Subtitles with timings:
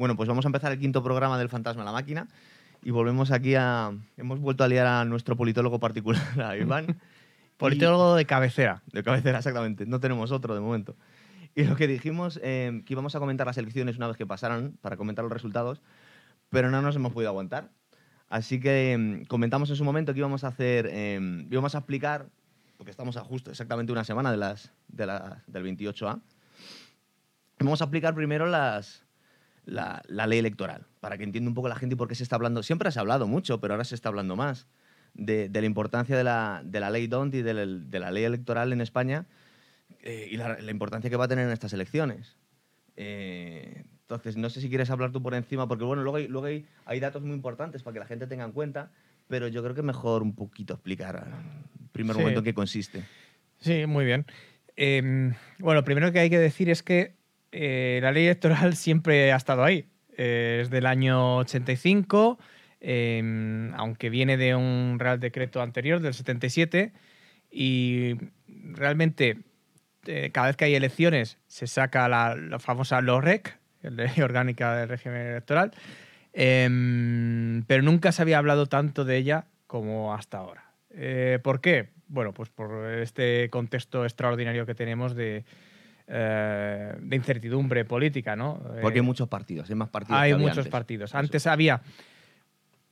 [0.00, 2.26] Bueno, pues vamos a empezar el quinto programa del Fantasma la Máquina
[2.82, 3.92] y volvemos aquí a...
[4.16, 6.98] Hemos vuelto a liar a nuestro politólogo particular, a Iván.
[7.58, 8.82] Politólogo de cabecera.
[8.90, 9.84] De cabecera, exactamente.
[9.84, 10.96] No tenemos otro de momento.
[11.54, 14.78] Y lo que dijimos, eh, que íbamos a comentar las elecciones una vez que pasaran,
[14.80, 15.82] para comentar los resultados,
[16.48, 17.68] pero no nos hemos podido aguantar.
[18.30, 22.30] Así que em, comentamos en su momento que íbamos a hacer, em, íbamos a explicar,
[22.78, 26.22] porque estamos a justo exactamente una semana de las, de la- del 28A,
[27.58, 29.04] vamos a explicar primero las,
[29.64, 32.22] la, la ley electoral, para que entienda un poco la gente y por qué se
[32.22, 32.62] está hablando.
[32.62, 34.66] Siempre se ha hablado mucho, pero ahora se está hablando más
[35.14, 38.10] de, de la importancia de la, de la ley DONT y de la, de la
[38.10, 39.26] ley electoral en España
[40.02, 42.36] eh, y la, la importancia que va a tener en estas elecciones.
[42.96, 46.46] Eh, entonces, no sé si quieres hablar tú por encima, porque bueno, luego hay, luego
[46.46, 48.90] hay, hay datos muy importantes para que la gente tenga en cuenta,
[49.28, 52.20] pero yo creo que mejor un poquito explicar en primer Sí.
[52.20, 53.02] momento en qué consiste.
[53.60, 54.26] Sí, muy bien.
[54.76, 57.14] Eh, bueno, lo primero que hay que decir es que
[57.52, 59.86] eh, la ley electoral siempre ha estado ahí.
[60.16, 62.38] Eh, es del año 85,
[62.80, 66.92] eh, aunque viene de un Real Decreto anterior, del 77,
[67.50, 69.38] y realmente
[70.06, 74.76] eh, cada vez que hay elecciones se saca la, la famosa LOREC, la Ley Orgánica
[74.76, 75.72] del Régimen Electoral,
[76.32, 80.72] Em, pero nunca se había hablado tanto de ella como hasta ahora.
[80.90, 81.90] Eh, ¿Por qué?
[82.08, 85.44] Bueno, pues por este contexto extraordinario que tenemos de,
[86.12, 88.60] eh, de incertidumbre política, ¿no?
[88.82, 90.20] Porque Eh, hay muchos partidos, hay más partidos.
[90.20, 90.70] hay que había muchos antes.
[90.72, 91.10] partidos.
[91.10, 91.18] Eso.
[91.18, 91.82] Antes había.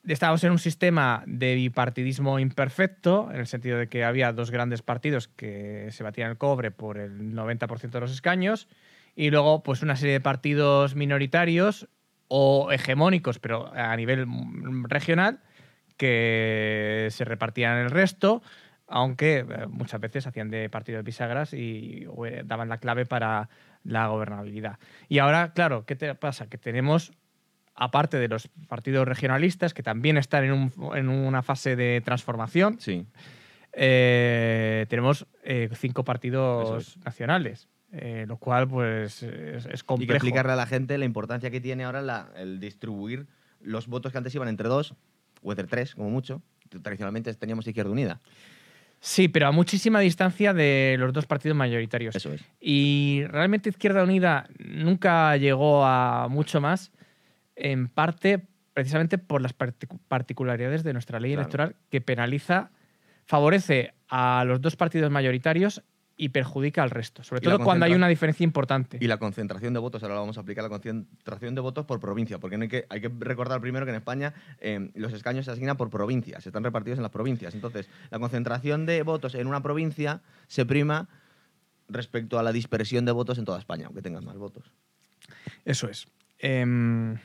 [0.06, 4.80] Estábamos en un sistema de bipartidismo imperfecto, en el sentido de que había dos grandes
[4.82, 8.68] partidos que se batían el cobre por el 90% de los escaños,
[9.16, 11.88] y luego, pues, una serie de partidos minoritarios
[12.28, 15.40] o hegemónicos, pero a nivel mm, regional,
[15.96, 18.42] que se repartían el resto,
[18.88, 23.48] aunque eh, muchas veces hacían de partidos bisagras y eh, daban la clave para
[23.84, 24.78] la gobernabilidad.
[25.08, 26.48] Y ahora, claro, ¿qué te pasa?
[26.48, 27.12] Que tenemos,
[27.74, 32.80] aparte de los partidos regionalistas, que también están en, un- en una fase de transformación,
[32.80, 33.06] Sí.
[33.72, 40.14] eh, tenemos eh, cinco partidos nacionales, eh, lo cual pues es, es Y que complejo.
[40.14, 43.26] explicarle a la gente la importancia que tiene ahora la- el distribuir
[43.60, 44.94] los votos que antes iban entre dos
[45.42, 46.42] o entre tres, como mucho.
[46.82, 48.20] Tradicionalmente teníamos Izquierda Unida.
[49.00, 52.16] Sí, pero a muchísima distancia de los dos partidos mayoritarios.
[52.16, 52.42] Eso es.
[52.60, 56.90] Y realmente Izquierda Unida nunca llegó a mucho más,
[57.54, 61.42] en parte precisamente por las particu- particularidades de nuestra ley Claro.
[61.42, 62.70] electoral que penaliza,
[63.24, 65.82] favorece a los dos partidos mayoritarios
[66.20, 68.98] y perjudica al resto, sobre la todo cuando hay una diferencia importante.
[69.00, 72.00] Y la concentración de votos, ahora lo vamos a aplicar, la concentración de votos por
[72.00, 75.44] provincia, porque no hay, que, hay que recordar primero que en España eh, los escaños
[75.44, 77.54] se asignan por provincias, están repartidos en las provincias.
[77.54, 81.08] Entonces, la concentración de votos en una provincia se prima
[81.88, 84.72] respecto a la dispersión de votos en toda España, aunque tengan más votos.
[85.64, 86.08] Eso es.
[86.40, 87.16] Em,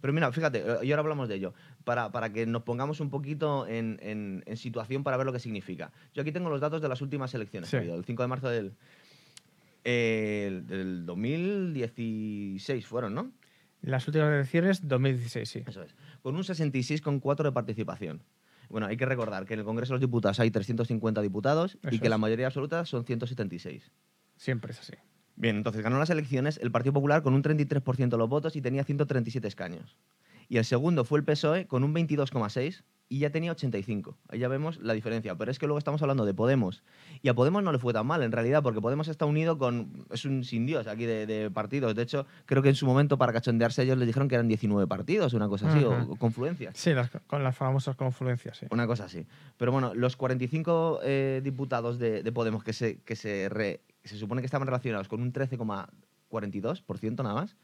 [0.00, 1.52] Pero mira, fíjate, eh, y ahora hablamos de ello,
[1.84, 5.38] para, para que nos pongamos un poquito en, en- en situación para ver lo que
[5.40, 5.92] significa.
[6.14, 7.72] Yo aquí tengo los datos de las últimas elecciones, Sí.
[7.72, 8.72] que ha habido, el 5 de marzo del,
[9.84, 13.32] eh, del 2016 fueron, ¿no?
[13.82, 15.64] las últimas elecciones, 2016, sí.
[15.66, 15.94] Eso es.
[16.22, 18.22] Con un 66,4 de participación.
[18.68, 21.98] Bueno, hay que recordar que en el Congreso de los Diputados hay 350 diputados y
[21.98, 23.90] que la mayoría absoluta son 176.
[24.36, 24.92] Siempre es así.
[25.34, 28.60] Bien, entonces ganó las elecciones el Partido Popular con un 33% de los votos y
[28.60, 29.96] tenía 137 escaños.
[30.50, 34.18] Y el segundo fue el PSOE con un 22,6 y ya tenía 85.
[34.28, 35.34] Ahí ya vemos la diferencia.
[35.36, 36.82] Pero es que luego estamos hablando de Podemos.
[37.22, 40.06] Y a Podemos no le fue tan mal, en realidad, porque Podemos está unido con...
[40.10, 41.94] Es un sin Dios aquí de, de partidos.
[41.94, 44.86] De hecho, creo que en su momento, para cachondearse, ellos les dijeron que eran 19
[44.88, 46.76] partidos, una cosa así, o confluencias.
[46.76, 48.66] Sí, las- con las famosas confluencias, sí.
[48.70, 49.26] Una cosa así.
[49.56, 54.16] Pero bueno, los 45 eh, diputados de, de Podemos que se, que se, re- se
[54.18, 57.56] supone que estaban relacionados con un 13,42% nada más,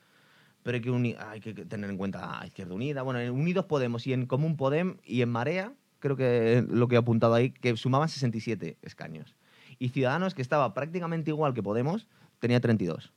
[0.66, 4.04] pero hay que, hay que tener en cuenta a Izquierda Unida, bueno, en Unidos Podemos
[4.08, 7.76] y en Común Podem y en Marea, creo que lo que he apuntado ahí, que
[7.76, 9.36] sumaban 67 escaños.
[9.78, 12.08] Y Ciudadanos, que estaba prácticamente igual que Podemos,
[12.40, 13.12] tenía 32.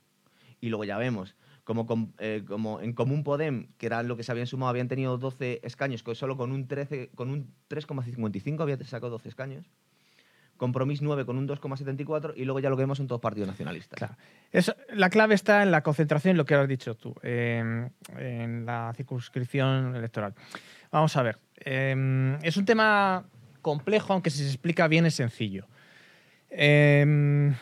[0.60, 4.22] Y luego ya vemos, como, com- eh, como en Común Podem, que era lo que
[4.22, 8.60] se habían sumado, habían tenido 12 escaños, que solo con un 13, con un 3,55
[8.62, 9.66] había sacado 12 escaños.
[10.60, 13.96] Compromís 9 con un 2,74 y luego ya lo vemos son todos partidos nacionalistas.
[13.96, 14.14] Claro.
[14.92, 19.96] La clave está en la concentración, lo que has dicho tú, en, en la circunscripción
[19.96, 20.34] electoral.
[20.92, 21.38] Vamos a ver.
[21.64, 23.24] eh, es un tema
[23.62, 25.66] complejo, aunque si se explica bien es sencillo.
[26.50, 27.54] Eh,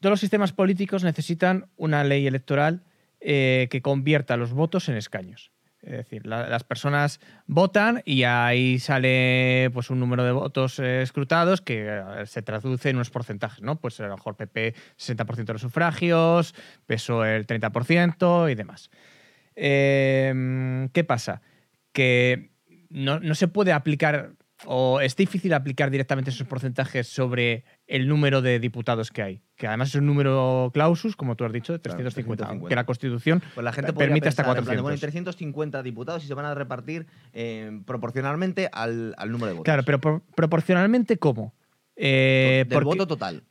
[0.00, 2.82] todos los sistemas políticos necesitan una ley electoral
[3.20, 5.51] eh, que convierta los votos en escaños.
[5.82, 11.02] Es decir, la- las personas votan y ahí sale pues, un número de votos eh,
[11.02, 13.80] escrutados que eh, se traduce en unos porcentajes, ¿no?
[13.80, 16.54] Pues a lo mejor PP 60% de los sufragios,
[16.86, 18.90] PSOE el 30% y demás.
[19.56, 21.42] Eh, ¿Qué pasa?
[21.92, 22.50] Que
[22.88, 24.32] no, no se puede aplicar
[24.64, 27.64] o es difícil aplicar directamente esos porcentajes sobre
[27.94, 29.40] el número de diputados que hay.
[29.56, 32.44] Que además es un número clausus, como tú has dicho, de 350.
[32.44, 32.68] 350.
[32.68, 34.82] Que la Constitución Pues la gente podría permite hasta pensar, en plan de, 400.
[34.82, 39.52] bueno, hay 350 diputados y se van a repartir eh, proporcionalmente al, al número de
[39.52, 39.64] votos.
[39.64, 41.54] Claro, pero por- proporcionalmente, ¿cómo?
[41.94, 43.42] Eh, Del porque- voto total.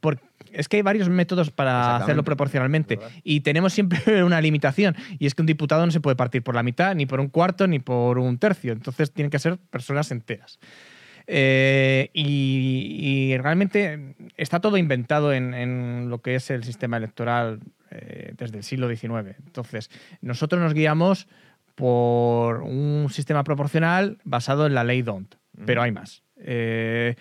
[0.52, 2.96] es que hay varios métodos para hacerlo proporcionalmente.
[2.96, 3.12] verdad.
[3.24, 4.96] Y tenemos siempre una limitación.
[5.20, 7.28] Y es que un diputado no se puede partir por la mitad, ni por un
[7.30, 8.74] cuarto, ni por un tercio.
[8.74, 10.60] Entonces tienen que ser personas enteras.
[11.34, 17.62] Eh, y, y realmente está todo inventado en, en lo que es el sistema electoral
[17.90, 19.38] eh, desde el siglo XIX.
[19.46, 19.90] Entonces,
[20.20, 21.30] nosotros nos guiamos
[21.76, 25.36] por un sistema proporcional basado en la ley DONT,
[25.66, 26.22] pero hay más.
[26.36, 27.16] Eh,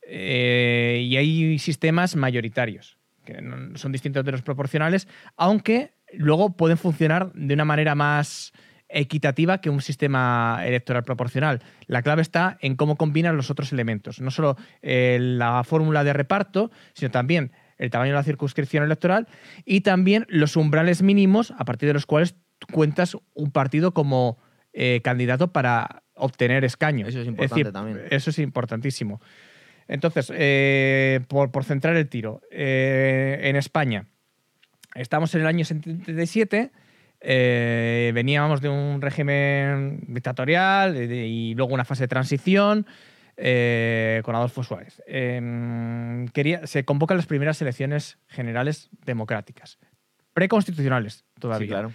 [0.00, 3.36] y hay sistemas mayoritarios, que
[3.74, 8.52] son distintos de los proporcionales, aunque luego pueden funcionar de una manera más
[8.88, 11.62] equitativa que un sistema electoral proporcional.
[11.86, 16.12] La clave está en cómo combinan los otros elementos, no solo eh, la fórmula de
[16.12, 19.28] reparto, sino también el tamaño de la circunscripción electoral
[19.64, 22.36] y también los umbrales mínimos a partir de los cuales
[22.72, 24.38] cuentas un partido como
[24.72, 27.08] eh, candidato para obtener escaños.
[27.08, 28.02] Eso es importante también.
[28.10, 29.20] Eso es importantísimo.
[29.88, 34.06] Entonces, eh, por, por centrar el tiro, en España
[34.94, 36.72] estamos en el año 77,
[37.20, 42.86] eh, veníamos de un régimen dictatorial de- de- y luego una fase de transición
[43.38, 45.02] eh, con Adolfo Suárez.
[45.06, 49.78] Eh, quería, se convocan las primeras elecciones generales democráticas,
[50.32, 51.66] preconstitucionales todavía.
[51.66, 51.92] Sí, claro.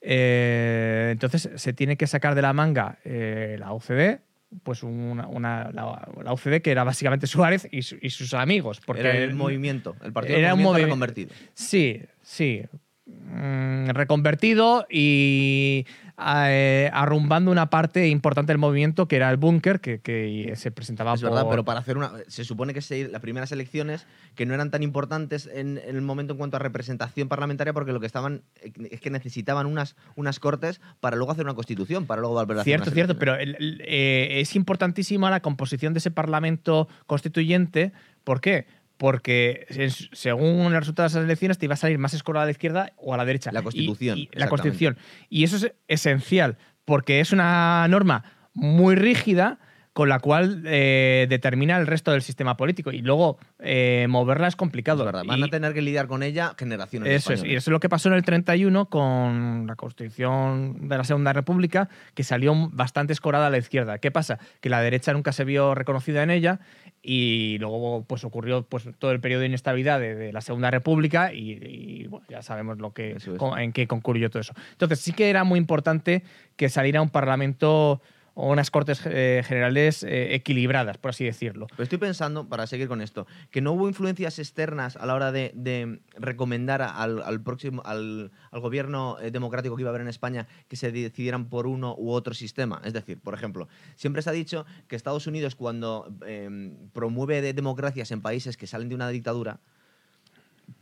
[0.00, 4.20] Eh, entonces se tiene que sacar de la manga la OCDE,
[4.62, 8.80] pues una, una- la, la OCDE que era básicamente Suárez y, su- y sus amigos.
[8.84, 11.30] Porque Era el movimiento, el partido era un movimiento movi- reconvertido.
[11.54, 12.62] Sí, sí.
[13.06, 15.84] Mm, reconvertido y
[16.26, 21.12] eh, arrumbando una parte importante del movimiento que era el búnker que, que se presentaba
[21.12, 22.12] Es verdad, pero para hacer una.
[22.28, 26.00] Se supone que se, las primeras elecciones que no eran tan importantes en, en el
[26.00, 28.42] momento en cuanto a representación parlamentaria, porque lo que estaban
[28.90, 32.60] es que necesitaban unas, unas cortes para luego hacer una constitución, para luego volver a
[32.62, 36.88] hacer Cierto, unas cierto, pero el- el- eh, es importantísima la composición de ese Parlamento
[37.06, 37.92] constituyente.
[38.24, 38.66] ¿Por qué?
[38.96, 39.66] Porque
[40.12, 42.92] según el resultado de esas elecciones te iba a salir más escolar a la izquierda
[42.96, 43.50] o a la derecha.
[43.52, 44.48] La Constitución, y- la.
[44.48, 44.96] Constitución.
[45.28, 48.24] Y eso es esencial, porque es una norma
[48.54, 49.58] muy rígida
[49.92, 52.90] con la cual eh, determina el resto del sistema político.
[52.90, 55.06] Y luego eh, moverla es complicado.
[55.08, 57.72] Es van Y- a tener que lidiar con ella generaciones eso es, y eso es
[57.72, 62.52] lo que pasó en el 31 con la Constitución de la Segunda República, que salió
[62.72, 63.98] bastante escorada a la izquierda.
[63.98, 64.40] ¿Qué pasa?
[64.60, 66.58] Que la derecha nunca se vio reconocida en ella
[67.06, 71.34] y luego pues ocurrió pues todo el periodo de inestabilidad de, de la Segunda República
[71.34, 73.28] y, y, bueno, ya sabemos lo que, es.
[73.58, 74.54] en qué concurrió todo eso.
[74.72, 76.22] Entonces sí que era muy importante
[76.56, 78.00] que saliera un parlamento
[78.34, 81.68] o unas cortes eh, generales eh, equilibradas, por así decirlo.
[81.68, 85.30] Pero estoy pensando, para seguir con esto, que no hubo influencias externas a la hora
[85.30, 90.48] de, recomendar al, próximo, al, al gobierno eh, democrático que iba a haber en España
[90.68, 92.82] que se decidieran por uno u otro sistema.
[92.84, 97.52] Es decir, por ejemplo, siempre se ha dicho que Estados Unidos cuando eh, promueve de-
[97.54, 99.60] democracias en países que salen de una dictadura,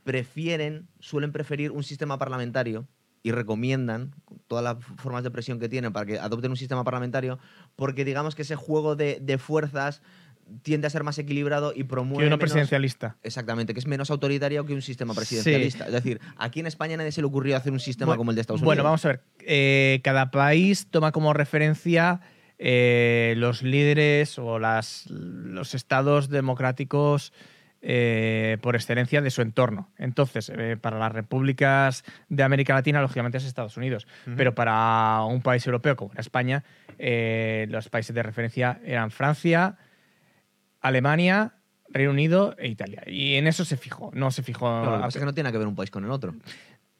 [0.04, 2.86] prefieren, suelen preferir un sistema parlamentario
[3.22, 4.14] y recomiendan
[4.48, 7.38] todas las formas de presión que tienen para que adopten un sistema parlamentario,
[7.76, 10.02] porque digamos que ese juego de, de fuerzas
[10.62, 13.16] tiende a ser más equilibrado y promueve Que uno menos- presidencialista.
[13.22, 15.86] Exactamente, que es menos autoritario que un sistema presidencialista.
[15.86, 18.40] Es decir, aquí en España nadie se le ocurrió hacer un sistema como el de
[18.40, 18.66] Estados Unidos.
[18.74, 19.20] Bueno, vamos a ver.
[19.40, 22.20] Eh, cada país toma como referencia
[22.58, 27.32] eh, los líderes o las, los estados democráticos
[27.84, 29.90] eh, por excelencia de su entorno.
[29.98, 34.06] Entonces, eh, para las repúblicas de América Latina, lógicamente es Estados Unidos.
[34.36, 36.62] Pero para un país europeo como España,
[36.98, 39.78] eh, los países de referencia eran Francia,
[40.80, 41.54] Alemania,
[41.88, 43.02] Reino Unido e Italia.
[43.04, 44.12] Y en eso se fijó.
[44.14, 44.66] No se fijó.
[44.66, 46.34] Claro, lo que pasa es que no tiene que ver un país con el otro.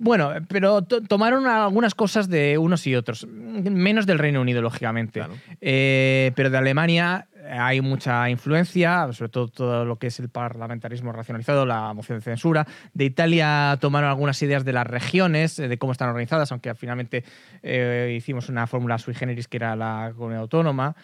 [0.04, 5.20] Bueno, pero to- tomaron algunas cosas de unos y otros, menos del Reino Unido, lógicamente.
[5.20, 5.34] Claro.
[5.60, 11.12] Eh, pero de Alemania hay mucha influencia, sobre todo todo lo que es el parlamentarismo
[11.12, 12.66] racionalizado, la moción de censura.
[12.94, 17.22] De Italia tomaron algunas ideas de las regiones, eh, de cómo están organizadas, aunque finalmente
[17.62, 20.96] eh, hicimos una fórmula sui generis que era la comunidad autónoma.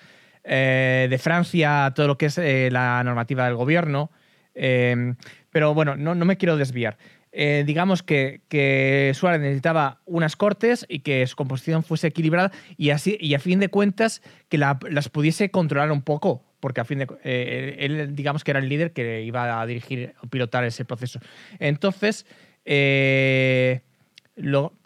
[0.42, 4.10] Eh, de Francia, todo lo que es eh, la normativa del gobierno.
[4.56, 5.14] Eh,
[5.50, 6.98] pero bueno, no, no me quiero desviar.
[7.40, 12.90] Eh, digamos que, que Suárez necesitaba unas cortes y que su composición fuese equilibrada y
[12.90, 16.84] así y a fin de cuentas que la- las pudiese controlar un poco porque a
[16.84, 20.64] fin de eh, él digamos que era el líder que iba a dirigir o pilotar
[20.64, 21.20] ese proceso
[21.60, 22.26] entonces
[22.64, 23.82] eh,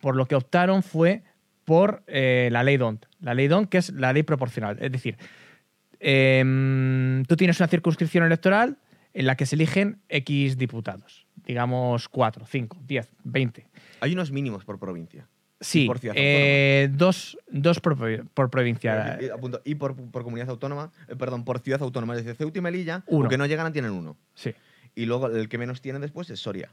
[0.03, 1.23] por lo que optaron fue
[1.65, 3.07] por la ley DONT.
[3.21, 4.77] La ley DONT, que es la ley proporcional.
[4.81, 5.17] Es decir,
[6.01, 8.77] em, tú tienes una circunscripción electoral
[9.15, 11.27] en la que se eligen X diputados.
[11.53, 13.67] Digamos 4, 5, 10, 20.
[14.01, 15.29] Hay unos mínimos por provincia.
[15.61, 17.95] Sí, por ciudad eh, dos, dos por,
[18.33, 19.19] por provincia.
[19.67, 22.15] Y, por, por comunidad autónoma, eh, perdón, por ciudad autónoma.
[22.17, 23.25] Es decir, Ceuta y Melilla, Uno.
[23.25, 24.17] aunque no llegan, tienen uno.
[24.35, 24.55] Sí,
[24.95, 26.71] Y luego el que menos tiene después es Soria.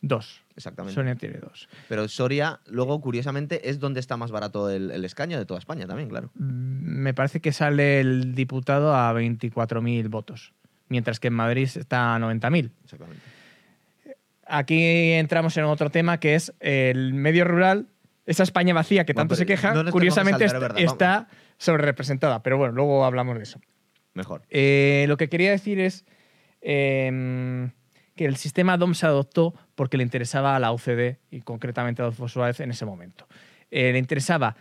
[0.00, 0.42] dos.
[0.54, 0.94] Exactamente.
[0.94, 1.68] Sonia tiene dos.
[1.88, 5.88] Pero Soria, luego, curiosamente, es donde está más barato el, el escaño de toda España
[5.88, 6.30] también, claro.
[6.34, 10.52] Mm, Me parece que sale el diputado a 24.000 votos,
[10.88, 12.70] mientras que en Madrid está a 90.000.
[12.84, 13.22] Exactamente.
[14.50, 17.86] Aquí entramos en otro tema que es el medio rural,
[18.26, 22.42] esa España vacía que tanto se queja, no tenemos curiosamente que está sobre representada.
[22.42, 23.60] Pero bueno, luego hablamos de eso.
[24.14, 24.42] Mejor.
[24.50, 26.04] Eh, lo que quería decir es
[26.60, 27.70] em,
[28.16, 32.04] que el sistema DOM se adoptó porque le interesaba a la UCD y concretamente a
[32.06, 33.26] Adolfo Suárez en ese momento.
[33.70, 34.56] Eh, le interesaba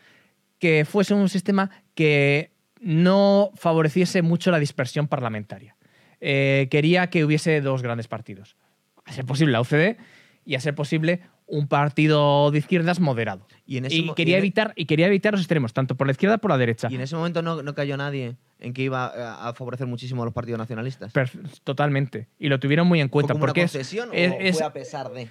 [0.60, 5.76] que fuese un sistema que no favoreciese mucho la dispersión parlamentaria.
[6.22, 8.56] Eh, quería que hubiese dos grandes partidos.
[9.10, 9.98] A ser posible la UCD
[10.46, 13.48] y a ser posible un partido de izquierdas moderado.
[13.66, 15.96] Y en ese Y mo- quería, y en- evitar, y quería evitar los extremos, tanto
[15.96, 16.88] por la izquierda como por la derecha.
[16.92, 19.08] Y en ese momento no, no cayó nadie en que iba
[19.48, 21.12] a, favorecer muchísimo a los partidos nacionalistas.
[21.12, 21.32] Per-
[21.64, 22.28] totalmente.
[22.38, 23.34] Y lo tuvieron muy en ¿Fue cuenta.
[23.34, 25.28] como porque una es- concesión es- o es- fue a pesar de?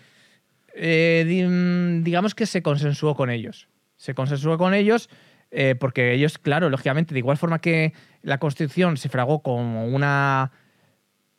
[0.75, 3.68] eh, mm, digamos que se consensuó con ellos.
[3.97, 5.08] Se consensuó con ellos
[5.50, 10.52] eh, porque ellos, claro, lógicamente, de igual forma que la Constitución se fragó como una,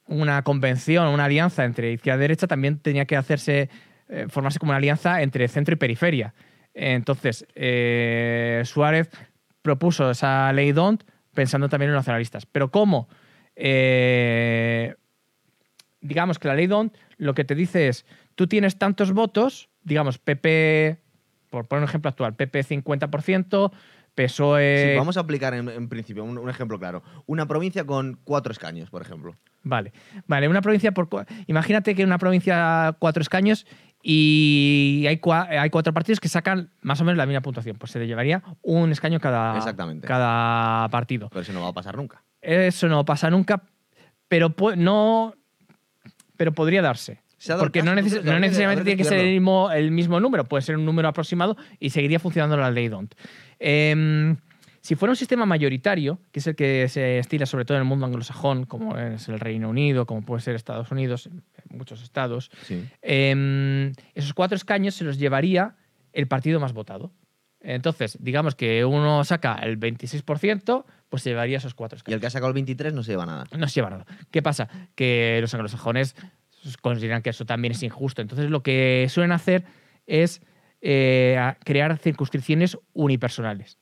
[0.09, 3.69] una convención, una alianza entre izquierda y derecha, también tenía que hacerse,
[4.09, 6.33] eh, formarse como una alianza entre centro y periferia.
[6.73, 9.09] Entonces, eh, Suárez
[9.61, 12.45] propuso esa ley DONT pensando también en los nacionalistas.
[12.47, 13.07] Pero ¿cómo?
[13.55, 14.95] Eh,
[16.01, 20.17] digamos que la ley DONT lo que te dice es, tú tienes tantos votos, digamos,
[20.17, 20.97] PP,
[21.49, 23.71] por poner un ejemplo actual, PP 50%,
[24.15, 24.91] PSOE...
[24.91, 27.03] Sí, vamos a aplicar en, en principio un, un ejemplo claro.
[27.25, 29.35] Una provincia con cuatro escaños, por ejemplo.
[29.63, 29.93] Vale,
[30.27, 31.07] vale, una provincia por...
[31.47, 33.65] Imagínate que una provincia cuatro escaños
[34.01, 37.77] y hay, cua- hay cuatro partidos que sacan más o menos la misma puntuación.
[37.77, 40.07] Pues se le llevaría un escaño cada, Exactamente.
[40.07, 41.29] cada partido.
[41.29, 42.23] Pero eso no va a pasar nunca.
[42.41, 43.63] Eso no pasa nunca,
[44.27, 45.33] pero no...
[46.37, 47.21] Pero podría darse.
[47.59, 50.85] Porque no, neces- necesariamente tiene que ser el mismo, el mismo número, puede ser un
[50.85, 53.13] número aproximado y seguiría funcionando la ley DONT.
[53.59, 54.35] Em,
[54.81, 57.87] si fuera un sistema mayoritario, que es el que se estila sobre todo en el
[57.87, 61.43] mundo anglosajón, como es el Reino Unido, como puede ser Estados Unidos, en
[61.77, 62.85] muchos estados, Sí.
[63.01, 65.75] em, esos cuatro escaños se los llevaría
[66.13, 67.11] el partido más votado.
[67.61, 72.15] Entonces, digamos que uno saca el 26%, pues se llevaría esos cuatro Y escaños.
[72.15, 73.43] el que ha sacado el 23 no se lleva nada.
[73.57, 74.05] No se lleva nada.
[74.31, 74.69] ¿Qué pasa?
[74.95, 76.15] Que los anglosajones
[76.81, 78.21] consideran que eso también es injusto.
[78.21, 79.63] Entonces lo que suelen hacer
[80.07, 80.41] es
[80.81, 83.77] eh, crear circunscripciones unipersonales.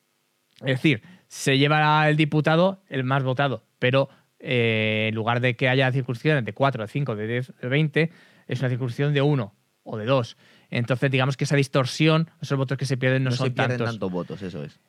[0.62, 5.70] Es decir, se lleva el diputado el más votado, pero eh, en lugar de que
[5.70, 8.12] haya circunscripciones de 4, de 5, de 10, de 20,
[8.48, 9.54] es una circunscripción de 1
[9.84, 10.38] o de 2.
[10.70, 13.78] Entonces, digamos que esa distorsión, esos votos que se pierden no, No, son se pierden
[13.78, 13.94] tantos.
[13.96, 14.80] tantos votos, eso es.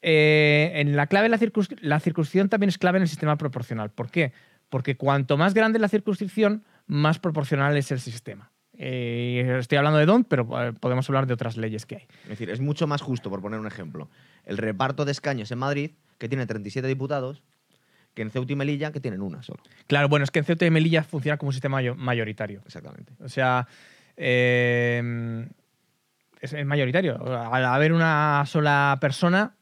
[0.00, 3.90] Eh, en la clave, la, circuns- la circunscripción también es clave en el sistema proporcional.
[3.90, 4.32] ¿Por qué?
[4.68, 8.50] Porque cuanto más grande la circunscripción, más proporcional es el sistema.
[8.80, 12.06] Eh, estoy hablando de DONT, pero eh, podemos hablar de otras leyes que hay.
[12.24, 14.08] Es decir, es mucho más justo, por poner un ejemplo,
[14.44, 17.42] el reparto de escaños en Madrid, que tiene 37 diputados,
[18.14, 19.62] que en Ceuta y Melilla, que tienen una solo.
[19.86, 22.62] Claro, bueno, es que en Ceuta y Melilla funciona como un sistema mayo- mayoritario.
[22.66, 23.12] Exactamente.
[23.20, 23.66] O sea,
[24.16, 25.46] eh,
[26.40, 27.16] es, es mayoritario.
[27.52, 29.54] Al haber una sola persona,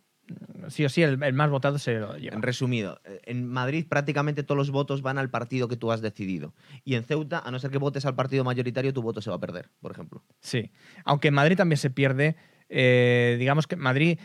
[0.68, 2.36] sí o sí, el, el más votado se lo lleva.
[2.36, 6.00] En resumido, eh, en Madrid prácticamente todos los votos van al partido que tú has
[6.00, 6.54] decidido.
[6.84, 9.36] Y en Ceuta, a no ser que votes al partido mayoritario, tu voto se va
[9.36, 10.22] a perder, por ejemplo.
[10.40, 10.70] Sí.
[11.04, 12.36] Aunque en Madrid también se pierde.
[12.68, 14.18] eh, digamos que en Madrid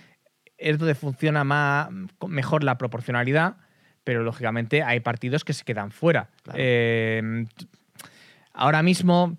[0.58, 1.90] es donde funciona más,
[2.28, 3.58] mejor la proporcionalidad,
[4.04, 6.30] pero lógicamente hay partidos que se quedan fuera.
[6.44, 6.60] Claro.
[6.62, 7.46] Eh,
[8.54, 9.38] ahora mismo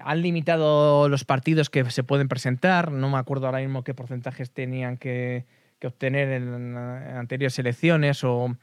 [0.00, 2.90] han limitado los partidos que se pueden presentar.
[2.90, 5.46] No me acuerdo ahora mismo qué porcentajes tenían que,
[5.84, 8.56] que obtener en, anteriores elecciones o.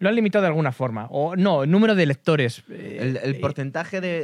[0.00, 1.08] Lo han limitado de alguna forma.
[1.10, 2.62] O no, el número de electores.
[2.70, 4.20] eh, El, el eh, porcentaje de.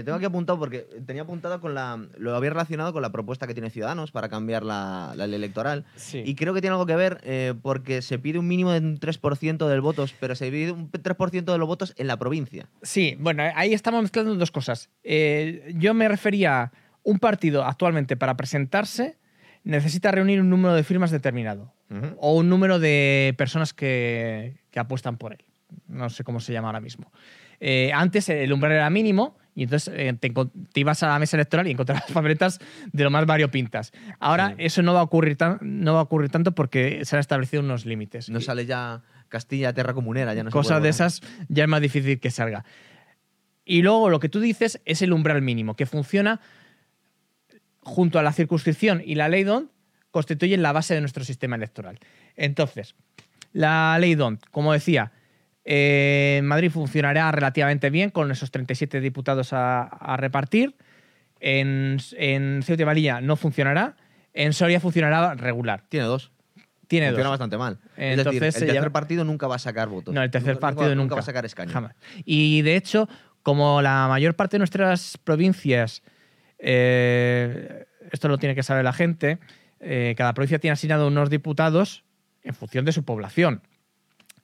[0.00, 1.98] eh, tengo aquí apuntado porque tenía apuntado con la.
[2.18, 5.86] Lo había relacionado con la propuesta que tiene Ciudadanos para cambiar la, la ley electoral.
[5.96, 6.22] sí.
[6.26, 8.98] Y creo que tiene algo que ver eh, porque se pide un mínimo de un
[9.00, 12.66] 3% del votos, pero se pide un 3% de los votos en la provincia.
[12.82, 14.90] Sí, bueno, ahí estamos mezclando dos cosas.
[15.74, 16.72] Yo me refería a
[17.02, 19.16] un partido actualmente para presentarse
[19.64, 22.16] necesita reunir un número de firmas determinado Ujú.
[22.18, 25.44] o un número de personas que, que apuestan por él.
[25.88, 27.10] No sé cómo se llama ahora mismo.
[27.60, 31.36] Eh, antes el umbral era mínimo y entonces eh, te, te ibas a la mesa
[31.36, 32.58] electoral y encontrabas papeletas
[32.92, 33.92] de lo más variopintas.
[34.20, 34.54] Ahora Sí.
[34.58, 37.62] eso no va, a ocurrir tan- no va a ocurrir tanto porque se han establecido
[37.62, 38.28] unos límites.
[38.28, 41.80] No Y sale ya Castilla, Terra Comunera, ya no Cosas de esas ya es más
[41.80, 42.64] difícil que salga.
[43.64, 46.40] Y luego lo que tú dices es el umbral mínimo, que funciona
[47.84, 49.70] junto a la circunscripción y la ley DONT
[50.10, 51.98] constituyen la base de nuestro sistema electoral.
[52.36, 52.94] Entonces,
[53.52, 55.12] la ley DONT, como decía,
[55.64, 60.76] eh, en Madrid funcionará relativamente bien con esos 37 diputados a, a repartir.
[61.40, 63.96] En, en Ceuta y Melilla no funcionará.
[64.32, 65.84] En Soria funcionará regular.
[65.88, 66.32] Tiene dos.
[66.86, 67.32] Tiene Funciona dos.
[67.32, 67.78] bastante mal.
[67.96, 70.14] es Entonces, decir, el tercer partido nunca va a sacar votos.
[70.14, 71.72] No, el tercer partido nunca, va a sacar escaños.
[71.72, 71.94] Jamás.
[72.24, 73.08] Y de hecho,
[73.42, 76.02] como la mayor parte de nuestras provincias,
[76.66, 79.38] eh, esto lo tiene que saber la gente,
[79.80, 82.04] eh, cada provincia tiene asignado unos diputados
[82.42, 83.60] en función de su población.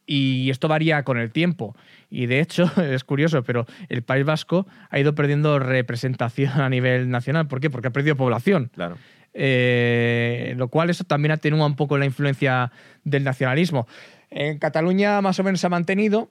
[0.04, 1.74] Y esto varía con el tiempo.
[2.10, 7.08] Y de hecho, es curioso, pero el País Vasco ha ido perdiendo representación a nivel
[7.08, 7.48] nacional.
[7.48, 7.70] ¿Por qué?
[7.70, 8.70] Porque ha perdido población.
[8.74, 8.98] Claro.
[9.32, 12.70] Eh, lo cual eso también atenúa un poco la influencia
[13.04, 13.86] del nacionalismo.
[14.28, 16.30] En Cataluña más o menos se ha mantenido.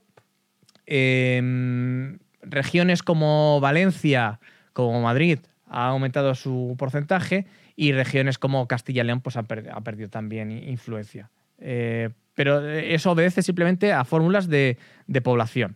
[0.86, 4.40] Eh, regiones como Valencia,
[4.74, 5.40] como Madrid,
[5.70, 7.46] ha aumentado su porcentaje
[7.76, 11.30] y regiones como Castilla y León pues, han, per- ha perdido también influencia.
[11.60, 15.76] Eh, pero eso obedece simplemente a fórmulas de, de población.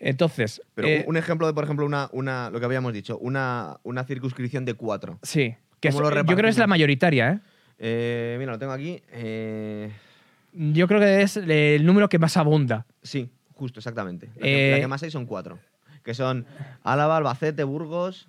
[0.00, 3.78] Entonces, Pero eh, un ejemplo de, por ejemplo, una, una, lo que habíamos dicho, una,
[3.82, 5.18] una circunscripción de cuatro.
[5.22, 7.38] sí, que ¿cómo es- lo yo creo que es la mayoritaria, ¿eh?
[7.80, 9.00] Eh, mira, lo tengo aquí.
[10.52, 12.86] Yo creo que es el número que más abunda.
[13.02, 14.28] sí, justo, exactamente.
[14.36, 15.58] La que, la que más hay son cuatro.
[16.04, 16.46] Que son
[16.84, 18.28] Álava, Albacete, Burgos,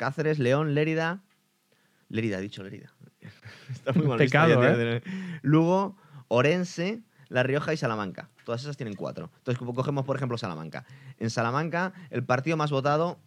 [0.00, 1.20] Cáceres, León, Lérida.
[2.08, 2.90] Lérida, he dicho Lérida.
[3.70, 5.02] Está muy mal Pecado, ¿eh?
[5.42, 5.94] Lugo,
[6.28, 8.30] Orense, La Rioja y Salamanca.
[8.46, 9.30] Todas esas tienen cuatro.
[9.36, 10.86] Entonces, co- cogemos, por ejemplo, Salamanca.
[11.18, 13.18] En Salamanca, el partido más votado,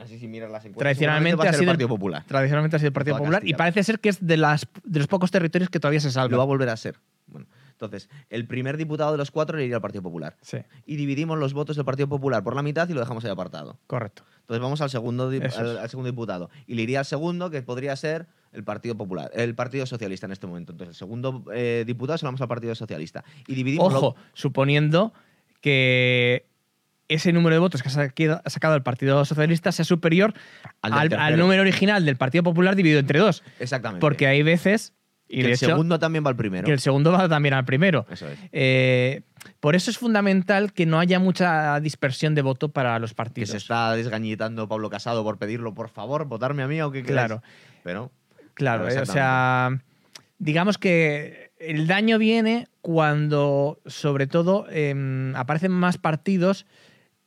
[0.00, 2.24] así si miras las encuestas, Tradicionalmente ha sido el- Partido Popular.
[2.26, 5.06] Tradicionalmente ha sido el Partido Popular y parece ser que es de, las, de los
[5.06, 6.96] pocos territorios que todavía se Lo va a volver a ser.
[7.28, 7.46] Bueno,
[7.80, 10.36] entonces, el primer diputado de los cuatro le iría al Partido Popular.
[10.42, 13.30] Sí, Y dividimos los votos del Partido Popular por la mitad y lo dejamos ahí
[13.30, 13.78] apartado.
[13.86, 14.22] correcto.
[14.40, 15.56] Entonces vamos al segundo, es.
[15.56, 16.50] al, al segundo diputado.
[16.66, 20.32] Y le iría al segundo, que podría ser el Partido Popular, el Partido Socialista en
[20.32, 20.72] este momento.
[20.72, 23.24] Entonces, el segundo eh, diputado se lo vamos al Partido Socialista.
[23.46, 23.94] Y dividimos.
[23.94, 25.12] Ojo, suponiendo
[25.60, 26.46] que
[27.08, 30.34] ese número de votos que ha sacado el Partido Socialista sea superior
[30.82, 33.42] Al al, número original del Partido Popular dividido entre dos.
[33.58, 34.00] Exactamente.
[34.00, 34.92] Porque hay veces,
[35.32, 36.64] y Que de el hecho, segundo también va al primero.
[36.66, 38.04] que el segundo va también al primero.
[38.10, 38.38] Eso es.
[38.50, 39.22] Eh,
[39.60, 43.50] por eso es fundamental que no haya mucha dispersión de voto para los Que partidos.
[43.50, 47.28] se está desgañitando Pablo Casado por pedirlo, por favor, votarme a mí o qué queráis.
[47.28, 47.42] Claro.
[47.84, 48.10] Pero
[48.54, 49.80] Claro, eh, o sea,
[50.38, 56.66] digamos que el daño viene cuando, sobre todo, em, aparecen más partidos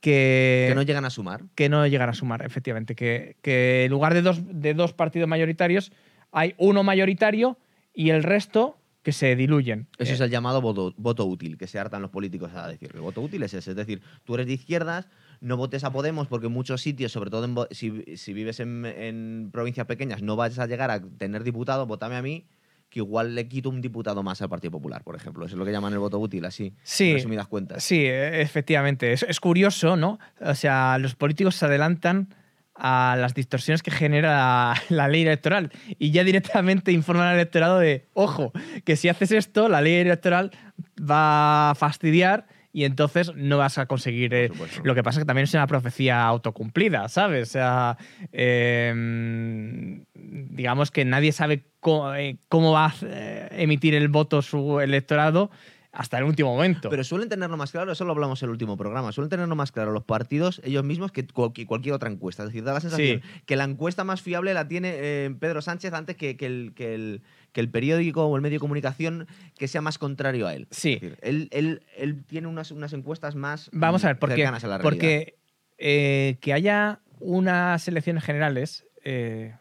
[0.02, 1.44] que, que no llegan a sumar.
[1.56, 2.96] que no llegan a sumar, efectivamente.
[2.96, 5.92] Que, que en lugar de dos, de dos partidos mayoritarios,
[6.32, 7.58] hay uno mayoritario
[7.93, 9.88] y el resto que se diluyen.
[9.97, 12.89] Eso Eh, es el llamado voto, voto útil, que se hartan los políticos a decir.
[12.93, 13.71] El voto útil es ese.
[13.71, 15.10] Es decir, tú eres de izquierdas,
[15.41, 18.86] no votes a Podemos porque en muchos sitios, sobre todo en si, si vives en,
[18.86, 22.45] en provincias pequeñas, no vas a llegar a tener diputado, votame a mí,
[22.89, 25.45] que igual le quito un diputado más al Partido Popular, por ejemplo.
[25.45, 26.73] Eso es lo que llaman el voto útil, así.
[26.84, 27.10] Sí.
[27.10, 27.84] En resumidas cuentas.
[27.84, 29.12] Sí, e- efectivamente.
[29.12, 30.17] Es, es curioso, ¿no?
[30.39, 32.34] O sea, los políticos se adelantan
[32.75, 38.07] a las distorsiones que genera la, ley electoral y ya directamente informan al electorado de,
[38.13, 38.51] ojo,
[38.83, 40.51] que si haces esto, la ley electoral
[40.99, 44.33] va a fastidiar y entonces no vas a conseguir...
[44.33, 44.49] eh,
[44.83, 47.49] lo que pasa es que también es una profecía autocumplida, ¿sabes?
[47.49, 47.97] O sea,
[48.31, 54.79] eh, digamos que nadie sabe cómo, eh, cómo va a eh, emitir el voto su
[54.79, 55.51] electorado
[55.95, 56.89] hasta el último momento.
[56.89, 59.71] Pero suelen tenerlo más claro, eso lo hablamos en el último programa, suelen tenerlo más
[59.71, 62.41] claro los partidos ellos mismos que cual- que cualquier otra encuesta.
[62.43, 65.93] Es decir, da la sensación que la encuesta más fiable la tiene eh, Pedro Sánchez
[65.93, 69.67] antes que, que el, que, el, que el periódico o el medio de comunicación que
[69.67, 70.67] sea más contrario a él.
[70.71, 70.93] Sí.
[70.93, 74.36] Es decir, él, él- él tiene unas, unas encuestas más Vamos a ver, mm, porque,
[74.38, 74.89] cercanas a la realidad.
[74.91, 75.36] porque
[75.77, 79.53] eh, que haya unas elecciones generales, eh,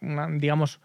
[0.00, 0.80] una- digamos,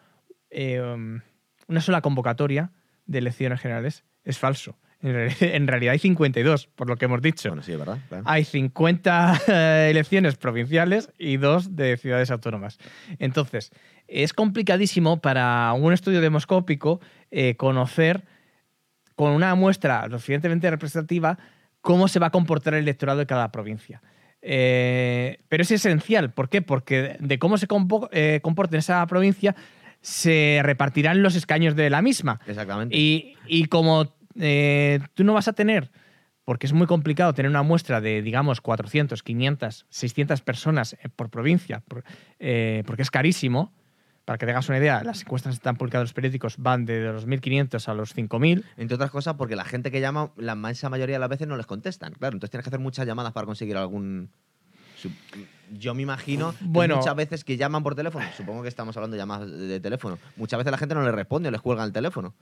[1.67, 2.71] una sola convocatoria
[3.05, 4.77] de elecciones generales es falso.
[5.01, 7.49] En, reali- en realidad hay 52, por lo que hemos dicho.
[7.49, 7.97] Bueno, sí, es verdad.
[8.09, 8.23] claro.
[8.25, 12.77] Hay 50 eh, elecciones provinciales y dos de ciudades autónomas.
[13.19, 13.71] Entonces,
[14.07, 16.99] es complicadísimo para un estudio demoscópico
[17.31, 18.23] eh, conocer
[19.15, 21.37] con una muestra lo suficientemente representativa
[21.81, 24.01] cómo se va a comportar el electorado de cada provincia.
[24.41, 26.31] Eh, pero es esencial.
[26.33, 26.61] ¿Por qué?
[26.61, 27.67] Porque de cómo se
[28.11, 29.55] eh, comporta en esa provincia
[30.01, 32.39] se repartirán los escaños de la misma.
[32.47, 32.95] Exactamente.
[32.95, 35.91] Y, y como eh, tú no vas a tener
[36.47, 41.29] porque es muy complicado tener una muestra de, digamos, 400, 500, 600 personas eh, por
[41.29, 41.83] provincia,
[42.39, 43.73] eh, porque es carísimo.
[44.23, 46.85] Para que te hagas una idea, las encuestas que están publicadas en los periódicos van
[46.85, 48.63] de los 1.500 a los 5.000.
[48.77, 51.55] Entre otras cosas, porque la gente que llama, la inmensa mayoría de las veces no
[51.57, 52.13] les contestan.
[52.13, 54.29] Claro, entonces tienes que hacer muchas llamadas para conseguir algún.
[55.71, 56.95] Yo me imagino Bueno.
[56.95, 60.17] que muchas veces que llaman por teléfono, supongo que estamos hablando de llamadas de teléfono,
[60.37, 62.35] muchas veces la gente no le responde o les cuelga el teléfono.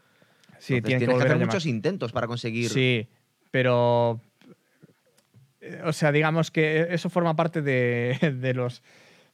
[0.66, 2.70] Sí, Entonces, tienes que, hacer muchos intentos para conseguir.
[2.70, 3.08] Sí,
[3.52, 4.20] pero.
[5.62, 8.82] eh, O sea, digamos que eso forma parte de, de los.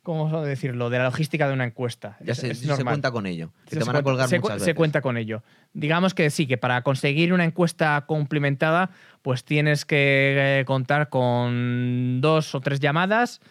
[0.04, 0.90] ¿Cómo decirlo?
[0.90, 2.18] De la logística de una encuesta.
[2.22, 3.52] Ya Es- se, es se cuenta con ello.
[3.66, 5.44] Que Se te van a cuenta- colgar se, cuenta con ello.
[5.74, 8.90] Digamos que sí, que para conseguir una encuesta cumplimentada,
[9.22, 13.42] pues tienes que eh, contar con dos o tres llamadas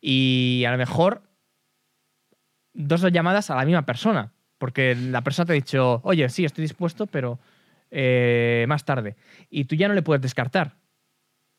[0.00, 1.22] y a lo mejor
[2.72, 4.32] dos llamadas a la misma persona.
[4.66, 7.38] Porque la persona te ha dicho, oye, sí, estoy dispuesto, pero
[7.92, 9.14] eh, más tarde.
[9.48, 10.74] Y tú ya no le puedes descartar.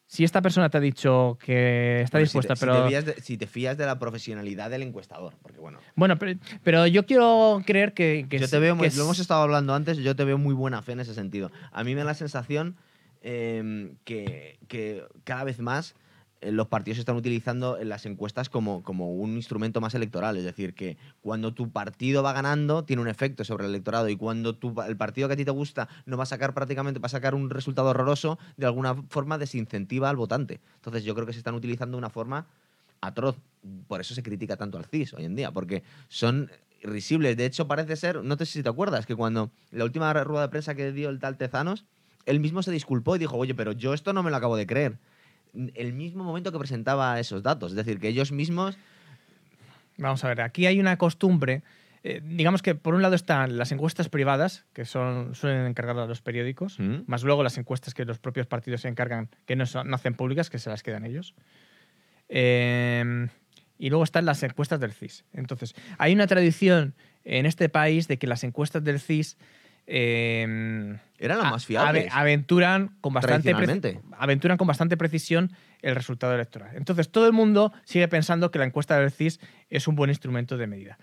[0.08, 2.76] Si esta persona te ha dicho que está Hombre, dispuesta, si te, pero.
[2.76, 5.36] Si te, fías de, si te fías de la profesionalidad del encuestador.
[5.42, 5.80] Porque bueno.
[5.96, 8.26] Bueno, pero, pero yo quiero creer que.
[8.30, 10.54] que yo te veo, que lo es- hemos estado hablando antes, yo te veo muy
[10.54, 11.50] buena fe en ese sentido.
[11.72, 12.76] A mí me da la sensación
[13.22, 15.96] eh, que, que cada vez más
[16.42, 20.38] los partidos están utilizando en las encuestas como, como un instrumento más electoral.
[20.38, 24.08] Es decir, que cuando tu partido va ganando, tiene un efecto sobre el electorado.
[24.10, 27.00] Y cuando tu- el partido que a ti te gusta no va a sacar prácticamente,
[27.00, 30.60] va a sacar un resultado horroroso, de alguna forma desincentiva al votante.
[30.76, 32.46] Entonces yo creo que se están utilizando de una forma
[33.02, 33.38] atroz.
[33.88, 36.50] Por eso se critica tanto al CIS hoy en día, porque son
[36.84, 37.36] risibles.
[37.38, 40.50] De hecho, parece ser, no sé si te acuerdas, que cuando la última rueda de
[40.50, 41.86] prensa que dio el tal Tezanos,
[42.26, 44.68] él mismo se disculpó y dijo, oye, pero yo esto no me lo acabo de
[44.68, 44.98] creer.
[45.76, 47.72] El mismo momento que presentaba esos datos.
[47.72, 48.78] Es decir, que ellos mismos...
[49.98, 51.64] Vamos a ver, aquí hay una costumbre.
[52.04, 56.06] eh, digamos que por un lado están las encuestas privadas, que son, suelen encargar a
[56.06, 57.00] los periódicos, ¿Mm?
[57.08, 60.14] más luego las encuestas que los propios partidos se encargan, que no, son- no hacen
[60.14, 61.34] públicas, que se las quedan ellos.
[62.30, 63.28] Eh,
[63.80, 65.24] y luego están las encuestas del CIS.
[65.34, 66.94] Entonces, hay una tradición
[67.26, 69.38] en este país de que las encuestas del CIS
[69.88, 72.06] eh, Eran las a- más fiables.
[72.06, 74.02] ave- aventuran con bastante pre- Tradicionalmente.
[74.20, 75.52] aventuran con bastante precisión
[75.82, 76.76] el resultado electoral.
[76.76, 80.58] Entonces, todo el mundo sigue pensando que la encuesta del CIS es un buen instrumento
[80.58, 80.98] de medida.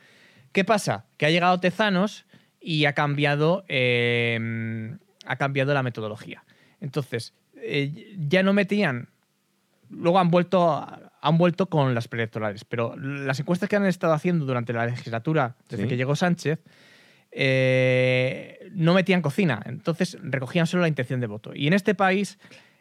[0.52, 1.06] ¿Qué pasa?
[1.16, 2.26] Que ha llegado Tezanos
[2.60, 4.96] y ha cambiado, eh,
[5.26, 6.44] ha cambiado la metodología.
[6.80, 9.08] Entonces, eh, ya no metían.
[9.90, 10.86] Luego han vuelto,
[11.20, 15.56] han vuelto con las preelectorales, pero las encuestas que han estado haciendo durante la legislatura,
[15.68, 15.88] desde Sí.
[15.88, 16.58] que llegó Sánchez,
[17.36, 21.52] eh, no metían cocina, entonces recogían solo la intención de voto.
[21.54, 22.38] Y en este país,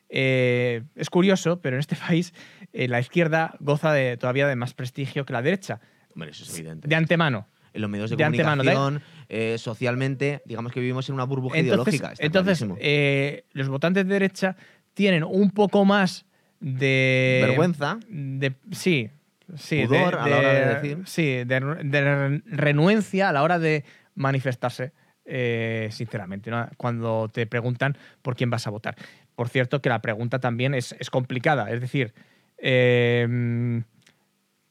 [0.09, 2.33] eh, es curioso, pero en este país
[2.71, 5.79] eh, la izquierda goza de, todavía de más prestigio que la derecha,
[6.13, 6.87] Hombre, eso es evidente.
[6.87, 7.47] de antemano.
[7.73, 11.57] en los medios de, de antemano, comunicación, eh, socialmente, digamos que vivimos en una burbuja
[11.57, 12.23] Entonces, ideológica.
[12.23, 14.55] entonces eh, los votantes de derecha
[14.93, 16.25] tienen un poco más
[16.59, 17.41] de...
[17.47, 17.97] Vergüenza.
[18.07, 19.09] de- sí,
[19.55, 19.85] sí.
[19.87, 20.97] Pudor a la hora de decir.
[21.05, 23.83] Sí, de renuencia a la hora de
[24.15, 24.91] manifestarse,
[25.25, 26.67] eh, sinceramente, ¿no?
[26.77, 28.95] cuando te preguntan por quién vas a votar.
[29.35, 32.13] Por cierto, que la pregunta también es, es complicada, es decir,
[32.57, 33.83] eh,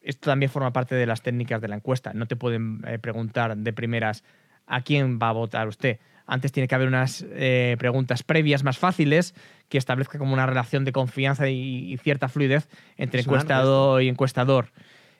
[0.03, 2.13] esto también forma parte de las técnicas de la encuesta.
[2.13, 4.23] No te pueden eh, preguntar de primeras
[4.67, 5.99] a quién va a votar usted.
[6.25, 9.33] Antes tiene que haber unas eh, preguntas previas más fáciles
[9.69, 14.71] que establezcan como una relación de confianza y, y cierta fluidez entre encuestado y encuestador.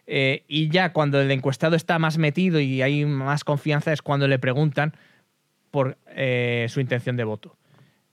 [0.05, 4.27] Eh, y ya cuando el encuestado está más metido y hay más confianza es cuando
[4.27, 4.93] le preguntan
[5.71, 7.55] por eh, su intención de voto.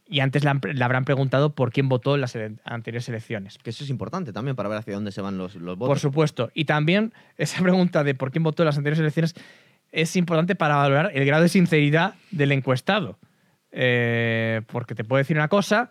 [0.07, 3.59] Y antes le, han- le habrán preguntado por quién votó en las ele- anteriores elecciones.
[3.59, 5.89] Que eso es importante también para ver hacia dónde se van los, los votos.
[5.89, 6.51] Por supuesto.
[6.55, 9.35] Y también esa pregunta de por quién votó en las anteriores elecciones
[9.93, 13.19] es importante para valorar el grado de sinceridad del encuestado.
[13.73, 15.91] Eh, porque te puede decir una cosa,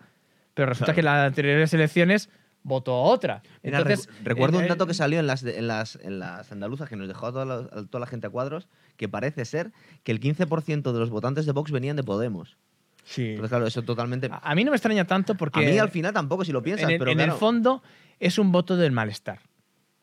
[0.54, 0.94] pero resulta Claro.
[0.96, 2.30] que en las anteriores elecciones
[2.62, 3.42] votó otra.
[3.62, 6.18] Mira, Entonces, recu- recuerdo eh, un dato eh, que salió en las, en las, en
[6.18, 9.08] las andaluzas que nos dejó a toda, la, a toda la gente a cuadros, que
[9.08, 12.56] parece ser que el 15% de los votantes de Vox venían de Podemos.
[13.04, 13.30] Sí.
[13.30, 14.28] Entonces, claro, eso totalmente...
[14.30, 16.62] A a mí no me extraña tanto porque a mí al final tampoco, si lo
[16.62, 17.82] piensas, en, el, pero en claro, el fondo
[18.20, 19.38] es un voto del malestar.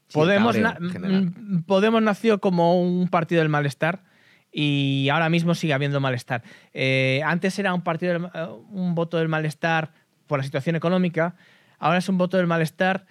[0.08, 1.32] sí, Podemos, na- general.
[1.38, 4.04] mm, Podemos nació como un partido del malestar
[4.52, 6.42] y ahora mismo sigue habiendo malestar.
[6.74, 9.92] Eh, antes era un partido del- eh, un voto del malestar
[10.26, 11.36] por la situación económica,
[11.80, 13.06] ahora es un voto del malestar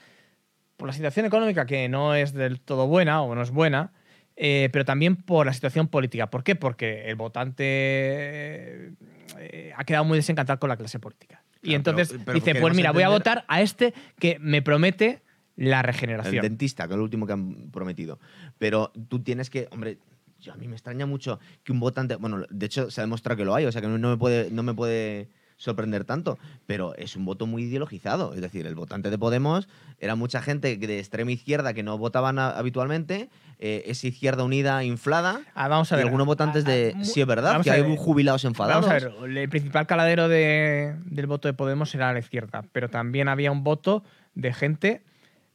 [0.76, 3.92] por la situación económica que no es del todo buena o no es buena,
[4.36, 6.28] eh, pero también por la situación política.
[6.28, 6.54] ¿Por qué?
[6.56, 8.92] Porque el votante
[9.38, 11.42] eh, ha quedado muy desencantado con la clase política.
[11.62, 15.22] y entonces pero- pero dice, pues mira, voy a votar a este que me promete
[15.56, 16.42] la el regeneración.
[16.42, 18.20] dentista, que es lo último que han prometido.
[18.58, 19.98] Pero tú tienes que, hombre,
[20.38, 23.38] yo, a mí me extraña mucho que un votante, bueno, de hecho se ha demostrado
[23.38, 26.38] que lo hay, o sea que no, no me puede, no me puede sorprender tanto,
[26.66, 28.34] pero es un voto muy ideologizado.
[28.34, 32.38] Es decir, el votante de Podemos era mucha gente de extrema izquierda que no votaban
[32.38, 35.40] a- habitualmente, eh, es izquierda unida inflada.
[35.54, 36.04] Ah, vamos a y ver.
[36.06, 36.94] algunos votantes Ah, de.
[36.96, 38.86] ah, Sí, es verdad, que hay jubilados enfadados.
[38.86, 42.90] Vamos a ver, el principal caladero de- del voto de Podemos era la izquierda, pero
[42.90, 45.02] también había un voto de gente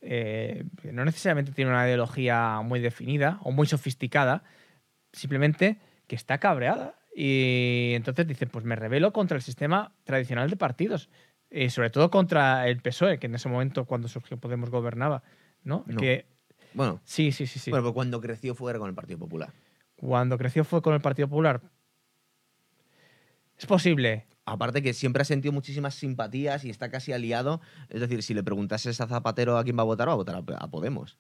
[0.04, 4.42] eh, que no necesariamente tiene una ideología muy definida o muy sofisticada,
[5.14, 6.96] simplemente que está cabreada.
[7.14, 11.10] Y entonces dice, pues me rebelo contra el sistema tradicional de partidos,
[11.50, 15.24] y sobre todo contra el PSOE, que en ese momento cuando surgió Podemos gobernaba,
[15.64, 15.84] ¿no?
[15.88, 16.00] No.
[16.00, 16.26] Que,
[16.74, 17.70] Bueno, sí, sí, sí, sí.
[17.70, 19.52] bueno, pues cuando creció fue con el Partido Popular.
[19.98, 21.62] Cuando creció fue con el Partido Popular.
[23.58, 24.26] Es posible.
[24.46, 27.62] Aparte que siempre ha sentido muchísimas simpatías y está casi aliado.
[27.90, 30.44] Es decir, si le preguntases a Zapatero a quién va a votar, va a votar
[30.58, 31.20] a Podemos.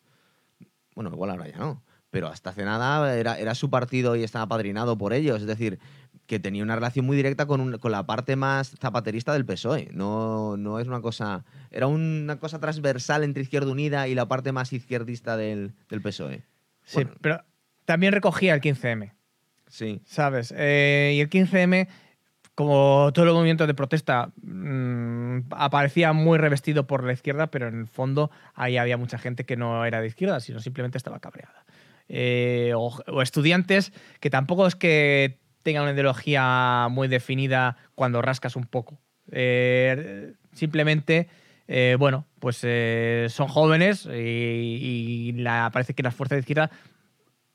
[0.96, 1.84] Bueno, igual ahora ya no.
[2.12, 5.42] Pero hasta hace nada era, era su partido y estaba apadrinado por ellos.
[5.42, 5.80] Es decir,
[6.28, 9.90] que tenía una relación muy directa con, un- con la parte más zapaterista del PSOE.
[9.94, 11.44] No, no es una cosa.
[11.72, 16.44] Era una cosa transversal entre Izquierda Unida y la parte más izquierdista del, del PSOE.
[16.84, 17.12] Sí, Bueno.
[17.22, 17.44] pero
[17.86, 19.14] también recogía el 15M,
[19.68, 20.02] Sí.
[20.06, 20.54] ¿sabes?
[20.58, 21.88] Eh, y el 15M,
[22.56, 27.80] como todo el movimiento de protesta, mm, aparecía muy revestido por la izquierda, pero en
[27.80, 31.66] el fondo ahí había mucha gente que no era de izquierda, sino simplemente estaba cabreada.
[32.14, 38.58] Eh, o, o estudiantes que tampoco es que tengan una ideología muy definida cuando rascas
[38.58, 39.00] un poco.
[39.32, 41.30] Eh, simplemente,
[41.68, 46.70] eh, bueno, pues eh, son jóvenes y, y la- parece que las fuerzas de izquierda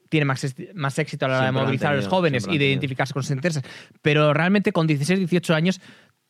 [0.08, 2.66] tienen más, más éxito a la hora de Siempre movilizar a los jóvenes y de
[2.68, 3.62] identificarse con sus intereses.
[4.02, 5.80] Pero realmente con 16, 18 años,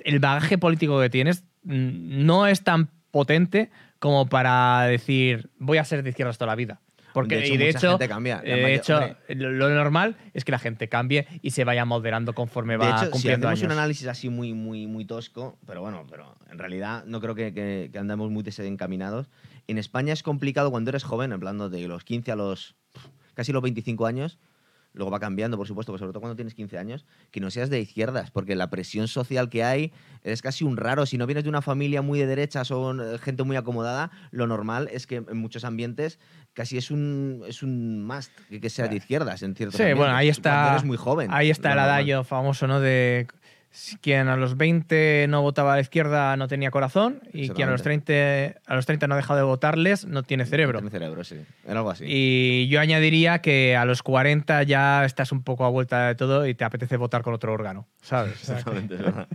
[0.05, 5.85] el bagaje político que tienes mm, no es tan potente como para decir voy a
[5.85, 6.81] ser de izquierdas toda la vida.
[7.17, 8.43] Porque, De hecho, y de hecho, gente cambia.
[8.45, 9.17] Eh, de mayor- hecho hombre.
[9.37, 13.07] lo, normal es que la gente cambie y se vaya moderando conforme De va hecho,
[13.07, 13.73] si cumpliendo hacemos años.
[13.73, 17.55] un análisis así muy, muy, muy tosco, pero bueno, pero en realidad no creo que,
[17.55, 19.31] que, que andemos muy desencaminados.
[19.67, 22.77] En España es complicado cuando eres joven, hablando de los 15 a los
[23.33, 24.39] casi los 25 años,
[24.97, 27.71] luego va cambiando, por supuesto, pero sobre todo cuando tienes 15 años, que no seas
[27.71, 29.93] de izquierdas, porque la presión social que hay
[30.25, 31.07] eres casi un raro.
[31.07, 34.47] Si no vienes de una familia muy de derechas o eh, gente muy acomodada, lo
[34.47, 36.19] normal es que en muchos ambientes
[36.55, 40.15] casi es un, es un must que, que seas de izquierdas en ciertos Sí, bueno,
[40.17, 40.51] ahí está.
[40.51, 41.29] Cuando eres muy joven.
[41.31, 41.91] Ahí está el normal.
[41.95, 42.81] adagio famoso, ¿no?
[42.81, 43.27] De
[44.01, 47.73] quien a los 20 no votaba a la izquierda no tenía corazón y quien a
[47.73, 48.13] los 30,
[48.67, 50.79] a los 30 no ha dejado de votarles no tiene cerebro.
[50.79, 51.37] Tiene cerebro, sí.
[51.67, 52.05] Era algo así.
[52.07, 56.47] Y yo añadiría que a los 40 ya estás un poco a vuelta de todo
[56.47, 58.33] y te apetece votar con otro órgano, ¿sabes?
[58.41, 59.29] Exactamente, es verdad.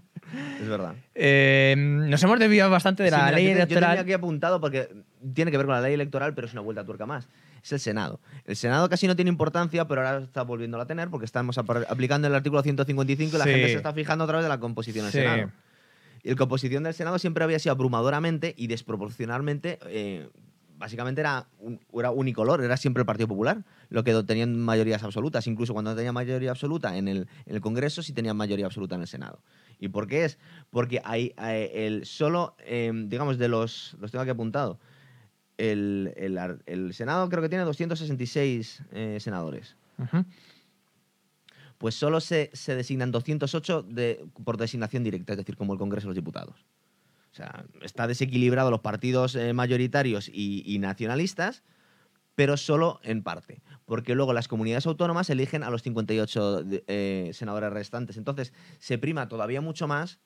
[0.62, 0.94] Es verdad.
[1.14, 3.90] Eh, nos hemos desviado bastante de la ley yo, te- yo electoral.
[3.92, 4.88] tenía aquí apuntado porque
[5.34, 7.28] tiene que ver con la ley electoral, pero es una vuelta a tuerca más.
[7.64, 8.20] Es el Senado.
[8.46, 12.28] El Senado casi no tiene importancia, pero ahora está volviéndola a tener porque estamos aplicando
[12.28, 13.52] el artículo 155 y la Sí.
[13.52, 15.20] gente se está fijando otra vez de la composición del Sí.
[15.20, 15.52] Senado.
[16.24, 19.80] Y la composición del Senado siempre había sido abrumadoramente y desproporcionalmente.
[19.86, 20.30] eh,
[20.78, 25.46] básicamente era, un- era unicolor, era siempre el Partido Popular, lo que tenían mayorías absolutas.
[25.46, 28.96] Incluso cuando no tenía mayoría absoluta en el, en el Congreso, sí tenían mayoría absoluta
[28.96, 29.44] en el Senado.
[29.80, 30.40] ¿Y por qué es?
[30.72, 33.96] Porque hay, hay el solo, eh, digamos, de los.
[34.00, 34.80] Los tengo aquí apuntado.
[35.70, 39.76] El, el ar- el Senado creo que tiene 266 eh, senadores.
[41.78, 46.06] Pues solo se, se designan 208 de, por designación directa, es decir, como el Congreso
[46.06, 46.66] de los Diputados.
[47.32, 51.64] O sea, está desequilibrado los partidos eh, mayoritarios y, y nacionalistas,
[52.36, 53.62] pero solo en parte.
[53.86, 58.18] Porque luego las comunidades autónomas eligen a los 58 de- eh, senadores restantes.
[58.18, 60.20] Entonces, se prima todavía mucho más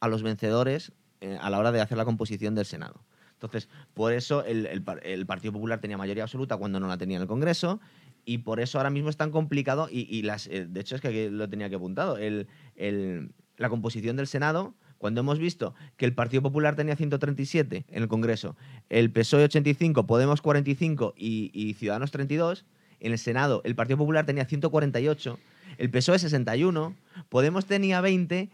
[0.00, 3.04] a los vencedores eh, a la hora de hacer la composición del Senado.
[3.42, 6.98] Entonces, por eso el, el par- el Partido Popular tenía mayoría absoluta cuando no la
[6.98, 7.80] tenía en el Congreso.
[8.26, 9.88] Y por eso ahora mismo es tan complicado.
[9.90, 12.18] Y, y las, eh, de hecho, es que aquí lo tenía que apuntado.
[12.18, 17.86] El, el- la composición del Senado, cuando hemos visto que el Partido Popular tenía 137
[17.88, 18.56] en el Congreso,
[18.90, 22.66] el PSOE 85, Podemos 45 y, y Ciudadanos 32,
[23.00, 25.38] en el Senado el Partido Popular tenía 148,
[25.78, 26.94] el PSOE 61,
[27.30, 28.50] Podemos tenía 20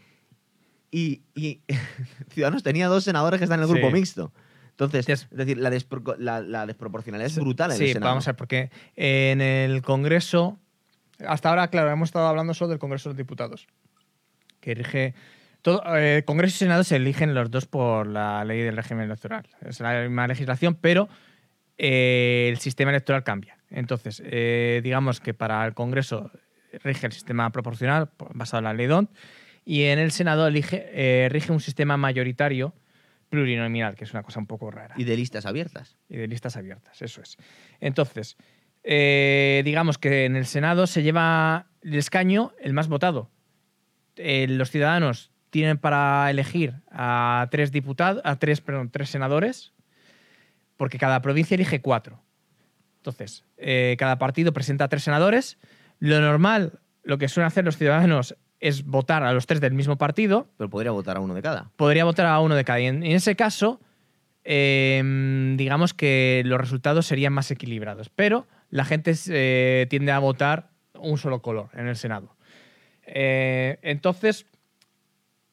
[0.93, 1.61] y, y
[2.31, 3.75] Ciudadanos tenía dos senadores que están en el Sí.
[3.81, 4.33] grupo mixto.
[4.79, 8.11] Entonces, Es- decir, la, despro- la- la desproporcionalidad es brutal en Sí, el Senado.
[8.11, 10.59] vamos a ver, porque en el Congreso,
[11.27, 13.67] hasta ahora, claro, hemos estado hablando solo del Congreso de los Diputados,
[14.61, 15.15] que rige.
[15.63, 19.49] Todo, eh, Congreso y Senado se eligen los dos por la ley del régimen electoral.
[19.63, 21.09] Es la misma legislación, pero
[21.79, 23.57] eh, el sistema electoral cambia.
[23.71, 26.31] Entonces, eh, digamos que para el Congreso
[26.85, 29.11] rige el sistema proporcional basado en la ley DONT
[29.65, 32.75] y en el Senado elige, rige un sistema mayoritario
[33.29, 35.97] plurinominal, que es una cosa un poco rara Y de listas abiertas.
[36.09, 37.37] y de listas abiertas, eso es.
[37.81, 38.37] Entonces,
[38.85, 43.31] eh, digamos que en el Senado se lleva el escaño el más votado.
[44.17, 49.73] Eh, los ciudadanos tienen para elegir a tres diputados, a tres, perdón, tres senadores,
[50.77, 52.23] porque cada provincia elige cuatro.
[52.99, 55.59] Entonces, eh, cada partido presenta a tres senadores.
[55.99, 59.97] Lo normal, lo que suelen hacer los ciudadanos es votar a los tres del mismo
[59.97, 60.49] partido.
[60.57, 61.71] Pero podría votar a uno de cada.
[61.77, 62.81] Podría votar a uno de cada.
[62.81, 63.81] Y en, en ese caso,
[64.45, 68.09] eh, digamos que los resultados serían más equilibrados.
[68.11, 72.37] Pero la gente eh, tiende a votar un solo color en el Senado.
[73.07, 74.47] Eh, entonces,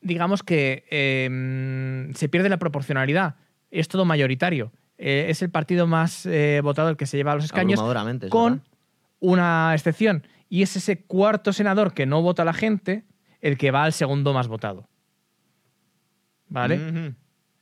[0.01, 3.35] digamos que eh, se pierde la proporcionalidad.
[3.71, 4.71] Es todo mayoritario.
[4.97, 6.27] Eh, es el partido más
[6.61, 7.79] votado el que se lleva los escaños
[8.29, 8.67] con verdad.
[9.19, 10.25] una excepción.
[10.53, 13.05] Y es ese cuarto senador que no vota a la gente
[13.41, 14.87] el que va al segundo más votado.
[16.47, 16.75] ¿Vale?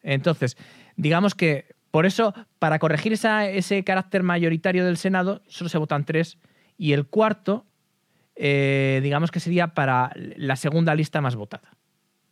[0.04, 0.58] Entonces,
[0.98, 6.04] digamos que por eso, para corregir esa- ese carácter mayoritario del Senado, solo se votan
[6.04, 6.38] tres.
[6.78, 7.66] Y el cuarto,
[8.36, 11.72] eh, digamos que sería para la segunda lista más votada.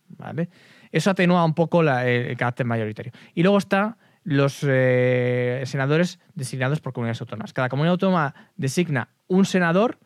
[0.08, 0.50] ¿Vale?
[0.92, 3.12] Eso atenúa un poco la- el carácter mayoritario.
[3.34, 7.54] Y luego está los eh, senadores designados por comunidades autónomas.
[7.54, 9.98] Cada comunidad autónoma designa un senador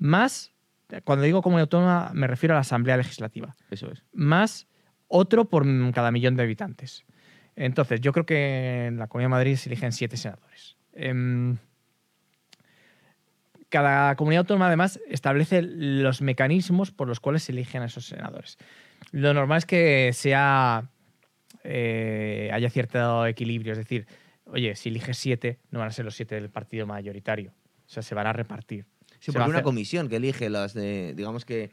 [0.00, 0.52] más,
[1.04, 4.02] cuando digo comunidad autónoma me refiero a la Asamblea Legislativa Eso es.
[4.12, 4.66] más
[5.06, 7.04] otro por cada millón de habitantes.
[7.56, 10.76] Entonces, yo creo que en la Comunidad de Madrid se eligen siete senadores.
[10.92, 11.58] Em,
[13.68, 18.56] cada comunidad autónoma, además, establece los mecanismos por los cuales se eligen a esos senadores.
[19.12, 20.90] Lo normal es que sea
[21.64, 24.06] eh, haya cierto equilibrio, es decir,
[24.44, 27.52] oye, si eliges siete, no van a ser los siete del partido mayoritario.
[27.86, 28.86] O sea, se van a repartir.
[29.20, 31.14] Sí, Se hay una hacer- comisión que elige las de.
[31.14, 31.70] Digamos que.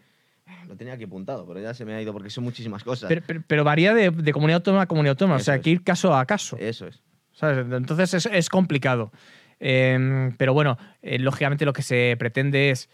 [0.68, 3.10] Lo tenía aquí apuntado, pero ya se me ha ido porque son muchísimas cosas.
[3.10, 5.38] Pero, pero- pero varía de, de comunidad autónoma a comunidad autónoma.
[5.38, 6.56] o sea, hay que ir caso a caso.
[6.58, 7.02] Eso es.
[7.34, 7.66] ¿sabes?
[7.72, 9.12] Entonces es, es complicado.
[9.60, 12.90] Eh, pero bueno, eh, lógicamente lo que se pretende es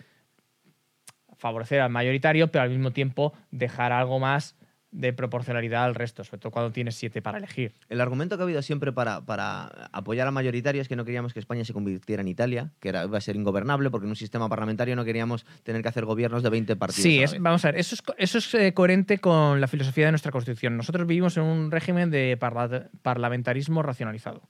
[1.37, 4.55] favorecer al mayoritario, pero al mismo tiempo dejar algo más
[4.93, 7.73] de proporcionalidad al resto, sobre todo cuando tienes siete para elegir.
[7.89, 11.33] El argumento que ha habido siempre para, para apoyar al mayoritario es que no queríamos
[11.33, 14.15] que España se convirtiera en Italia, que era, iba a ser ingobernable, porque en un
[14.15, 17.03] sistema parlamentario no queríamos tener que hacer gobiernos de 20 partidos.
[17.03, 20.05] Sí, a es- vamos a ver, eso es, eso es eh, coherente con la filosofía
[20.05, 20.77] de nuestra Constitución.
[20.77, 24.47] Nosotros vivimos en un régimen de parla- parlamentarismo racionalizado,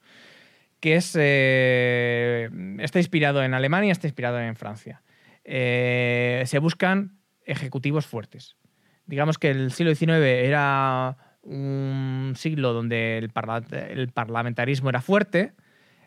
[0.81, 5.01] que es, eh, está inspirado en Alemania, está inspirado en Francia.
[5.45, 8.55] Eh, se buscan ejecutivos fuertes.
[9.05, 10.11] Digamos que el siglo XIX
[10.45, 15.53] era un siglo donde el, parla- el parlamentarismo era fuerte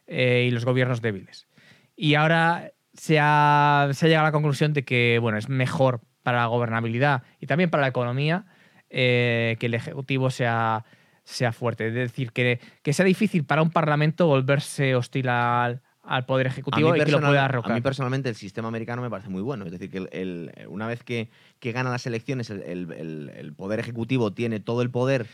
[0.07, 1.47] eh, y los gobiernos débiles.
[1.95, 6.01] Y ahora se ha, se ha llegado a la conclusión de que bueno, es mejor
[6.23, 8.47] para la gobernabilidad y también para la economía
[8.89, 10.85] eh, que el Ejecutivo sea,
[11.25, 11.89] sea fuerte.
[11.89, 16.51] Es decir, que, que sea difícil para un Parlamento volverse hostil al, al Poder A
[16.51, 17.75] Ejecutivo y que lo pueda A arrocar.
[17.75, 19.65] mí personalmente el sistema americano me parece muy bueno.
[19.67, 21.29] Es decir, que el- el- una vez que,
[21.61, 25.27] que gana las elecciones, el, el- el- el poder ejecutivo tiene todo el poder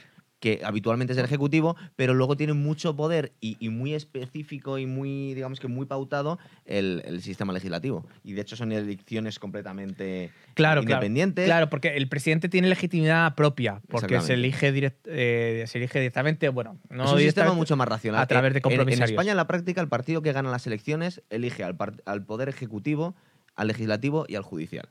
[0.42, 4.86] que habitualmente es el ejecutivo, pero luego tiene mucho poder y, y muy específico y
[4.86, 8.04] muy, digamos que muy pautado el, el sistema legislativo.
[8.24, 10.94] Y de hecho son elecciones completamente Claro, claro.
[10.96, 11.44] independientes.
[11.46, 14.34] Claro, porque el presidente tiene legitimidad propia, porque se Exactamente.
[14.34, 18.20] elige, direct- eh, se elige directamente, bueno, no es un sistema mucho más racional.
[18.20, 19.10] a través de En- en, en compromisarios.
[19.12, 23.14] España, en la práctica, el partido que gana las elecciones elige al poder ejecutivo,
[23.54, 24.88] al legislativo y al judicial.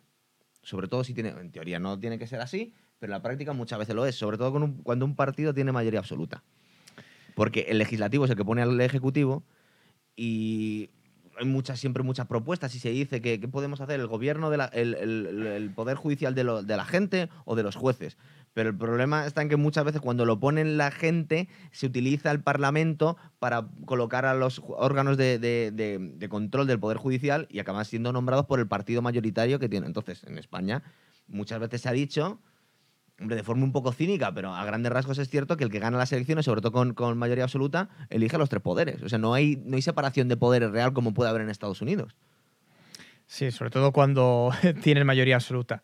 [0.63, 3.51] Sobre todo si tiene, en teoría no tiene que ser así, pero en la práctica
[3.51, 6.43] muchas veces lo es, sobre todo cuando un partido tiene mayoría absoluta.
[7.33, 9.41] Porque el legislativo es el que pone al ejecutivo
[10.15, 10.91] y
[11.39, 13.99] hay muchas, siempre muchas propuestas y se dice que ¿qué podemos hacer?
[13.99, 17.75] ¿El gobierno, de el, el- poder judicial de, lo- de la gente o de los
[17.75, 18.17] jueces?
[18.53, 22.29] Pero el problema está en que muchas veces cuando lo ponen la gente se utiliza
[22.29, 27.47] el Parlamento para colocar a los órganos de, de- de- de control del Poder Judicial
[27.49, 29.87] y acaban siendo nombrados por el partido mayoritario que tiene.
[29.87, 30.83] Entonces, en España
[31.27, 32.39] muchas veces se ha dicho,
[33.21, 35.79] hombre, de forma un poco cínica, pero a grandes rasgos es cierto que el que
[35.79, 39.01] gana las elecciones, sobre todo con, con mayoría absoluta, elige los tres poderes.
[39.03, 41.81] O sea, no hay, no hay separación de poderes real como puede haber en Estados
[41.81, 42.15] Unidos.
[43.27, 44.51] Sí, sobre todo cuando
[44.83, 45.81] tienes mayoría absoluta.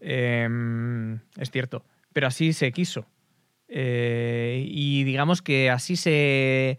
[0.00, 1.84] Eh, es cierto.
[2.12, 3.06] Pero así se quiso.
[3.68, 6.78] Eh, y digamos que así se,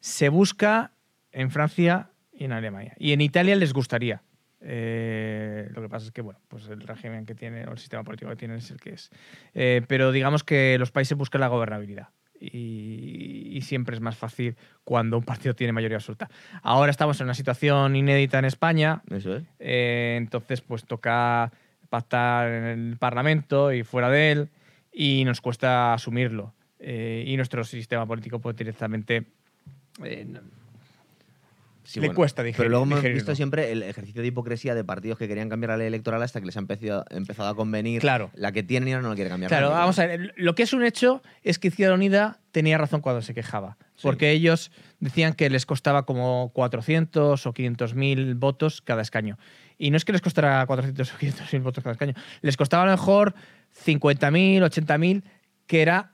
[0.00, 0.92] se busca
[1.32, 2.94] en Francia y en Alemania.
[2.98, 4.22] Y en Italia les gustaría.
[4.64, 8.04] Eh, lo que pasa es que, bueno, pues el régimen que tiene o el sistema
[8.04, 9.10] político que tienen es el que es.
[9.54, 12.08] Eh, pero digamos que los países buscan la gobernabilidad.
[12.40, 16.28] Y, y siempre es más fácil cuando un partido tiene mayoría absoluta.
[16.62, 19.44] Ahora estamos en una situación inédita en España, Eso es.
[19.60, 21.52] eh, entonces, pues toca
[21.88, 24.48] pactar en el Parlamento y fuera de él,
[24.92, 26.54] y nos cuesta asumirlo.
[26.80, 29.24] Y nuestro sistema político, pues directamente.
[30.00, 30.61] no-
[31.84, 33.16] Sí, Le bueno, cuesta digerir- Pero luego hemos digerirlo.
[33.20, 36.38] visto siempre el ejercicio de hipocresía de partidos que querían cambiar la ley electoral hasta
[36.40, 38.30] que les ha empezado, empezado a convenir Claro.
[38.34, 39.48] la que tienen y ahora no la quiere cambiar.
[39.48, 40.32] Claro, vamos a ver.
[40.36, 43.78] Lo que es un hecho es que Izquierda Unida tenía razón cuando se quejaba.
[43.96, 44.02] Sí.
[44.02, 44.70] Porque ellos
[45.00, 49.38] decían que les costaba como 400 o 500 mil votos cada escaño.
[49.76, 52.14] Y no es que les costara 400 o 500 mil votos cada escaño.
[52.42, 53.34] Les costaba a lo mejor
[53.84, 55.24] 50.000, 80.000,
[55.66, 56.12] que era,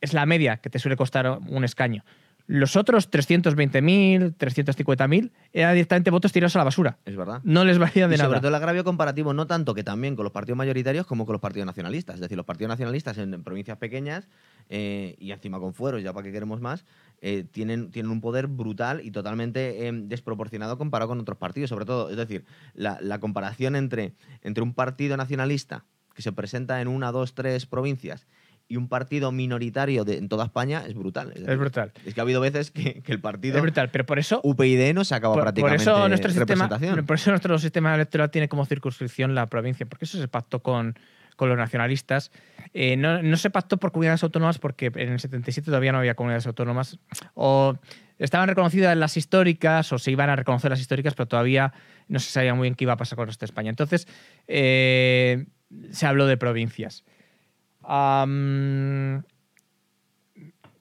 [0.00, 2.04] es la media que te suele costar un escaño.
[2.46, 6.98] Los otros 320.000, 350.000 eran directamente votos tirados a la basura.
[7.06, 7.40] Es verdad.
[7.42, 8.40] No les valía de y sobre nada.
[8.40, 11.40] todo el agravio comparativo, no tanto que también con los partidos mayoritarios como con los
[11.40, 12.16] partidos nacionalistas.
[12.16, 14.28] Es decir, los partidos nacionalistas en, en provincias pequeñas
[14.68, 16.84] eh, y encima con fueros, ya para que queremos más,
[17.22, 21.70] eh, tienen, tienen un poder brutal y totalmente eh, desproporcionado comparado con otros partidos.
[21.70, 25.84] Sobre todo, es decir, la, la comparación entre, entre un partido nacionalista
[26.14, 28.26] que se presenta en una, dos, tres provincias
[28.68, 31.28] y un partido minoritario de, en toda España es brutal.
[31.28, 31.92] Es, decir, Es brutal.
[32.04, 34.94] Es que ha habido veces que, que el partido Es brutal, pero por eso UPyD
[34.94, 36.68] no se acaba por, por prácticamente eso nuestro sistema,
[37.06, 40.94] por eso nuestro sistema electoral tiene como circunscripción la provincia, porque eso se pactó con,
[41.36, 42.30] con los nacionalistas.
[42.72, 46.14] Eh, no, no se pactó por comunidades autónomas porque en el 77 todavía no había
[46.14, 46.98] comunidades autónomas.
[47.34, 47.76] O
[48.18, 51.72] estaban reconocidas las históricas o se iban a reconocer las históricas, pero todavía
[52.08, 53.70] no se sabía muy bien qué iba a pasar con el resto de España.
[53.70, 54.08] Entonces,
[54.48, 55.46] eh,
[55.90, 57.04] se habló de provincias.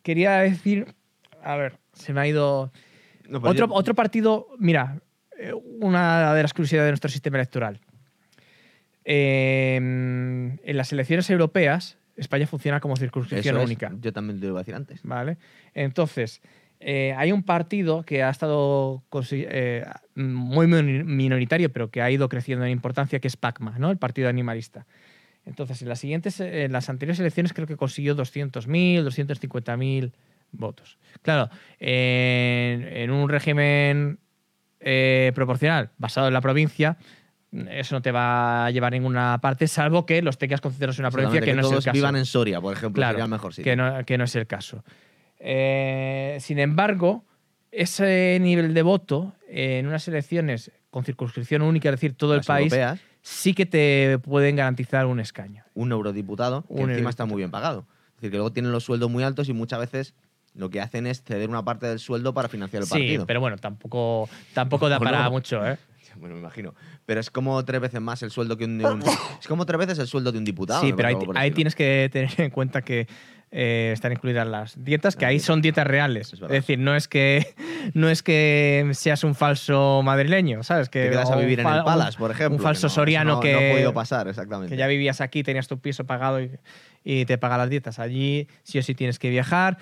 [0.02, 0.94] Quería decir,
[1.44, 2.72] a ver, se me ha ido...
[3.30, 5.00] No, Otro, yo- otro partido, mira,
[5.40, 7.80] eh, una de las curiosidades de nuestro sistema electoral.
[9.06, 13.92] Eh, en las elecciones europeas, España funciona como circunscripción Eso es, única.
[14.00, 15.02] Yo también te lo iba a decir antes.
[15.04, 15.38] ¿Vale?
[15.74, 16.42] Entonces,
[16.80, 19.86] eh, hay un partido que ha estado eh,
[20.16, 23.90] muy min- minoritario, pero que ha ido creciendo en importancia, que es PACMA, ¿no?
[23.90, 24.86] El Partido Animalista.
[25.46, 30.12] Entonces, en las siguientes, en las anteriores elecciones creo que consiguió 200.000, 250.000
[30.52, 30.98] votos.
[31.22, 34.20] Claro, en, en un régimen
[34.80, 36.98] eh, proporcional basado en la provincia,
[37.70, 41.06] eso no te va a llevar a ninguna parte, salvo que los tengas concentrados en
[41.06, 41.92] una provincia que, no es el caso.
[41.92, 43.72] vivan en Soria, por ejemplo, Claro, sería el mejor sitio.
[43.72, 44.84] que no, que no es el caso.
[45.40, 47.26] Eh, sin embargo,
[47.72, 52.74] ese nivel de voto en unas elecciones con circunscripción única, es decir, todo el país,
[52.74, 55.64] europeas, sí que te pueden garantizar un escaño.
[55.74, 57.88] un eurodiputado que Un encima está muy bien pagado.
[58.10, 60.14] Es decir, que luego tienen los sueldos muy altos y muchas veces
[60.54, 63.26] lo que hacen es ceder una parte del sueldo para financiar el Sí, partido.
[63.26, 65.32] pero bueno, tampoco, tampoco da para no.
[65.32, 65.78] mucho, ¿eh?
[66.18, 66.76] Bueno, me imagino.
[67.08, 69.02] Pero es como tres veces más el sueldo que un, de un-
[69.42, 70.82] es como tres veces el sueldo de un diputado.
[70.82, 73.08] sí, pero ahí, tienes que tener en cuenta que
[73.56, 76.34] eh, están incluidas las dietas, que ahí son dietas reales.
[76.34, 77.54] Es decir, no es que
[77.94, 80.90] no es que seas un falso madrileño, ¿sabes?
[80.90, 82.56] Que Te quedas a vivir en el Palace, por ejemplo.
[82.56, 84.74] un que falso no, soriano no- que, No ha podido pasar, exactamente.
[84.74, 86.50] que ya vivías aquí, tenías tu piso pagado y,
[87.04, 88.00] y te paga las dietas.
[88.00, 89.78] Allí sí o sí tienes que viajar.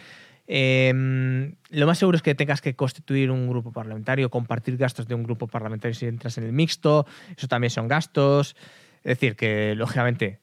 [0.53, 5.15] Eh, lo más seguro es que tengas que constituir un grupo parlamentario, compartir gastos de
[5.15, 7.05] un grupo parlamentario si entras en el mixto.
[7.37, 8.55] Eso también son gastos.
[9.03, 10.39] Es decir, que lógicamente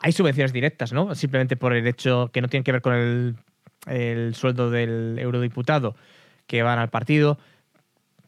[0.00, 1.14] hay subvenciones directas, ¿no?
[1.14, 3.36] Simplemente por el hecho que no tienen que ver con el,
[3.86, 5.94] el sueldo del eurodiputado
[6.46, 7.38] que van al partido.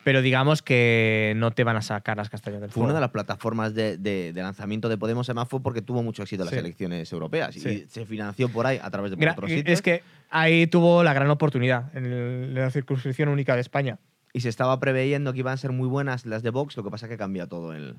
[0.05, 2.87] Pero digamos que no te van a sacar las castañas del Fue fuego.
[2.89, 6.23] una de las plataformas de, de- de lanzamiento de Podemos, además fue porque tuvo mucho
[6.23, 6.59] éxito en las Sí.
[6.61, 7.67] elecciones europeas Sí.
[7.69, 9.73] y se financió por ahí a través de Mira, otros sitios.
[9.73, 12.13] es que ahí tuvo la gran oportunidad en, el-
[12.51, 13.99] en la circunscripción única de España.
[14.35, 16.91] Y se estaba preveyendo que iban a ser muy buenas las de Vox, lo que
[16.91, 17.95] pasa es que cambia todo el,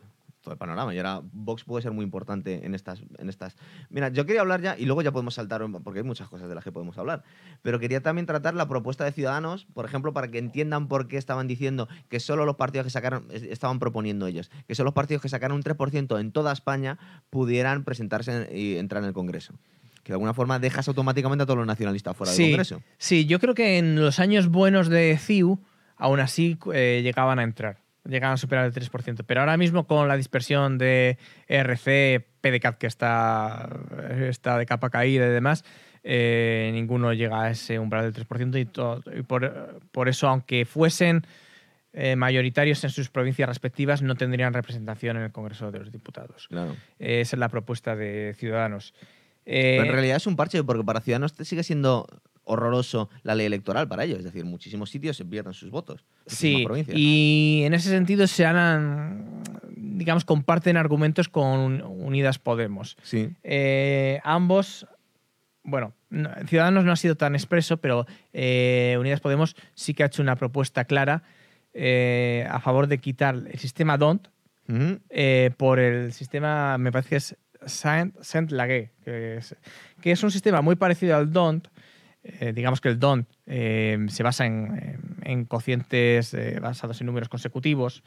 [0.46, 0.94] todo el panorama.
[0.94, 3.58] Y ahora Vox puede ser muy importante en estas, en estas.
[3.90, 6.56] Mira, yo quería hablar ya, y luego ya podemos saltar, porque hay muchas cosas de
[6.56, 7.24] las que podemos hablar.
[7.62, 11.18] Pero quería también tratar la propuesta de Ciudadanos, por ejemplo, para que entiendan por qué
[11.18, 14.94] estaban diciendo que solo los partidos que sacaron, es- estaban proponiendo ellos, que solo los
[14.94, 16.98] partidos que sacaron un 3% en toda España
[17.30, 19.54] pudieran presentarse en- y entrar en el Congreso.
[20.04, 22.82] Que de alguna forma dejas automáticamente a todos los nacionalistas fuera del Congreso.
[23.00, 25.60] sí, yo creo que en los años buenos de CIU,
[25.98, 29.24] aún así eh, llegaban a entrar, llegaban a superar el 3%.
[29.26, 33.70] Pero ahora mismo con la dispersión de RC, PDCAT que está,
[34.30, 35.64] está de capa caída y demás,
[36.04, 41.26] eh, ninguno llega a ese umbral del 3% y, y por, por eso, aunque fuesen
[41.94, 46.48] eh, mayoritarios en sus provincias respectivas, no tendrían representación en el Congreso de los Diputados.
[46.48, 46.76] Claro.
[47.00, 48.94] Eh, esa es la propuesta de Ciudadanos.
[49.48, 52.08] En realidad es un parche porque para Ciudadanos sigue siendo
[52.46, 54.20] horroroso la ley electoral para ellos.
[54.20, 56.06] Es decir, muchísimos sitios se pierden sus votos.
[56.28, 56.98] Sí, provincias.
[56.98, 59.44] y en ese sentido se han,
[59.76, 62.96] digamos, comparten argumentos con Unidas Podemos.
[63.04, 63.30] Sí.
[63.44, 64.88] Eh, ambos,
[65.64, 70.08] bueno, no- Ciudadanos no ha sido tan expreso, pero eh, Unidas Podemos sí que ha
[70.08, 71.24] hecho una propuesta clara
[71.74, 74.28] eh, a favor de quitar el sistema DONT
[75.58, 77.38] por el sistema, me parece que es
[77.68, 79.56] Saint, Saint Laguet, que es,
[80.02, 81.68] que es un sistema muy parecido al DONT,
[82.26, 87.30] eh, digamos que el DON eh, se basa en, en cocientes eh, basados en números
[87.30, 88.04] consecutivos.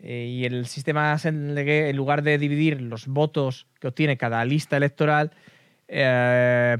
[0.00, 5.32] y el sistema en lugar de dividir los votos que obtiene cada lista electoral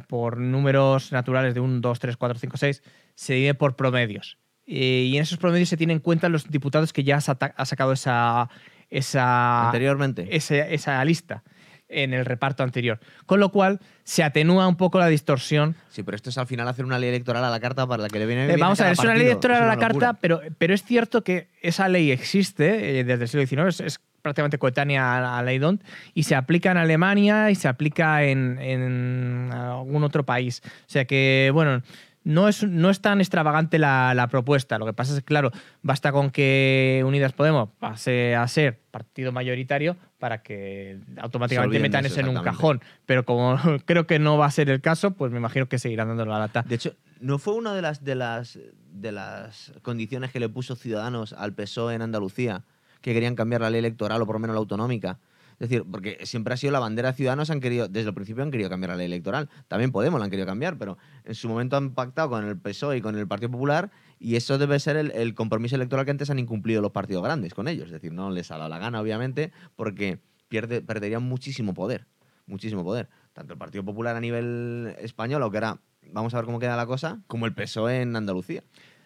[0.06, 2.82] por números naturales de 1, 2, 3, 4, 5, 6,
[3.16, 4.38] se divide por promedios.
[4.64, 8.48] Y en esos promedios se tienen en cuenta los diputados que ya ha sacado esa,
[8.88, 10.36] esa, Anteriormente.
[10.36, 11.42] esa, esa lista
[11.88, 12.98] en el reparto anterior.
[13.26, 15.74] Con lo cual se atenúa un poco la distorsión.
[15.88, 18.08] Sí, pero esto es al final hacer una ley electoral a la carta para la
[18.08, 20.14] que le viene Eh, bien vamos a ver, es una ley electoral a la carta,
[20.14, 24.00] pero, pero es cierto que esa ley existe eh, desde el siglo XIX, es, es
[24.22, 25.82] prácticamente coetánea a la- a la DONT
[26.12, 30.60] y se aplica en Alemania y se aplica en, en algún otro país.
[30.64, 31.82] O sea que, bueno,
[32.24, 34.76] no es, no es tan extravagante la, la propuesta.
[34.78, 35.50] Lo que pasa es que, claro,
[35.82, 42.20] basta con que Unidas Podemos pase a ser partido mayoritario para que automáticamente metan eso,
[42.20, 42.80] en un cajón.
[43.06, 46.08] Pero como creo que no va a ser el caso, pues me imagino que seguirán
[46.08, 46.62] dando la lata.
[46.62, 48.58] De hecho, ¿no fue una de las, de, las,
[48.92, 52.64] de las condiciones que le puso Ciudadanos al PSOE en Andalucía?
[53.00, 55.18] Que querían cambiar la ley electoral o por lo menos la autonómica.
[55.60, 58.44] Es decir, porque siempre ha sido la bandera de Ciudadanos, han querido, desde el principio
[58.44, 59.48] han querido cambiar la ley electoral.
[59.66, 62.98] También Podemos la han querido cambiar, pero en su momento han pactado con el PSOE
[62.98, 66.30] y con el Partido Popular y eso debe ser el, el compromiso electoral que antes
[66.30, 67.86] han incumplido los partidos grandes con ellos.
[67.86, 72.06] Es decir, no les ha dado la gana, obviamente, porque pierde, perderían muchísimo poder.
[72.46, 73.08] Muchísimo poder.
[73.34, 75.78] Tanto el Partido Popular a nivel español, o que era,
[76.10, 78.62] vamos a ver cómo queda la cosa, como el PSOE en Andalucía.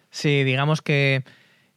[0.09, 1.23] Sí, digamos que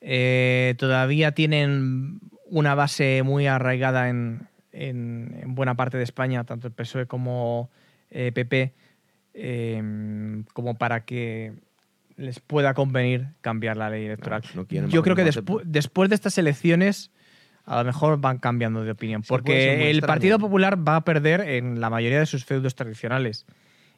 [0.01, 6.69] eh, todavía tienen una base muy arraigada en, en- en buena parte de España, tanto
[6.69, 7.71] el PSOE como
[8.11, 8.73] eh, PP,
[9.35, 11.55] eh, como para que
[12.17, 14.43] les pueda convenir cambiar la ley electoral.
[14.55, 15.63] No, no quieren Yo creo que despu- concepto.
[15.65, 17.11] después de estas elecciones
[17.65, 20.01] a lo mejor van cambiando de opinión, porque el.
[20.03, 23.45] Partido Popular va a perder en la mayoría de sus feudos tradicionales.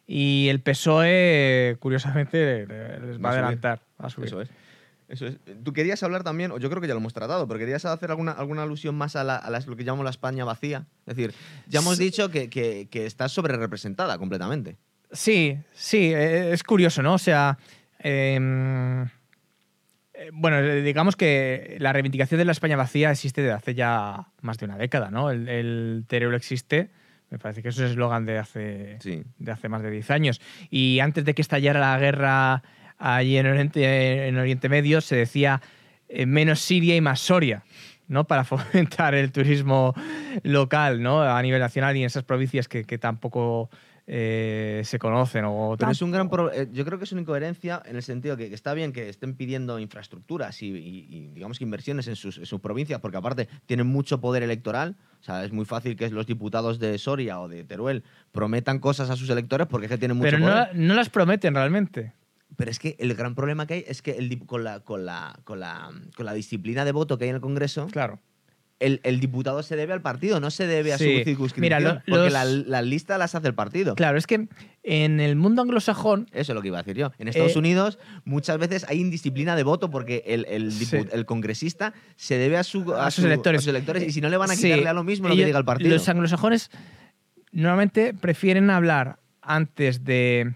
[0.06, 3.80] Y el PSOE, E, curiosamente, le- les va Va a adelantar.
[4.02, 4.28] va a subir.
[4.28, 4.48] Eso es.
[5.10, 5.36] Eso es.
[5.64, 8.10] Tú querías hablar también, o yo creo que ya lo hemos tratado, pero querías hacer
[8.10, 10.86] alguna, alguna alusión más a, la- a las- lo que llamamos la España vacía.
[11.06, 11.34] Es decir,
[11.66, 12.04] ya hemos Sí.
[12.04, 14.76] dicho que, que, que está sobre representada completamente.
[15.12, 17.14] Sí, sí, eh, es curioso, ¿no?
[17.14, 17.58] O sea,
[18.00, 19.06] eh,
[20.32, 24.58] bueno, eh, digamos que la reivindicación de la España vacía existe desde hace ya más
[24.58, 25.30] de una década, ¿no?
[25.30, 26.90] El, el Teruel existe,
[27.30, 29.22] me parece que eso es eslogan de hace, Sí.
[29.38, 30.40] de hace más de 10 años.
[30.70, 32.62] Y antes de que estallara la guerra
[32.98, 35.60] allí en Oriente, en Oriente Medio, se decía
[36.08, 37.62] eh, menos Siria y más Soria,
[38.08, 38.26] ¿no?
[38.26, 39.94] Para fomentar el turismo
[40.42, 41.22] local, ¿no?
[41.22, 43.70] A nivel nacional y en esas provincias que, que tampoco
[44.10, 45.44] eh, se conocen.
[45.46, 48.02] O Pero es un gran pro- eh, yo creo que es una incoherencia en el
[48.02, 52.08] sentido que, que está bien que estén pidiendo infraestructuras y, y- y, digamos que inversiones
[52.08, 54.96] en sus, en sus provincias, porque aparte tienen mucho poder electoral.
[55.20, 58.02] O sea, es muy fácil que los diputados de Soria o de Teruel
[58.32, 60.74] prometan cosas a sus electores porque es que tienen mucho Pero poder.
[60.74, 62.12] no, no las prometen realmente.
[62.56, 65.38] Pero es que el gran problema que hay es que el, con, la, con, la,
[65.44, 68.18] con, la, con la disciplina de voto que hay en el Congreso, Claro.
[68.80, 71.18] El, el diputado se debe al partido, no se debe a Sí.
[71.18, 71.60] su circunscripción.
[71.60, 73.94] Mira, lo- porque los- la- listas las hace el partido.
[73.96, 74.48] Claro, es que
[74.84, 77.10] en el mundo anglosajón Eso es lo que iba a decir yo.
[77.18, 80.96] En Estados Eh, Unidos muchas veces hay indisciplina de voto porque el, el, Sí.
[81.12, 83.58] el congresista se debe a, su, A a sus su- electores.
[83.58, 85.34] a sus electores y si no le van a Sí, quitarle a lo mismo lo
[85.34, 85.90] que diga el partido.
[85.90, 86.70] Los anglosajones
[87.50, 90.54] normalmente prefieren hablar antes de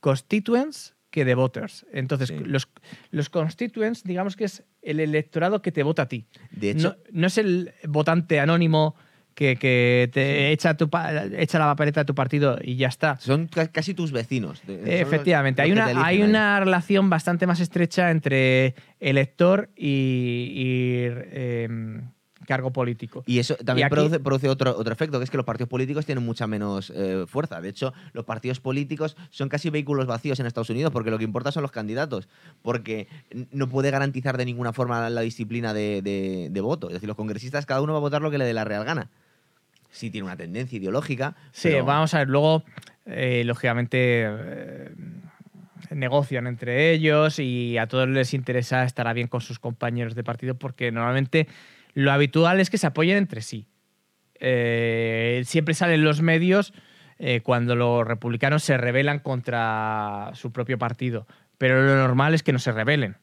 [0.00, 1.86] constituents que de voters.
[1.92, 2.68] Entonces, los,
[3.10, 6.26] los constituents, digamos que es el electorado que te vota a ti.
[6.50, 8.94] De hecho, no, no es el votante anónimo
[9.34, 10.88] que, que te echa, tu,
[11.36, 13.16] echa la papeleta de tu partido y ya está.
[13.18, 14.62] son ca- casi tus vecinos.
[14.66, 21.04] Los- Efectivamente, los hay una, hay una relación bastante más estrecha entre elector y, y,
[21.32, 22.02] em,
[22.44, 23.22] cargo político.
[23.26, 25.68] Y eso también Y aquí- produce, produce otro, otro efecto, que es que los partidos
[25.68, 27.60] políticos tienen mucha menos eh, fuerza.
[27.60, 31.24] De hecho, los partidos políticos son casi vehículos vacíos en Estados Unidos, porque lo que
[31.24, 32.28] importa son los candidatos,
[32.62, 33.08] porque
[33.52, 36.88] no puede garantizar de ninguna forma la disciplina de, de- de voto.
[36.88, 38.84] Es decir, los congresistas cada uno va a votar lo que le dé la real
[38.84, 39.10] gana.
[39.90, 41.36] Sí tiene una tendencia ideológica.
[41.52, 42.64] Sí, pero- vamos a ver, luego,
[43.06, 44.90] eh, lógicamente, eh,
[45.90, 50.54] negocian entre ellos y a todos les interesa estar bien con sus compañeros de partido
[50.56, 51.46] porque normalmente
[51.94, 53.68] lo habitual es que se apoyen entre sí.
[54.40, 56.74] Eh, siempre salen los medios
[57.18, 61.26] eh, cuando los republicanos se rebelan contra su propio partido,
[61.56, 63.16] pero lo normal es que no se rebelen.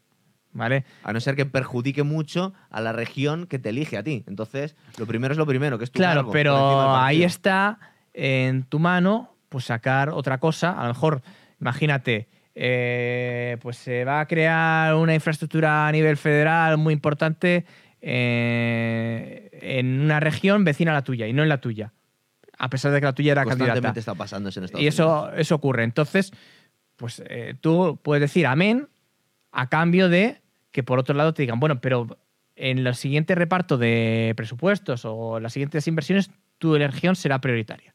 [0.53, 0.83] ¿Vale?
[1.03, 4.25] A no ser que perjudique mucho a la región que te elige a ti.
[4.27, 7.79] Entonces, lo primero es lo primero, que es tu Claro, cargo, pero ahí está
[8.13, 10.71] en tu mano, pues sacar otra cosa.
[10.71, 11.21] A lo mejor,
[11.61, 17.65] imagínate, eh, pues se va a crear una infraestructura a nivel federal muy importante
[18.01, 21.93] eh, en una región vecina a la tuya y no en la tuya.
[22.57, 23.93] A pesar de que la tuya era candidata.
[23.97, 25.33] está pasando eso en Estados Y eso, Unidos.
[25.37, 25.83] eso ocurre.
[25.83, 26.31] Entonces,
[26.95, 28.87] pues eh, tú puedes decir amén
[29.51, 30.41] a cambio de
[30.71, 32.19] que por otro lado te digan, bueno, pero
[32.55, 36.29] en el siguiente reparto de presupuestos o las siguientes inversiones,
[36.59, 37.93] tu región será prioritaria.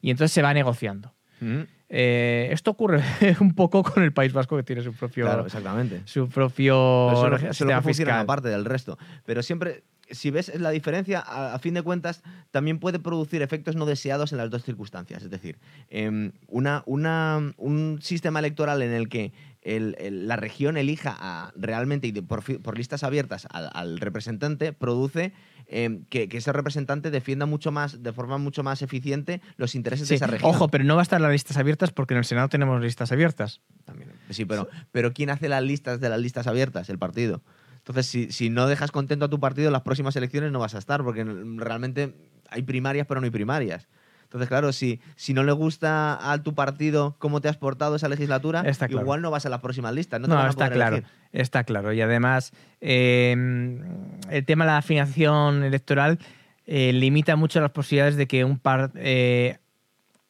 [0.00, 1.12] Y entonces se va negociando.
[1.40, 3.02] Mm, Eh, esto ocurre
[3.40, 6.02] un poco con el País Vasco, que tiene su propio, Claro, exactamente.
[6.04, 8.20] su propio Pero que sistema fiscal.
[8.20, 8.98] aparte del resto.
[9.24, 13.74] Pero siempre, si ves la diferencia, a, a fin de cuentas, también puede producir efectos
[13.76, 15.22] no deseados en las dos circunstancias.
[15.22, 15.58] Es decir,
[15.88, 19.32] em, una, una- un sistema electoral en el que
[19.62, 23.98] el- el- la región elija a- realmente y de- por, por listas abiertas al, al
[24.00, 25.32] representante produce
[25.66, 30.08] em, que, que ese representante defienda mucho más, de forma mucho más eficiente, los intereses
[30.08, 30.50] Sí, de esa región.
[30.50, 33.12] Ojo, pero no va a estar las listas abiertas porque en el Senado tenemos listas
[33.12, 33.60] abiertas.
[33.84, 34.10] También.
[34.30, 36.88] Sí, pero, pero ¿quién hace las listas de las listas abiertas?
[36.88, 37.42] El partido.
[37.78, 40.74] Entonces, si, si no dejas contento a tu partido en las próximas elecciones, no vas
[40.74, 42.14] a estar, porque realmente
[42.50, 43.88] hay primarias, pero no hay primarias.
[44.28, 48.08] Entonces, claro, si, si no le gusta a tu partido cómo te has portado esa
[48.10, 49.02] legislatura, Está claro.
[49.02, 50.20] igual no vas a las próximas listas.
[50.20, 50.96] No, te No, van a está poder claro.
[50.96, 51.12] elegir.
[51.32, 51.92] Está claro.
[51.94, 52.52] Y además,
[52.82, 53.34] eh,
[54.30, 56.18] el tema de la afinación electoral
[56.66, 59.56] eh, limita mucho las posibilidades de que un, par- eh,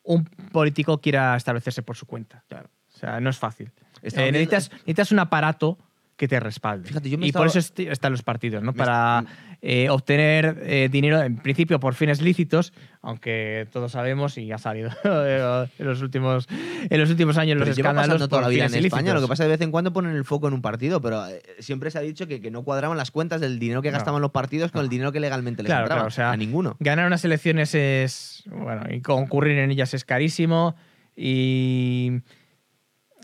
[0.05, 2.45] un político quiera establecerse por su cuenta.
[2.49, 2.69] Claro.
[2.95, 3.73] O sea, no es fácil.
[4.03, 5.77] Eh, necesitas, necesitas un aparato
[6.19, 6.87] que te respalde.
[6.89, 8.73] Fíjate, yo me y estaba- por eso están los partidos, ¿no?
[8.73, 9.25] Me Para
[9.63, 14.91] eh, obtener eh, dinero, en principio por fines lícitos, aunque todos sabemos y ha salido
[15.05, 16.47] en los últimos,
[16.91, 19.03] en los últimos años Pero los escándalos pasando toda la por vida en fines España.
[19.15, 19.29] Lo que ilícitos.
[19.31, 21.41] pasa es que de vez en cuando ponen el foco en un partido, pero eh,
[21.61, 23.97] siempre se ha dicho que, que no cuadraban las cuentas del dinero que No.
[23.97, 24.85] gastaban los partidos con No.
[24.85, 26.01] el dinero que legalmente les Claro, entraba.
[26.01, 26.77] claro, o sea, a ninguno.
[26.81, 28.43] Ganar unas elecciones es.
[28.47, 30.75] Bueno, y concurrir en ellas es carísimo.
[31.17, 32.21] Y.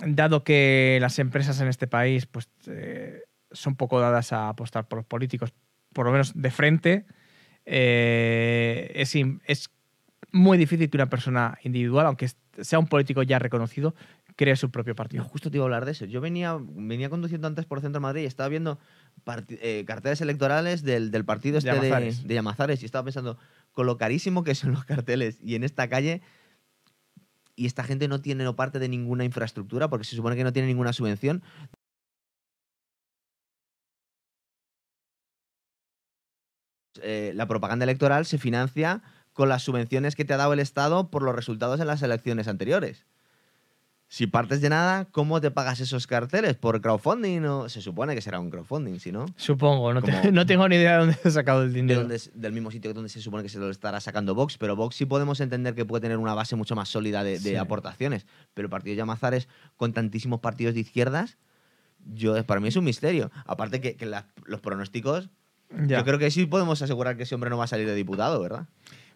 [0.04, 3.22] Dado que las empresas en este país pues, eh,
[3.52, 5.52] son poco dadas a apostar por los políticos,
[5.92, 7.06] por lo menos de frente,
[7.64, 9.14] eh, es,
[9.46, 9.70] es
[10.32, 12.28] muy difícil que una persona individual, aunque
[12.60, 13.94] sea un político ya reconocido,
[14.36, 15.22] cree su propio partido.
[15.24, 16.04] justo te iba a hablar de eso.
[16.06, 18.78] Yo venía, venía conduciendo antes por Centro de Madrid y estaba viendo
[19.48, 22.26] eh, carteles electorales del, del partido este de, Llamazares.
[22.26, 23.38] de Llamazares y estaba pensando,
[23.72, 26.22] con lo carísimo que son los carteles y en esta calle,
[27.56, 30.52] y esta gente no tiene no parte de ninguna infraestructura porque se supone que no
[30.52, 31.42] tiene ninguna subvención.
[37.02, 39.02] Eh, la propaganda electoral se financia
[39.32, 42.48] con las subvenciones que te ha dado el Estado por los resultados en las elecciones
[42.48, 43.04] anteriores.
[44.14, 46.54] Si partes de nada, ¿cómo te pagas esos carteles?
[46.54, 47.44] ¿Por crowdfunding?
[47.46, 49.26] o Se supone que será un crowdfunding, si no.
[49.34, 52.08] Supongo, no, te- no tengo ni idea de dónde he sacado el De dinero.
[52.12, 54.94] es- del mismo sitio donde se supone que se lo estará sacando Vox, pero Vox
[54.94, 57.56] sí podemos entender que puede tener una base mucho más sólida de, de Sí.
[57.56, 58.24] aportaciones.
[58.54, 61.36] Pero el partido de Llamazares, con tantísimos partidos de izquierdas,
[62.06, 63.32] yo, para mí es un misterio.
[63.46, 65.28] Aparte que, que la- los pronósticos,
[65.88, 65.98] Ya.
[65.98, 68.40] yo creo que sí podemos asegurar que ese hombre no va a salir de diputado,
[68.40, 68.68] ¿verdad?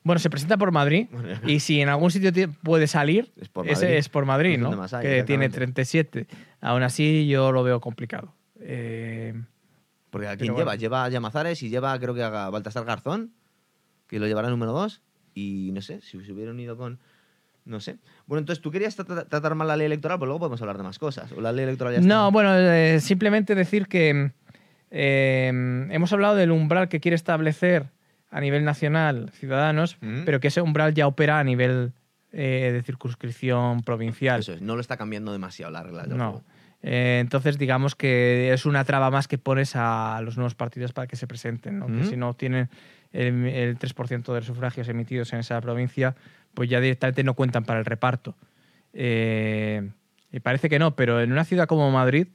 [0.09, 1.07] Bueno, se presenta por Madrid
[1.47, 3.89] y si en algún sitio ti- puede salir, Es por Madrid.
[3.89, 4.71] es por Madrid, Es ¿no?
[4.71, 5.51] hay, que tiene exactamente.
[5.51, 6.27] 37.
[6.63, 8.35] Aún así, yo lo veo complicado.
[8.61, 9.35] Eh,
[10.11, 10.65] Porque ¿a Pero quién bueno.
[10.65, 10.77] lleva?
[10.77, 13.33] Lleva a Llamazares y lleva, creo que a Baltasar Garzón,
[14.07, 15.03] que lo llevará número 2.
[15.35, 16.99] Y no sé, si se hubieran ido con.
[17.67, 17.99] No sé.
[18.27, 20.85] Bueno, entonces tú querías tra- tratar mal la ley electoral, pues luego podemos hablar de
[20.85, 21.31] más cosas.
[21.33, 22.09] O la ley electoral ya está.
[22.09, 24.33] no, bueno, eh, simplemente decir que
[24.91, 25.49] eh,
[25.91, 27.91] hemos hablado del umbral que quiere establecer
[28.31, 30.25] a nivel nacional Ciudadanos, Mm.
[30.25, 31.93] pero que ese umbral ya opera a nivel
[32.33, 34.41] eh, de circunscripción provincial.
[34.41, 36.25] Eso es, no lo está cambiando demasiado la regla del No.
[36.33, 36.45] juego.
[36.83, 41.07] Eh, entonces, digamos que es una traba más que pones a los nuevos partidos para
[41.09, 41.79] que se presenten.
[41.79, 41.87] ¿no?
[41.87, 42.69] Que si no tienen
[43.13, 46.15] el, el 3% de los sufragios emitidos en esa provincia,
[46.55, 48.37] pues ya directamente no cuentan para el reparto.
[48.93, 49.89] Eh,
[50.31, 52.29] y parece que no, pero en una ciudad como Madrid,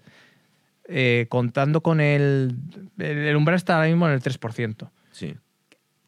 [0.88, 2.56] eh, contando con el,
[2.98, 3.18] el.
[3.20, 4.90] el umbral está ahora mismo en el 3%.
[5.12, 5.36] Sí.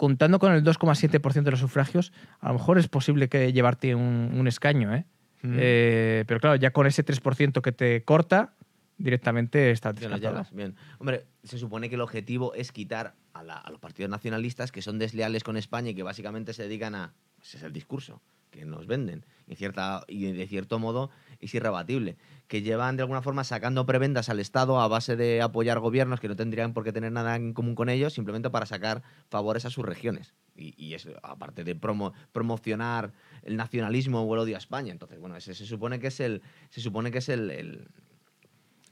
[0.06, 4.30] Contando con el 2,7% de los sufragios, a lo mejor es posible que llevarte un,
[4.36, 5.04] un escaño, ¿eh?
[5.42, 5.56] Mm.
[5.58, 8.54] Eh, pero claro, ya con ese 3% que te corta,
[9.00, 10.46] directamente está no.
[10.52, 10.76] Bien.
[11.00, 14.84] Hombre, se supone que el objetivo es quitar a, la- a los partidos nacionalistas que
[14.84, 17.14] son desleales con España y que básicamente se dedican a.
[17.42, 18.22] Ese es el discurso
[18.56, 19.26] que nos venden.
[19.48, 22.18] Y, cierta, y de cierto modo es irrebatible.
[22.48, 26.28] Que llevan de alguna forma sacando prebendas al Estado a base de apoyar gobiernos que
[26.28, 29.70] no tendrían por qué tener nada en común con ellos, simplemente para sacar favores a
[29.70, 30.34] sus regiones.
[30.56, 33.12] Y, y aparte de promo- promocionar
[33.44, 34.92] el nacionalismo o el odio a España.
[34.92, 36.42] Entonces, bueno, ese se supone que es el.
[36.70, 37.88] Se supone que es el,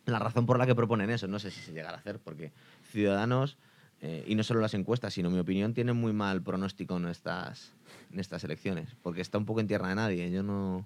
[0.05, 1.27] la razón por la que proponen eso.
[1.27, 2.51] No sé si se llegará a hacer, porque
[2.91, 3.57] Ciudadanos,
[4.05, 7.73] eh, y no solo las encuestas, sino mi opinión, tienen muy mal pronóstico en estas,
[8.11, 10.29] en estas elecciones, porque está un poco en tierra de nadie.
[10.29, 10.85] Yo no.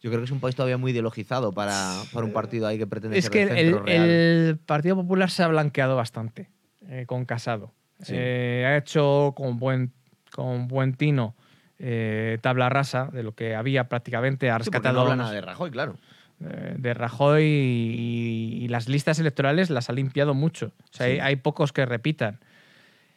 [0.00, 2.88] Yo creo que es un país todavía muy ideologizado para, para un partido ahí que
[2.88, 4.04] pretende Es ser que el, centro real.
[4.10, 6.50] el Partido Popular se ha blanqueado bastante
[6.88, 7.72] eh, con Casado.
[8.00, 8.12] Sí.
[8.16, 9.92] Eh, ha hecho con buen,
[10.32, 11.36] con buen tino
[12.40, 14.50] tabla rasa de lo que había prácticamente.
[14.50, 15.96] Ha Sí, rescatado no habla nada de Rajoy, claro.
[16.44, 20.72] Eh, de Rajoy y, y las listas electorales las ha limpiado mucho.
[20.84, 21.12] O sea, Sí.
[21.14, 22.38] hay, hay pocos que repitan.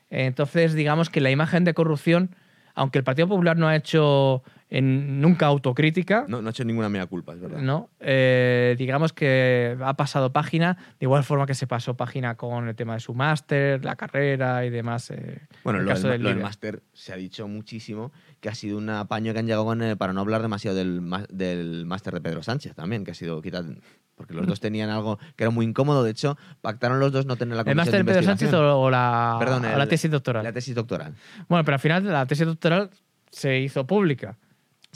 [0.10, 2.36] Entonces, digamos que la imagen de corrupción,
[2.76, 6.90] aunque el Partido Popular no ha hecho en- nunca autocrítica, No, no ha hecho ninguna
[6.90, 7.60] mea culpa, es verdad.
[7.60, 7.90] ¿no?
[8.00, 12.76] Eh, digamos que ha pasado página, de igual forma que se pasó página con el
[12.76, 15.10] tema de su máster, la carrera y demás.
[15.12, 18.12] eh, Bueno, el lo, caso del, lo máster se ha dicho muchísimo
[18.42, 21.86] que ha sido un apaño que han llegado con, para no hablar demasiado del, del
[21.86, 23.74] máster de Pedro Sánchez también, que ha sido quitado.
[24.16, 26.04] Porque los dos tenían algo que era muy incómodo.
[26.04, 28.90] De hecho, pactaron los dos no tener la ¿El comisión máster de Pedro Sánchez o,
[28.90, 30.44] la, Perdón, o la el- tesis doctoral?
[30.44, 31.14] La tesis doctoral.
[31.48, 32.90] Bueno, pero al final la tesis doctoral
[33.30, 34.36] se hizo pública.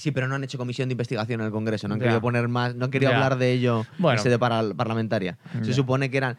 [0.02, 1.88] Sí, pero no han hecho comisión de investigación en el Congreso.
[1.88, 2.06] No han Ya.
[2.06, 3.18] querido poner más, no han querido Ya.
[3.18, 4.18] hablar de ello Bueno.
[4.18, 5.38] en sede parlamentaria.
[5.62, 5.74] Se Ya.
[5.76, 6.38] supone que eran.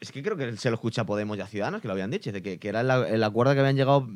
[0.00, 2.10] Es que creo que se lo escucha a Podemos y a Ciudadanos, que lo habían
[2.10, 4.06] dicho, de que, que era el, acuerdo que habían llegado.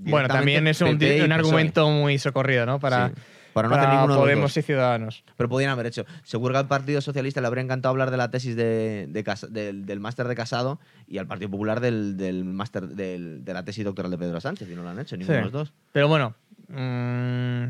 [0.00, 1.32] Bueno, también es un, un PSOE.
[1.32, 2.78] argumento muy socorrido, ¿no?
[2.78, 3.14] Para, Sí,
[3.52, 5.24] para no para hacer ninguno de los Podemos y Ciudadanos.
[5.36, 6.04] Pero podían haber hecho.
[6.24, 9.46] Seguro que al Partido Socialista le habría encantado hablar de la tesis de, de Cas-
[9.50, 13.64] del, del máster de Casado y al Partido Popular del, del máster del- de la
[13.64, 15.38] tesis doctoral de Pedro Sánchez, y no lo han hecho, ninguno Sí.
[15.38, 15.72] de los dos.
[15.92, 16.34] Pero bueno,
[16.68, 17.64] mm,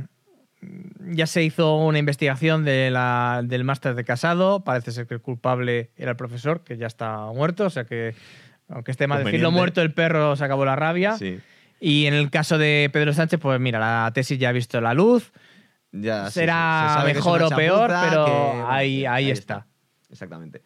[1.15, 4.63] ya se hizo una investigación de la- del máster de Casado.
[4.65, 7.67] Parece ser que el culpable era el profesor, que ya está muerto.
[7.67, 8.15] O sea que,
[8.69, 11.17] aunque esté mal decirlo muerto, el perro se acabó la rabia.
[11.17, 11.41] Sí.
[11.81, 14.95] Y en el caso de Pedro Sánchez, pues mira, la tesis ya ha visto la
[14.95, 15.33] luz.
[15.91, 16.41] Ya, sí, sí.
[16.41, 19.67] Será mejor o peor, pero que, ahí, ahí está.
[20.11, 20.63] Exactamente.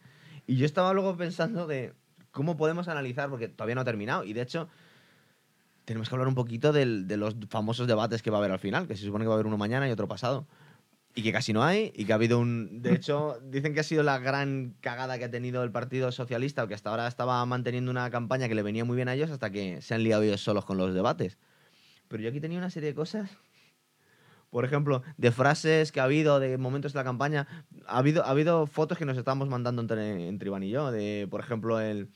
[0.47, 1.95] Y yo estaba luego pensando de
[2.31, 4.69] cómo podemos analizar, porque todavía no ha terminado, y de hecho
[5.87, 8.59] tenemos que hablar un poquito del- de los famosos debates que va a haber al
[8.59, 10.47] final, que se supone que va a haber uno mañana y otro pasado.
[11.15, 12.83] Y que casi no hay, y que ha habido un...
[12.83, 16.67] De hecho, dicen que ha sido la gran cagada que ha tenido el Partido Socialista,
[16.69, 19.49] que hasta ahora estaba manteniendo una campaña que le venía muy bien a ellos, hasta
[19.51, 21.39] que se han liado ellos solos con los debates.
[22.09, 23.31] Pero yo aquí tenía una serie de cosas
[24.51, 27.47] por ejemplo, de frases que ha habido, de momentos de la campaña.
[27.87, 31.27] Ha habido, ha habido fotos que nos estábamos mandando entre, entre Iván y yo, de,
[31.31, 32.09] por ejemplo, el,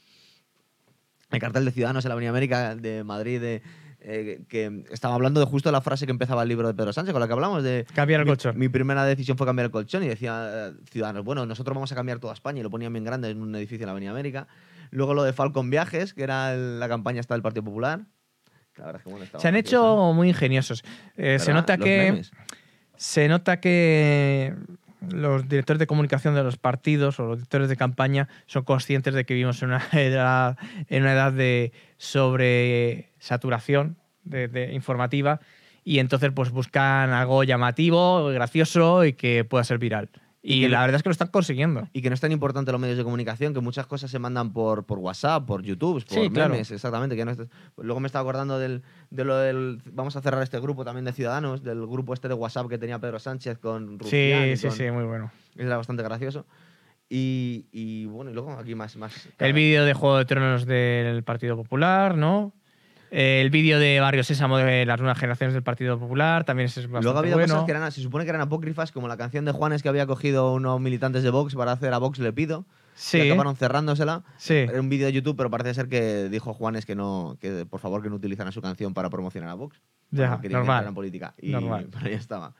[1.30, 3.62] el cartel de Ciudadanos en la Avenida América de Madrid, de,
[4.00, 7.12] eh, que estaba hablando de justo la frase que empezaba el libro de Pedro Sánchez,
[7.12, 7.86] con la que hablamos, de...
[7.94, 8.58] Cambiar el mi- colchón.
[8.58, 11.94] Mi, primera decisión fue cambiar el colchón y decía eh, Ciudadanos, bueno, nosotros vamos a
[11.94, 14.46] cambiar toda España y lo ponían bien grande en un edificio en la Avenida América.
[14.90, 18.00] Luego lo de Falcon Viajes, que era el- la campaña hasta del Partido Popular.
[18.76, 20.82] la verdad es que, bueno, Se han hecho muy ingeniosos.
[21.16, 22.30] Eh, se nota que memes.
[22.96, 24.54] se nota que
[25.08, 29.24] los directores de comunicación de los partidos o los directores de campaña son conscientes de
[29.24, 35.40] que vivimos en una edad, en una edad de sobresaturación de, de informativa
[35.84, 40.10] y entonces pues buscan algo llamativo, gracioso y que pueda ser viral.
[40.42, 41.86] Y, que la no- verdad es que lo están consiguiendo.
[41.92, 44.52] Y que no es tan importante los medios de comunicación, que muchas cosas se mandan
[44.54, 46.54] por, por WhatsApp, por YouTube, por Sí, claro.
[46.54, 47.14] memes, exactamente.
[47.14, 47.38] Que no es-
[47.76, 49.82] Luego me estaba acordando del, de lo del...
[49.92, 52.98] Vamos a cerrar este grupo también de Ciudadanos, del grupo este de WhatsApp que tenía
[52.98, 54.44] Pedro Sánchez con Rufián.
[54.44, 55.30] Sí, y sí, con- sí, muy bueno.
[55.56, 56.46] Era bastante gracioso.
[57.08, 58.96] Y, y bueno, y luego aquí más...
[58.96, 62.52] más El vídeo de Juego de Tronos del Partido Popular, ¿no?
[63.10, 67.02] El vídeo de Barrio Sésamo de las nuevas generaciones del Partido Popular también es bastante
[67.02, 67.54] Luego ha habido bueno.
[67.54, 70.06] cosas que eran, se supone que eran apócrifas, como la canción de Juanes que había
[70.06, 72.66] cogido unos militantes de Vox para hacer a Vox le pido.
[72.94, 74.22] Sí, Y acabaron cerrándosela.
[74.36, 74.54] sí.
[74.54, 77.80] Era un vídeo de YouTube, pero parece ser que dijo Juanes que no, que por
[77.80, 79.80] favor que no utilizaran su canción para promocionar a Vox.
[80.10, 80.86] Ya, normal.
[80.86, 81.34] en política.
[81.38, 81.88] Y Normal.
[81.92, 82.54] pero ahí estaba.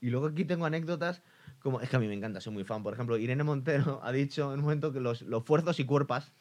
[0.00, 1.22] Y luego aquí tengo anécdotas
[1.60, 1.80] como.
[1.80, 2.82] Es que a mí me encanta, soy muy fan.
[2.82, 6.32] Por ejemplo, Irene Montero ha dicho en un momento que los, los fuerzos y cuerpas.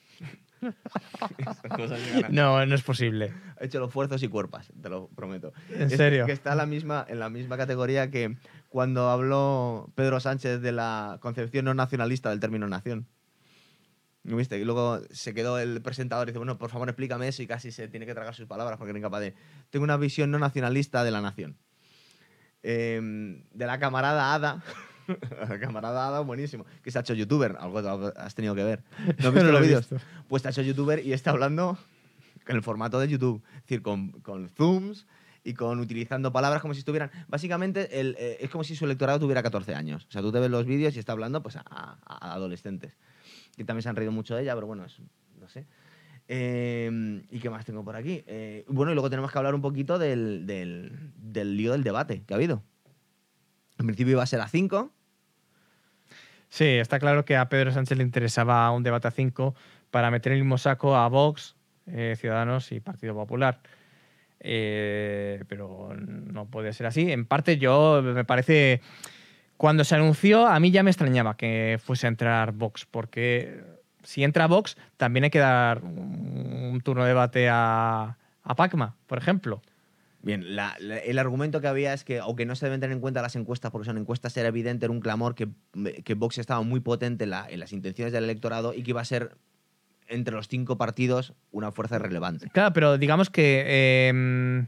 [2.29, 3.33] No, no es posible.
[3.59, 5.51] Ha hecho los fuerzos y cuerpas, te lo prometo.
[5.69, 6.25] ¿En Es- serio?
[6.25, 8.37] Que está en la, misma, en la misma categoría que
[8.69, 13.07] cuando habló Pedro Sánchez de la concepción no nacionalista del término nación.
[14.23, 14.57] ¿No viste?
[14.57, 17.71] Y luego se quedó el presentador y dice, bueno, por favor explícame eso y casi
[17.73, 19.33] se tiene que tragar sus palabras porque era incapaz de...
[19.69, 21.57] Tengo una visión no nacionalista de la nación.
[22.61, 24.63] Em, de la camarada Ada.
[25.61, 26.65] camarada Ada, buenísimo.
[26.81, 27.55] Que se ha hecho youtuber.
[27.59, 27.79] Algo
[28.15, 28.83] has tenido que ver.
[29.19, 29.87] ¿No has visto No lo los vídeos?
[30.27, 31.77] Pues se ha hecho youtuber y está hablando
[32.47, 33.41] en el formato de YouTube.
[33.55, 35.05] Es decir, con, con zooms
[35.43, 37.11] y con utilizando palabras como si estuvieran...
[37.27, 40.05] Básicamente el, eh, es como si su electorado tuviera 14 años.
[40.07, 42.97] O sea, tú te ves los vídeos y está hablando pues, a, a- a adolescentes.
[43.57, 44.99] Que también se han reído mucho de ella, pero bueno, es-
[45.39, 45.65] no sé.
[46.29, 48.23] Eh, ¿Y qué más tengo por aquí?
[48.27, 52.23] Eh, bueno, y luego tenemos que hablar un poquito del, del, del lío del debate
[52.25, 52.63] que ha habido.
[53.83, 54.91] En principio iba a ser a 5.
[56.49, 59.55] Sí, está claro que a Pedro Sánchez le interesaba un debate a cinco
[59.91, 61.55] para meter en el mismo saco a Vox,
[61.87, 63.59] eh, Ciudadanos y Partido Popular.
[64.39, 67.11] Eh, pero no puede ser así.
[67.11, 68.81] En parte, yo me parece.
[69.57, 73.61] Cuando se anunció, a mí ya me extrañaba que fuese a entrar Vox, porque
[74.03, 78.95] si entra Vox, también hay que dar un un turno de debate a, a Pacma,
[79.07, 79.61] por ejemplo.
[80.23, 83.21] Bien, la- el argumento que había es que, aunque no se deben tener en cuenta
[83.21, 85.49] las encuestas, porque son encuestas, era evidente, era un clamor que,
[86.05, 89.01] que Vox estaba muy potente en, la- en las intenciones del electorado y que iba
[89.01, 89.35] a ser,
[90.07, 92.49] entre los cinco partidos, una fuerza relevante.
[92.53, 94.65] Claro, pero digamos que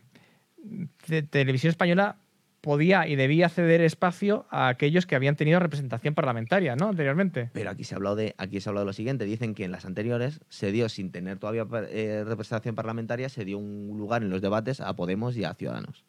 [1.08, 2.18] te- Televisión Española
[2.66, 6.90] podía y debía ceder espacio a aquellos que habían tenido representación parlamentaria, ¿no?
[6.90, 7.50] Anteriormente.
[7.54, 9.24] Pero aquí se ha hablado de, aquí se ha hablado de lo siguiente.
[9.24, 13.58] Dicen que en las anteriores se dio, sin tener todavía eh, representación parlamentaria, se dio
[13.60, 16.04] un lugar en los debates a Podemos y a Ciudadanos.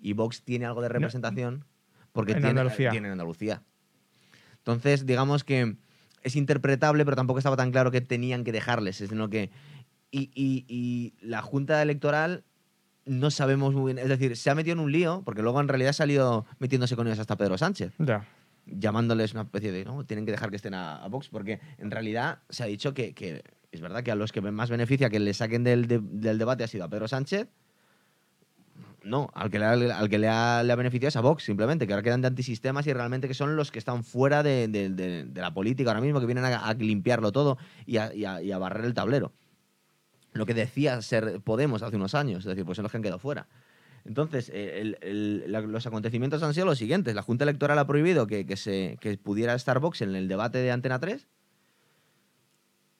[0.00, 1.64] Y Vox tiene algo de representación
[2.12, 2.90] porque En tiene, Andalucía.
[2.90, 3.62] tiene en Andalucía.
[4.58, 5.76] Entonces, digamos que
[6.22, 9.50] es interpretable, pero tampoco estaba tan claro que tenían que dejarles, sino que...
[10.10, 12.44] Y, y- y la Junta Electoral
[13.06, 15.68] no sabemos muy bien, es decir, se ha metido en un lío, porque luego en
[15.68, 18.26] realidad ha salido metiéndose con ellos hasta Pedro Sánchez Ya.
[18.66, 21.90] llamándoles una especie de, no, tienen que dejar que estén a, a Vox, porque en
[21.90, 23.42] realidad se ha dicho que, que
[23.72, 26.64] es verdad que a los que más beneficia que le saquen del, de- del debate
[26.64, 27.48] ha sido a Pedro Sánchez.
[29.02, 31.44] No, al que, le ha, al que le, ha, le ha beneficiado es a Vox,
[31.44, 34.66] simplemente, que ahora quedan de antisistemas y realmente que son los que están fuera de,
[34.66, 38.14] de- de- de la política ahora mismo, que vienen a, a limpiarlo todo y a,
[38.14, 39.32] y a- y a barrer el tablero.
[40.34, 43.02] Lo que decía ser Podemos hace unos años, es decir, pues son los que han
[43.02, 43.46] quedado fuera.
[44.04, 47.14] Entonces, eh, el- el- la- los acontecimientos han sido los siguientes.
[47.14, 50.70] La Junta Electoral ha prohibido que, que se, que pudiera estar en el debate de
[50.70, 51.26] Antena 3.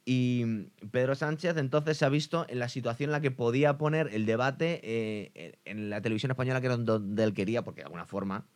[0.07, 0.45] Y
[0.91, 4.27] Pedro Sánchez entonces se ha visto en la situación en la que podía poner el
[4.27, 8.47] debate eh, en la televisión española, que era donde él quería, porque de alguna forma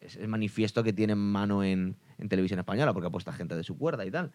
[0.00, 3.56] es, es manifiesto que tiene mano en, en televisión española, porque ha puesto a gente
[3.56, 4.30] de su cuerda y tal.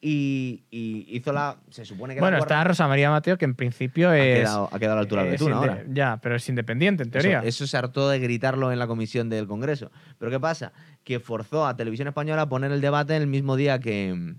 [0.00, 1.56] Y, y hizo la.
[1.70, 4.92] Se supone que Bueno, está Rosa María Mateo, que en principio ha quedado, ha quedado
[4.92, 5.84] a la altura betún inde- ahora.
[5.88, 7.38] Ya, pero es independiente, en teoría.
[7.40, 9.90] Eso, eso se hartó de gritarlo en la comisión del Congreso.
[10.18, 10.72] Pero ¿qué pasa?
[11.02, 14.34] Que forzó a Televisión Española a poner el debate el mismo día que,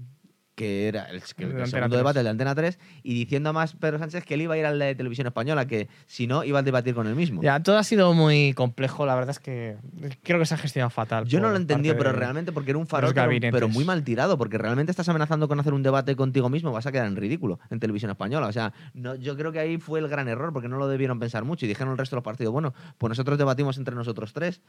[0.59, 1.91] que era el, que El segundo 3.
[1.91, 4.57] debate, el de Antena 3, y diciendo a más Pedro Sánchez que él iba a
[4.57, 7.41] ir al de Televisión Española, que si no, iba a debatir con él mismo.
[7.41, 9.05] Ya, todo ha sido muy complejo.
[9.05, 9.77] La verdad es que
[10.21, 11.23] creo que se ha gestionado fatal.
[11.23, 14.03] Yo no lo he entendido, pero realmente porque era un farol, pero, pero muy mal
[14.03, 17.15] tirado, porque realmente estás amenazando con hacer un debate contigo mismo, vas a quedar en
[17.15, 18.47] ridículo en televisión española.
[18.47, 21.19] O sea, no, yo creo que ahí fue el gran error, porque no lo debieron
[21.19, 24.33] pensar mucho y dijeron el resto de los partidos, bueno, pues nosotros debatimos entre nosotros
[24.33, 24.59] tres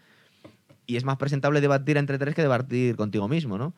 [0.86, 3.74] y es más presentable debatir entre tres que debatir contigo mismo, ¿no?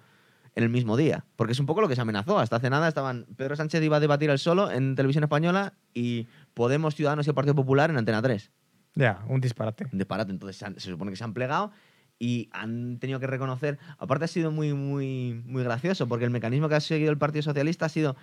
[0.55, 2.39] En el mismo día, porque es un poco lo que se amenazó.
[2.39, 6.27] Hasta hace nada estaban Pedro Sánchez iba a debatir él solo en televisión española y
[6.53, 8.51] Podemos, Ciudadanos y el Partido Popular en Antena 3
[8.95, 9.87] Ya, un disparate.
[9.91, 10.31] un disparate.
[10.31, 11.73] Entonces se, han- se supone que se han plegado
[12.19, 13.79] y han tenido que reconocer.
[13.99, 17.43] Aparte, ha sido muy, muy, muy gracioso, porque el mecanismo que ha seguido el Partido
[17.43, 18.15] Socialista ha sido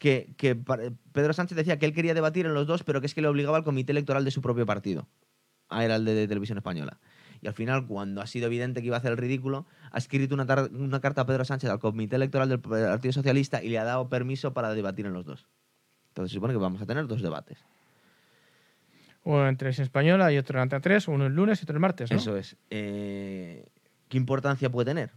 [0.00, 0.56] que, que
[1.12, 3.28] Pedro Sánchez decía que él quería debatir en los dos, pero que es que le
[3.28, 5.06] obligaba al comité electoral de su propio partido.
[5.68, 6.98] Ah, era el de, de Televisión Española.
[7.46, 10.34] Y al final, cuando ha sido evidente que iba a hacer el ridículo, ha escrito
[10.34, 14.08] una, carta a Pedro Sánchez al comité electoral del Partido Socialista y le ha dado
[14.08, 15.46] permiso para debatir en los dos.
[16.08, 17.64] Entonces se supone que vamos a tener dos debates.
[19.22, 21.80] Uno en televisión española y otro en Antena 3, uno el lunes y otro el
[21.80, 22.16] martes, ¿no?
[22.16, 22.56] Eso es.
[22.70, 23.64] Eh,
[24.08, 25.12] ¿Qué importancia puede tener?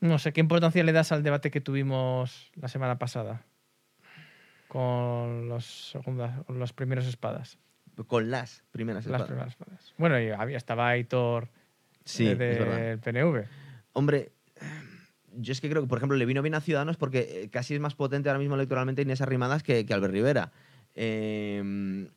[0.00, 3.44] No sé, ¿qué importancia le das al debate que tuvimos la semana pasada?
[4.68, 7.58] Con los segundas, los primeros espadas.
[8.06, 9.26] Con las primeras Las espadas.
[9.28, 9.94] primeras espadas.
[9.98, 11.48] Bueno, y había, estaba Aitor
[12.04, 13.44] Sí, eh, del PNV.
[13.92, 14.32] Hombre,
[15.36, 17.74] yo es que creo que, por ejemplo, le vino bien a Ciudadanos porque eh, casi
[17.74, 20.52] es más potente ahora mismo electoralmente Inés Arrimadas que, que Albert Rivera.
[20.94, 22.08] Eh,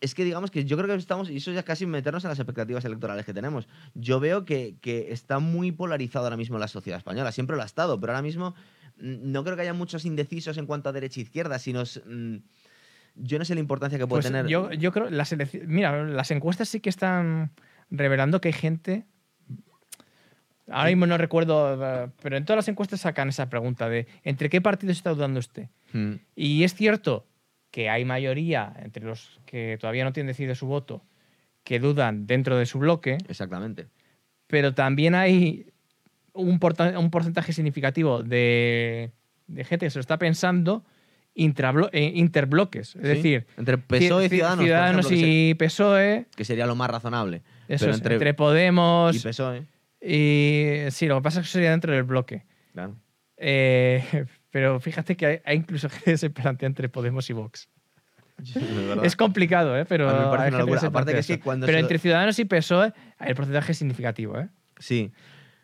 [0.00, 2.38] es que digamos que yo creo que estamos, y eso ya casi meternos en las
[2.38, 3.68] expectativas electorales que tenemos.
[3.94, 7.66] Yo veo que, que está muy polarizado ahora mismo la sociedad española, siempre lo ha
[7.66, 8.54] estado, pero ahora mismo
[8.96, 11.82] mm, no creo que haya muchos indecisos en cuanto a derecha e izquierda, sino...
[11.82, 12.36] mm,
[13.14, 14.46] yo no sé la importancia que puede Pues tener.
[14.46, 15.34] yo, yo creo, las
[15.66, 17.50] mira, las encuestas sí que están
[17.90, 19.04] revelando que hay gente.
[20.68, 24.48] Ahora mismo no recuerdo, eh, pero en todas las encuestas sacan esa pregunta de ¿entre
[24.48, 25.68] qué partidos está dudando usted?
[25.92, 27.26] Mm, Y es cierto
[27.70, 31.04] que hay mayoría entre los que todavía no tienen decidido su voto
[31.64, 33.86] que dudan dentro de su bloque, exactamente.
[34.46, 35.66] pero también hay
[36.32, 36.58] un,
[36.96, 39.10] un porcentaje significativo de,
[39.48, 40.84] de gente que se lo está pensando
[41.34, 42.94] eh, interbloques.
[42.96, 45.06] Es Sí, decir, entre PSOE y ci- Ciudadanos.
[45.06, 47.42] ejemplo, y PSOE, que sería lo más razonable.
[47.68, 49.66] eso Pero es, entre- entre, Podemos Y PSOE.
[50.00, 50.90] y...
[50.90, 52.44] Sí, lo que pasa es que sería dentro del bloque.
[52.72, 52.96] Claro.
[53.36, 54.04] Eh,
[54.50, 57.68] pero fíjate que hay, hay incluso gente que se plantea entre Podemos y Vox.
[59.02, 59.84] Es complicado, ¿eh?
[59.84, 60.08] pero
[60.38, 63.34] hay gente se Aparte que sí, cuando Pero se- entre Ciudadanos y PSOE hay el
[63.36, 64.38] porcentaje significativo.
[64.38, 64.48] ¿eh?
[64.78, 65.12] Sí,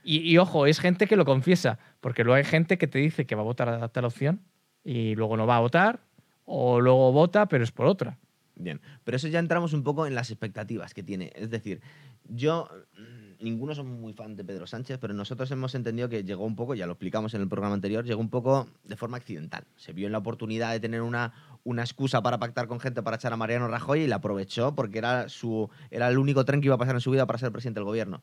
[0.04, 3.26] Y, y ojo, es gente que lo confiesa, porque luego hay gente que te dice
[3.26, 4.40] que va a votar a tal opción
[4.88, 6.00] y luego no va a votar,
[6.46, 8.16] o luego vota, pero es por otra.
[8.56, 11.30] Bien, pero eso ya entramos un poco en las expectativas que tiene.
[11.34, 11.82] Es decir,
[12.24, 16.46] yo mm, ninguno somos muy fan de Pedro Sánchez, pero nosotros hemos entendido que llegó
[16.46, 19.64] un poco, ya lo explicamos en el programa anterior, llegó un poco de forma accidental.
[19.76, 21.34] Se vio en la oportunidad de tener una,
[21.64, 24.96] una excusa para pactar con gente para echar a Mariano Rajoy y la aprovechó porque
[24.96, 27.52] era, su, era el único tren que iba a pasar en su vida para ser
[27.52, 28.22] presidente del gobierno.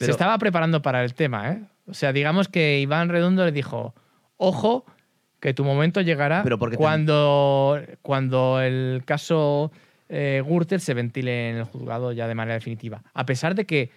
[0.00, 1.62] Se estaba preparando para el tema, ¿eh?
[1.86, 3.94] O sea, digamos que Iván Redondo le dijo,
[4.36, 4.84] ojo,
[5.42, 9.72] que tu momento llegará Pero porque cuando, cuando el caso
[10.08, 13.02] eh, Gürtel se ventile en el juzgado ya de manera definitiva.
[13.12, 13.90] A pesar de que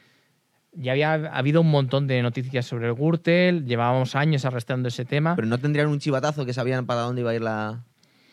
[0.74, 5.36] ya había habido un montón de noticias sobre el Gürtel, llevábamos años arrastrando ese tema.
[5.36, 7.84] Pero no tendrían un chivatazo que sabían para dónde iba a ir la,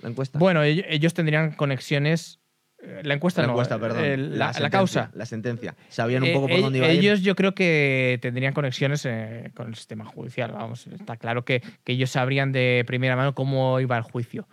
[0.01, 0.39] la encuesta.
[0.39, 2.39] Bueno, ellos, ellos tendrían conexiones.
[2.83, 4.05] Eh, La encuesta la no, encuesta, perdón.
[4.05, 5.11] eh, la, causa.
[5.15, 5.75] La sentencia.
[5.89, 6.99] Sabían un Eh, poco por eh, dónde iba ir.
[7.01, 9.07] ellos yo creo que tendrían conexiones
[9.55, 10.53] con el sistema judicial.
[10.53, 14.47] Vamos, está claro que, que ellos sabrían de primera mano cómo iba el juicio.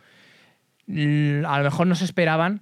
[0.88, 2.61] A lo mejor no se esperaban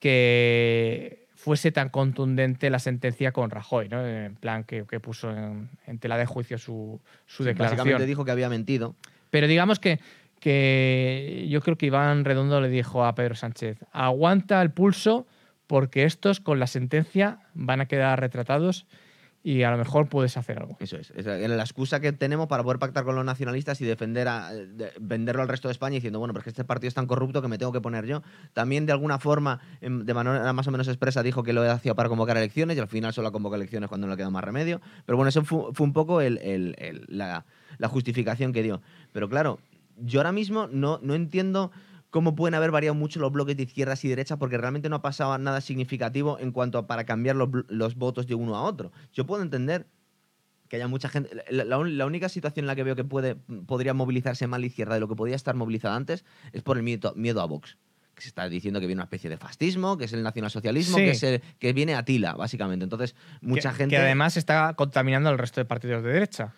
[0.00, 4.06] que fuese tan contundente la sentencia con Rajoy, ¿no?
[4.06, 7.78] En plan que, que puso en, en tela de juicio su, su declaración.
[7.78, 8.94] Básicamente dijo que había mentido.
[9.30, 10.00] Pero digamos que,
[10.40, 15.26] que yo creo que Iván Redondo le dijo a Pedro Sánchez, aguanta el pulso
[15.66, 18.86] porque estos con la sentencia van a quedar retratados
[19.42, 20.76] y a lo mejor puedes hacer algo.
[20.80, 21.12] Eso es.
[21.16, 24.92] Era la excusa que tenemos para poder pactar con los nacionalistas y defender a, de-
[25.00, 27.48] venderlo al resto de España diciendo, bueno, pero es este partido es tan corrupto que
[27.48, 28.22] me tengo que poner yo.
[28.52, 31.94] También, de alguna forma, em, de manera más o menos expresa, dijo que lo hacía
[31.94, 34.82] para convocar elecciones y al final solo convocó elecciones cuando no le quedó más remedio.
[35.06, 37.46] Pero bueno, eso fue, fue un poco el- el- el- la,
[37.78, 38.82] la justificación que dio.
[39.12, 39.58] Pero claro,
[40.00, 41.70] yo ahora mismo no, no entiendo
[42.10, 45.02] cómo pueden haber variado mucho los bloques de izquierdas y derechas porque realmente no ha
[45.02, 48.90] pasado nada significativo en cuanto a para cambiar los, los votos de uno a otro.
[49.12, 49.86] Yo puedo entender
[50.68, 51.30] que haya mucha gente.
[51.50, 53.34] La, la la única situación en la que veo que puede,
[53.66, 56.82] podría movilizarse más la izquierda de lo que podía estar movilizada antes es por el
[56.82, 57.76] miedo, miedo a Vox.
[58.14, 61.04] Que se está diciendo que viene una especie de fascismo, que es el nacionalsocialismo, Sí.
[61.04, 62.84] que, es el- que viene a tila, básicamente.
[62.84, 63.96] Entonces, mucha que, gente.
[63.96, 66.52] Que además está contaminando al resto de partidos de derecha.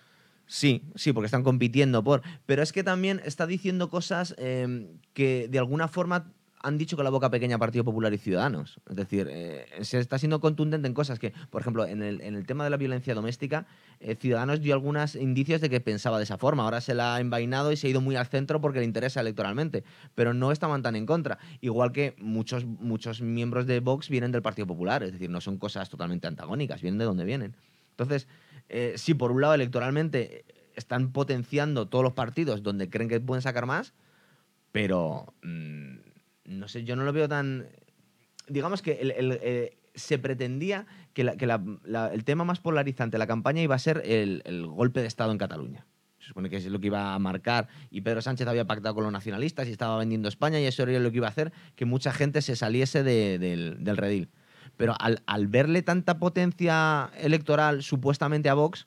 [0.53, 2.21] Sí, sí, porque están compitiendo por.
[2.45, 6.31] Pero es que también está diciendo cosas eh, que de alguna forma
[6.61, 8.79] han dicho con la boca pequeña Partido Popular y Ciudadanos.
[8.87, 12.35] Es decir, eh, se está siendo contundente en cosas que, por ejemplo, en el, en
[12.35, 13.67] el tema de la violencia doméstica,
[13.99, 16.65] eh, Ciudadanos dio algunos indicios de que pensaba de esa forma.
[16.65, 19.23] Ahora se la ha envainado y se ha ido muy al centro porque le interesa
[19.23, 19.85] electoralmente.
[20.15, 21.39] Pero no estaban tan en contra.
[21.63, 25.03] Igual que muchos, muchos miembros de Vox vienen del Partido Popular.
[25.03, 27.57] Es decir, no son cosas totalmente antagónicas, vienen de donde vienen.
[27.93, 28.27] Entonces,
[28.69, 33.43] eh, sí, por un lado, electoralmente están potenciando todos los partidos donde creen que pueden
[33.43, 33.93] sacar más,
[34.73, 35.97] pero mm,
[36.47, 37.67] no sé, yo no lo veo tan.
[38.49, 39.13] Digamos que el-
[39.43, 41.63] eh, se pretendía que, la- que la-
[42.13, 45.33] el tema más polarizante de la campaña iba a ser el, el golpe de Estado
[45.33, 45.87] en Cataluña.
[46.19, 47.69] Se supone que es lo que iba a marcar.
[47.91, 50.99] Y Pedro Sánchez había pactado con los nacionalistas y estaba vendiendo España, y eso era
[51.01, 54.29] lo que iba a hacer que mucha gente se saliese de- del, del redil.
[54.77, 58.87] Pero al, al verle tanta potencia electoral supuestamente a Vox,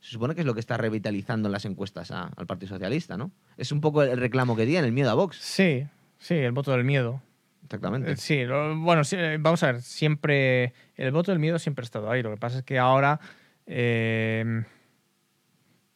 [0.00, 3.16] se supone que es lo que está revitalizando en las encuestas a- al Partido Socialista,
[3.16, 3.30] ¿no?
[3.56, 5.36] Es un poco el reclamo que tienen, el miedo a Vox.
[5.38, 5.86] Sí,
[6.18, 7.20] sí, el voto del miedo.
[7.64, 8.12] Exactamente.
[8.12, 11.82] Eh, Sí, lo- bueno, sí, eh, vamos a ver, siempre, el voto del miedo siempre
[11.82, 12.22] ha estado ahí.
[12.22, 13.18] Lo que pasa es que ahora,
[13.66, 14.62] eh,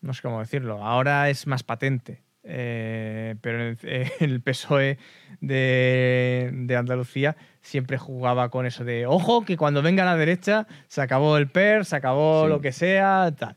[0.01, 2.23] no sé cómo decirlo, ahora es más patente.
[2.43, 3.79] Eh, pero el,
[4.21, 4.99] el PSOE
[5.41, 11.03] de, de Andalucía siempre jugaba con eso de, ojo, que cuando venga la derecha se
[11.03, 12.49] acabó el PER, se acabó Sí.
[12.49, 13.57] lo que sea, tal.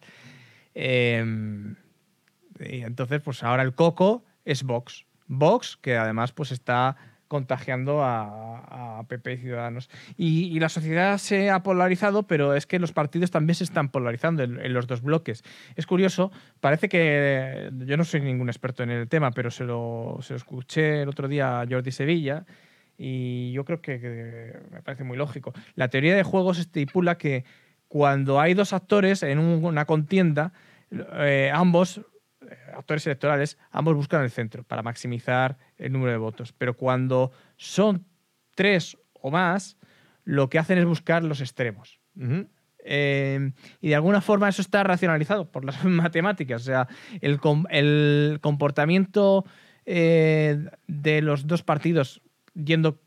[0.75, 1.23] Eh,
[2.59, 5.05] y entonces, pues ahora el coco es Vox.
[5.27, 6.95] Vox, que además pues está
[7.27, 9.89] contagiando a, PP y Ciudadanos.
[10.17, 14.43] Y, la sociedad se ha polarizado, pero es que los partidos también se están polarizando
[14.43, 15.43] en, los dos bloques.
[15.75, 20.19] Es curioso, parece que yo no soy ningún experto en el tema, pero se lo,
[20.21, 22.45] se escuché el otro día a Jordi Sevilla
[22.97, 25.53] y yo creo que, me parece muy lógico.
[25.75, 27.43] La teoría de juegos estipula que
[27.87, 30.53] cuando hay dos actores en un- una contienda,
[30.91, 32.01] eh, ambos
[32.75, 36.53] actores electorales, ambos buscan el centro para maximizar el número de votos.
[36.57, 38.05] Pero cuando son
[38.55, 39.77] tres o más,
[40.23, 41.99] lo que hacen es buscar los extremos.
[42.85, 46.61] Eh, y de alguna forma eso está racionalizado por las matemáticas.
[46.61, 46.87] O sea,
[47.21, 49.45] el, com- el comportamiento
[49.85, 52.21] eh, de los dos partidos
[52.53, 53.01] yendo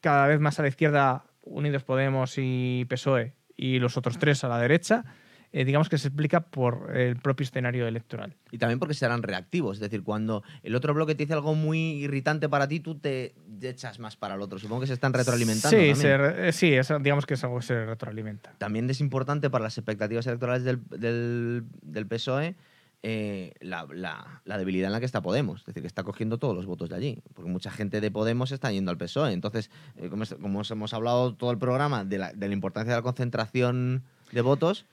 [0.00, 4.48] cada vez más a la izquierda, Unidos Podemos y PSOE, y los otros tres a
[4.48, 5.04] la derecha,
[5.52, 8.34] eh, digamos que se explica por el propio escenario electoral.
[8.52, 9.76] Y también porque serán reactivos.
[9.76, 13.34] Es decir, cuando el otro bloque te dice algo muy irritante para ti, tú te
[13.62, 14.58] echas más para el otro.
[14.58, 15.70] Supongo que se están retroalimentando.
[15.70, 15.96] Sí, también.
[15.96, 18.52] se re- sí es- digamos que es algo que se retroalimenta.
[18.58, 22.54] También es importante para las expectativas electorales del, del, del PSOE
[23.02, 25.60] eh, la, la- la debilidad en la que está Podemos.
[25.60, 27.22] Es decir, que está cogiendo todos los votos de allí.
[27.34, 29.32] Porque mucha gente de Podemos está yendo al PSOE.
[29.32, 32.92] Entonces, eh, como, es- como hemos hablado todo el programa de la, de la importancia
[32.92, 34.84] de la concentración de votos,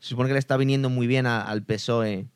[0.00, 2.26] Se supone que le está viniendo muy bien al PSOE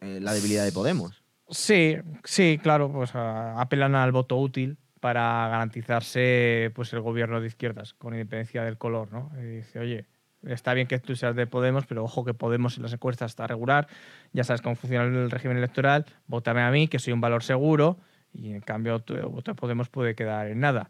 [0.00, 1.22] eh, la debilidad de Podemos.
[1.50, 7.46] Sí, sí, claro, pues a- apelan al voto útil para garantizarse pues el gobierno de
[7.48, 9.30] izquierdas, con independencia del color, ¿no?
[9.36, 10.06] Dice, oye,
[10.42, 13.46] está bien que tú seas de Podemos, pero ojo que Podemos en las encuestas está
[13.46, 13.86] regular,
[14.32, 17.98] ya sabes cómo funciona el régimen electoral, vótame a mí, que soy un valor seguro,
[18.32, 20.88] y en cambio tu voto a Podemos puede quedar en nada.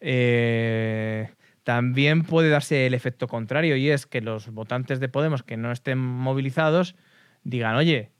[0.00, 1.30] Eh,
[1.68, 5.70] también puede darse el efecto contrario, y es que los votantes de Podemos que no
[5.70, 6.96] estén movilizados
[7.42, 8.10] digan, oye,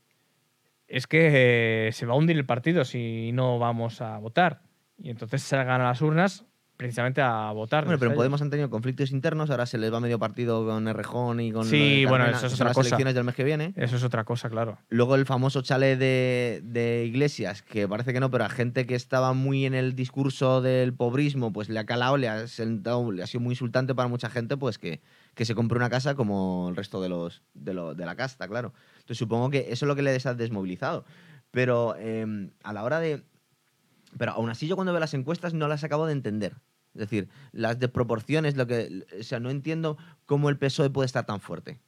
[0.87, 4.61] es que eh, se va a hundir el partido si no vamos a votar.
[4.99, 6.45] Y entonces salgan a las urnas
[6.79, 7.83] precisamente a votar.
[7.83, 10.87] Bueno, pero en Podemos han tenido conflictos internos, ahora se les va medio partido con
[10.87, 11.65] Errejón y con.
[11.65, 12.87] Sí, bueno, Carmena, eso es otra las cosa.
[12.87, 13.73] elecciones del mes que viene.
[13.75, 14.77] Eso es otra cosa, claro.
[14.87, 18.95] Luego el famoso chale de, de Iglesias, que parece que no, pero a gente que
[18.95, 23.23] estaba muy en el discurso del pobrismo, pues le ha calado, le ha, sentado, le
[23.23, 25.01] ha sido muy insultante para mucha gente, pues que,
[25.35, 28.47] que se compre una casa como el resto de los de, lo- de la casta,
[28.47, 28.73] claro.
[28.99, 31.03] Entonces supongo que eso es lo que le ha desmovilizado.
[31.51, 33.23] Pero eh, a la hora de...
[34.17, 36.53] Pero aún así yo cuando veo las encuestas no las acabo de entender.
[36.93, 39.05] Es decir, las desproporciones, lo que...
[39.19, 41.79] O sea, no entiendo cómo el PSOE puede estar tan fuerte.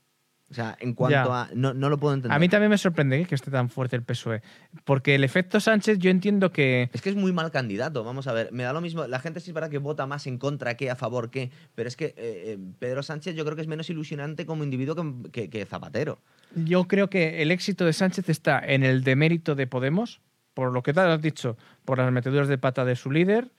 [0.49, 1.41] O sea, en cuanto Ya.
[1.43, 1.49] a...
[1.55, 2.35] No, no lo puedo entender.
[2.35, 3.25] A mí también me sorprende ¿eh?
[3.25, 4.41] que esté tan fuerte el PSOE.
[4.83, 6.89] Porque el efecto Sánchez, yo entiendo que.
[6.91, 8.51] Es que es muy mal candidato, vamos a ver.
[8.51, 9.07] Me da lo mismo.
[9.07, 11.51] La gente sí es verdad que vota más en contra que a favor que.
[11.73, 14.93] Pero es que eh, eh, Pedro Sánchez yo creo que es menos ilusionante como individuo
[14.95, 16.19] que, que- que Zapatero.
[16.53, 20.19] Yo creo que el éxito de Sánchez está en el demérito de Podemos,
[20.53, 23.51] por lo que te has dicho, por las meteduras de pata de su líder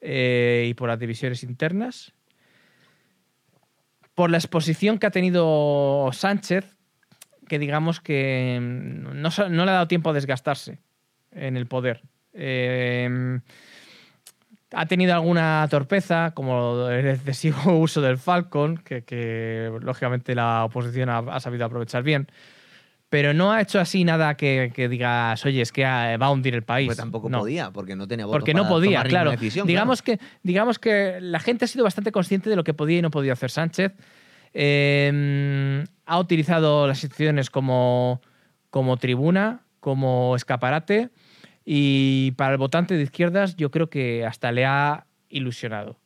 [0.00, 2.12] eh, y por las divisiones internas.
[4.14, 6.74] Por la exposición que ha tenido Sánchez,
[7.48, 10.78] que digamos que mm, no, no le ha dado tiempo a desgastarse
[11.32, 12.02] en el poder.
[12.32, 13.40] Eh,
[14.72, 21.40] ha tenido alguna torpeza, como el excesivo uso del Falcon, que, lógicamente la oposición ha
[21.40, 22.28] sabido aprovechar bien.
[23.08, 26.30] Pero no ha hecho así nada que, que digas, oye, es que ah, va a
[26.30, 26.86] hundir el país.
[26.88, 27.38] Pues tampoco No.
[27.40, 29.30] podía, porque no tenía votos Porque no podía, tomar claro.
[29.30, 32.98] decisión, digamos, Que, digamos que la gente ha sido bastante consciente de lo que podía
[32.98, 33.92] y no podía hacer Sánchez.
[34.54, 38.20] Eh, ha utilizado las instituciones como,
[38.70, 41.10] como tribuna, como escaparate,
[41.64, 45.98] y para el votante de izquierdas yo creo que hasta le ha ilusionado.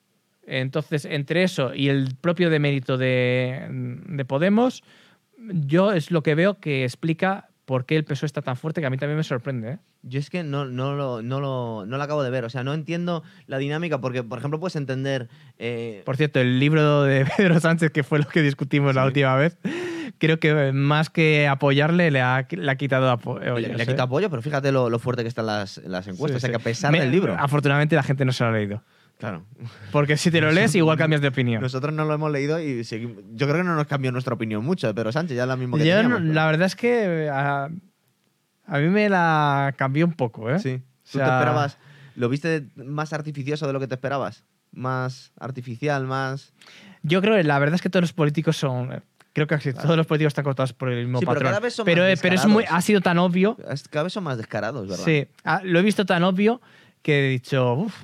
[0.46, 4.82] Entonces, entre eso y el propio demérito de, de Podemos,
[5.52, 8.86] yo es lo que veo que explica por qué el PSOE está tan fuerte, que
[8.88, 9.72] a mí también me sorprende.
[9.72, 9.78] ¿eh?
[10.02, 12.44] Yo es que no, no, lo, no, lo, no lo acabo de ver.
[12.44, 15.28] O sea, no entiendo la dinámica, porque, por ejemplo, puedes entender.
[15.58, 19.06] eh, Por cierto, el libro de Pedro Sánchez, que fue lo que discutimos la Sí.
[19.08, 19.56] última vez,
[20.18, 23.56] creo que más que apoyarle, le ha, le ha quitado apoyo.
[23.58, 26.38] le, le quita apoyo, pero fíjate lo, lo fuerte que están las, las encuestas.
[26.38, 27.36] o sea, que a pesar del libro.
[27.38, 28.82] Afortunadamente la gente no se lo ha leído.
[29.20, 29.44] Claro.
[29.92, 31.60] Porque si te lo lees, igual cambias de opinión.
[31.62, 33.22] Nosotros no lo hemos leído y seguimos.
[33.34, 35.56] Yo creo que no nos cambió nuestra opinión mucho de Pedro Sánchez, ya es la
[35.56, 37.68] misma que Yo teníamos, pero- la verdad es que a,
[38.66, 40.58] a mí me la cambió un poco, ¿eh?
[40.58, 40.78] Sí.
[41.12, 41.78] ¿Tú sea- te esperabas?
[42.16, 44.44] ¿Lo viste más artificioso de lo que te esperabas?
[44.72, 46.52] ¿Más artificial, más...?
[47.02, 49.02] Yo creo que la verdad es que todos los políticos son.
[49.32, 51.74] Creo que casi todos los políticos están cortados por el mismo Sí, pero cada vez
[51.74, 53.56] son pero, más eh, pero es muy, ha sido tan obvio
[53.90, 55.04] Cada vez son más descarados, ¿verdad?
[55.04, 56.60] Sí, ah, lo he visto tan obvio
[57.02, 57.94] que he dicho, uff,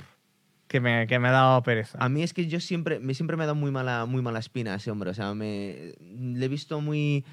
[0.69, 1.99] que me, que me ha dado pereza.
[2.01, 4.39] A mí es que yo siempre me, siempre me ha dado muy mala, muy mala
[4.39, 5.11] espina ese hombre.
[5.11, 7.25] O sea, me, le he visto muy...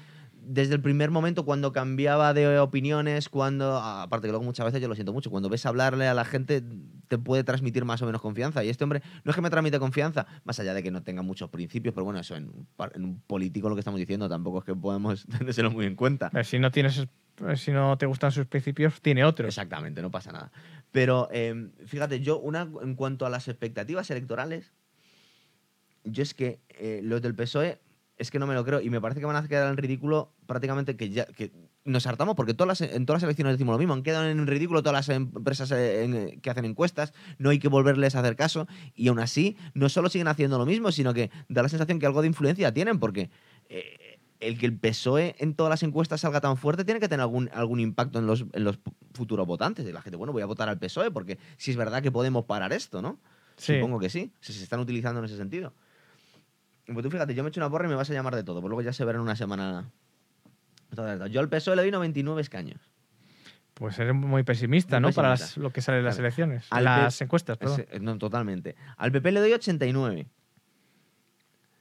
[0.46, 3.78] Desde el primer momento, cuando cambiaba de opiniones, cuando...
[3.78, 6.62] Aparte que luego muchas veces yo lo siento mucho, cuando ves hablarle a la gente
[7.08, 8.62] te puede transmitir más o menos confianza.
[8.62, 11.22] Y este hombre no es que me transmite confianza, más allá de que no tenga
[11.22, 12.50] muchos principios, pero bueno, eso en,
[12.94, 16.30] en un político lo que estamos diciendo tampoco es que podemos tenérselo muy en cuenta.
[16.30, 17.06] Ver, si no tienes,
[17.56, 19.48] si no te gustan sus principios, tiene otros.
[19.48, 20.52] Exactamente, no pasa nada.
[20.94, 24.70] Pero eh, fíjate, yo, una, en cuanto a las expectativas electorales,
[26.04, 27.80] yo es que eh, los del PSOE
[28.16, 30.32] es que no me lo creo y me parece que van a quedar en ridículo
[30.46, 31.50] prácticamente que ya que
[31.84, 34.46] nos hartamos porque todas las, en todas las elecciones decimos lo mismo, han quedado en
[34.46, 38.36] ridículo todas las empresas eh, en- que hacen encuestas, no hay que volverles a hacer
[38.36, 41.98] caso y aún así no solo siguen haciendo lo mismo, sino que da la sensación
[41.98, 43.30] que algo de influencia tienen porque
[43.68, 43.96] eh,
[44.40, 47.48] el que el PSOE en todas las encuestas salga tan fuerte tiene que tener algún,
[47.54, 48.78] algún impacto en los, en los
[49.14, 49.86] futuros votantes.
[49.86, 52.44] Y la gente, bueno, voy a votar al PSOE porque si es verdad que podemos
[52.44, 53.18] parar esto, ¿no?
[53.56, 53.74] Sí.
[53.76, 54.32] Supongo que sí.
[54.40, 55.72] Si se están utilizando en ese sentido.
[56.86, 58.44] Pues tú fíjate, yo me he hecho una porra y me vas a llamar de
[58.44, 58.60] todo.
[58.60, 59.90] Pues luego ya se verá en una semana.
[61.30, 62.80] Yo al PSOE le doy 99 escaños.
[63.74, 65.14] Pues eres muy pesimista, Muy ¿no?
[65.14, 66.26] Para las- lo que sale en las Claro.
[66.26, 67.86] elecciones, Al las encuestas, perdón.
[68.02, 68.76] No, totalmente.
[68.96, 70.26] Al PP le doy 89.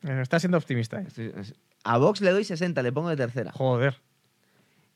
[0.04, 1.44] Eh, Estás siendo optimista, ¿eh?
[1.84, 3.52] A Vox le doy 60, le pongo de tercera.
[3.52, 3.98] Joder.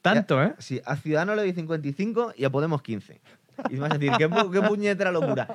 [0.01, 0.53] Tanto, ¿eh?
[0.59, 3.19] Sí, a Ciudadanos le doy 55 y a Podemos 15.
[3.71, 5.47] Y vas a decir, ¿qué, pu- qué puñetera locura?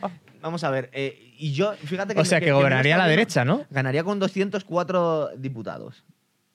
[0.43, 2.21] Vamos a ver, eh, y yo, fíjate que...
[2.21, 3.65] O sea, que, me gobernaría a la derecha, ¿no?
[3.71, 6.05] Ganaría con 204 diputados.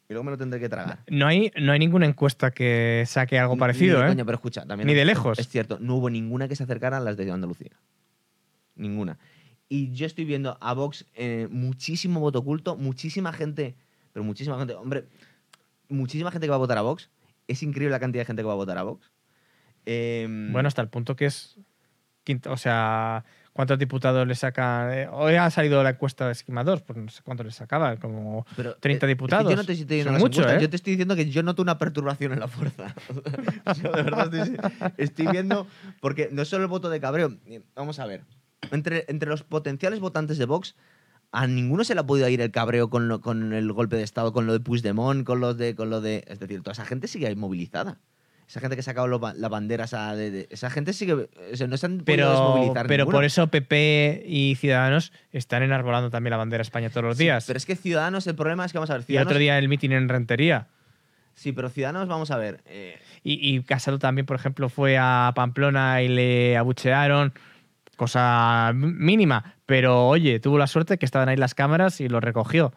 [0.09, 0.99] Y luego me lo tendré que tragar.
[1.09, 4.25] No hay, no hay ninguna encuesta que saque algo parecido, ni de ¿eh?
[4.25, 5.39] pero escucha, también Ni es- de lejos.
[5.39, 7.71] Es cierto, no hubo ninguna que se acercara a las de Andalucía.
[8.75, 9.17] Ninguna.
[9.69, 13.75] Y yo estoy viendo a Vox eh, muchísimo voto oculto, muchísima gente,
[14.17, 15.05] pero muchísima gente, hombre,
[15.89, 17.11] muchísima gente que va a votar a Vox.
[17.47, 19.11] Es increíble la cantidad de gente que va a votar a Vox.
[19.85, 21.59] Em, Bueno, hasta el punto que es.
[22.23, 23.23] quinto- o sea,
[23.53, 24.91] ¿cuántos diputados le sacan?
[24.91, 27.95] Eh, Hoy ha salido la encuesta de Sigma 2, pues no sé cuántos le sacaba,
[27.97, 29.49] como pero, 30 eh, es que diputados.
[29.51, 30.57] yo no te estoy diciendo mucho, ¿eh?
[30.59, 32.95] yo te estoy diciendo que yo noto una perturbación en la fuerza.
[33.83, 34.57] yo de verdad estoy,
[34.97, 35.67] estoy viendo,
[36.01, 37.37] porque no es solo el voto de cabreo.
[37.45, 38.23] eh, Vamos a ver,
[38.71, 40.75] entre, entre los potenciales votantes de Vox,
[41.31, 44.03] a ninguno se le ha podido ir el cabreo con, lo- con el golpe de
[44.03, 46.23] Estado, con lo de Puigdemont, con lo de, con lo de...
[46.27, 47.97] Es decir, toda esa gente sigue ahí movilizada.
[48.47, 51.13] Esa gente que ha sacado los las banderas, a- de- de- esa gente sigue...
[51.13, 55.63] o sea, no se han podido Pero, desmovilizar pero por eso PP y Ciudadanos están
[55.63, 57.43] enarbolando también la bandera de España todos los Sí, días.
[57.45, 59.31] pero es que Ciudadanos, el problema es que, vamos a ver, y el Ciudadanos...
[59.31, 60.67] otro día el mitin en Rentería.
[61.35, 62.61] Sí, pero Ciudadanos, vamos a ver...
[62.65, 67.33] eh, Y, y Casado también, por ejemplo, fue a Pamplona y le abuchearon.
[67.97, 69.55] Cosa mínima.
[69.65, 72.71] Pero oye, tuvo la suerte que estaban ahí las cámaras y lo recogió.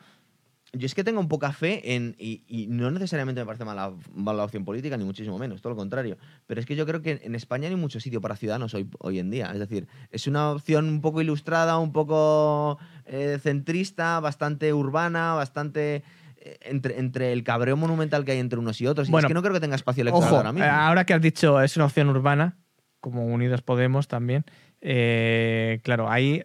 [0.73, 2.15] Yo es que tengo un poca fe en.
[2.19, 5.77] Y, y no necesariamente me parece mala, mala opción política, ni muchísimo menos, todo lo
[5.77, 6.17] contrario.
[6.47, 8.89] Pero es que yo creo que en España no hay mucho sitio para ciudadanos hoy,
[9.01, 9.51] hoy en día.
[9.53, 16.05] Es decir, es una opción un poco ilustrada, un poco eh, centrista, bastante urbana, bastante.
[16.37, 19.09] eh, Entre, entre el cabreo monumental que hay entre unos y otros.
[19.09, 20.71] Y Bueno, es que no creo que tenga espacio electoral Ojo, ahora mismo.
[20.71, 22.57] ahora que has dicho es una opción urbana,
[23.01, 24.45] como Unidos Podemos también,
[24.81, 26.45] eh, claro, ahí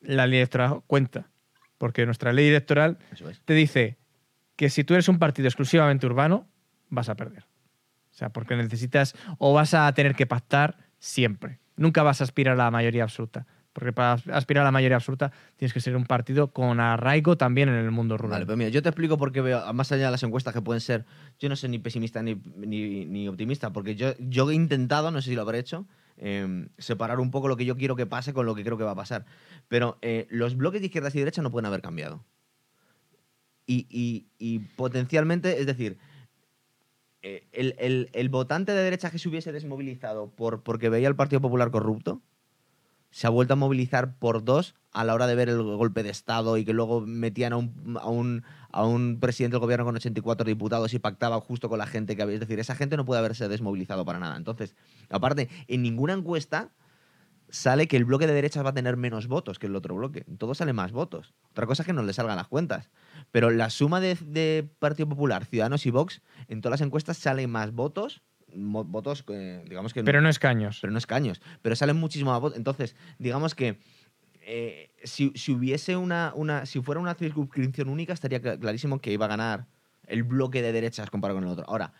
[0.00, 1.30] la ley electoral cuenta.
[1.78, 3.40] Porque nuestra ley electoral es.
[3.44, 3.96] te dice
[4.56, 6.46] que si tú eres un partido exclusivamente urbano,
[6.90, 7.44] vas a perder.
[8.10, 11.60] O sea, porque necesitas o vas a tener que pactar siempre.
[11.76, 13.46] Nunca vas a aspirar a la mayoría absoluta.
[13.72, 17.68] Porque para aspirar a la mayoría absoluta tienes que ser un partido con arraigo también
[17.68, 18.32] en el mundo rural.
[18.32, 20.60] Vale, pues mira, yo te explico por qué veo, más allá de las encuestas que
[20.60, 21.06] pueden ser,
[21.38, 25.22] yo no soy ni pesimista ni, ni, ni optimista, porque yo, yo he intentado, no
[25.22, 25.86] sé si lo habré hecho,
[26.20, 28.84] eh, separar un poco lo que yo quiero que pase con lo que creo que
[28.84, 29.26] va a pasar.
[29.68, 32.24] Pero eh, los bloques de izquierdas y derechas no pueden haber cambiado.
[33.66, 33.86] Y,
[34.38, 35.98] y- potencialmente, es decir,
[37.22, 41.16] eh, el, el- el votante de derecha que se hubiese desmovilizado por, porque veía al
[41.16, 42.20] Partido Popular corrupto,
[43.10, 46.10] se ha vuelto a movilizar por dos a la hora de ver el golpe de
[46.10, 49.96] Estado y que luego metían a un, a un, a un presidente del gobierno con
[49.96, 52.34] 84 diputados y pactaba justo con la gente que había.
[52.34, 54.36] Es decir, esa gente no puede haberse desmovilizado para nada.
[54.36, 54.74] Entonces,
[55.08, 56.70] aparte, en ninguna encuesta
[57.50, 60.24] sale que el bloque de derechas va a tener menos votos que el otro bloque.
[60.28, 61.34] En todo sale más votos.
[61.50, 62.90] Otra cosa es que no le salgan las cuentas.
[63.32, 67.50] Pero la suma de, de Partido Popular, Ciudadanos y Vox, en todas las encuestas salen
[67.50, 68.22] más votos.
[68.54, 70.78] Votos, que, digamos que Pero no escaños.
[70.80, 72.56] pero no escaños, pero salen muchísimo más votos.
[72.58, 73.78] Entonces, digamos que
[74.42, 79.12] eh, si, si hubiese una, una, si fuera una circunscripción única, estaría cl- clarísimo que
[79.12, 79.66] iba a ganar
[80.06, 81.64] el bloque de derechas comparado con el otro.
[81.68, 81.92] Ahora,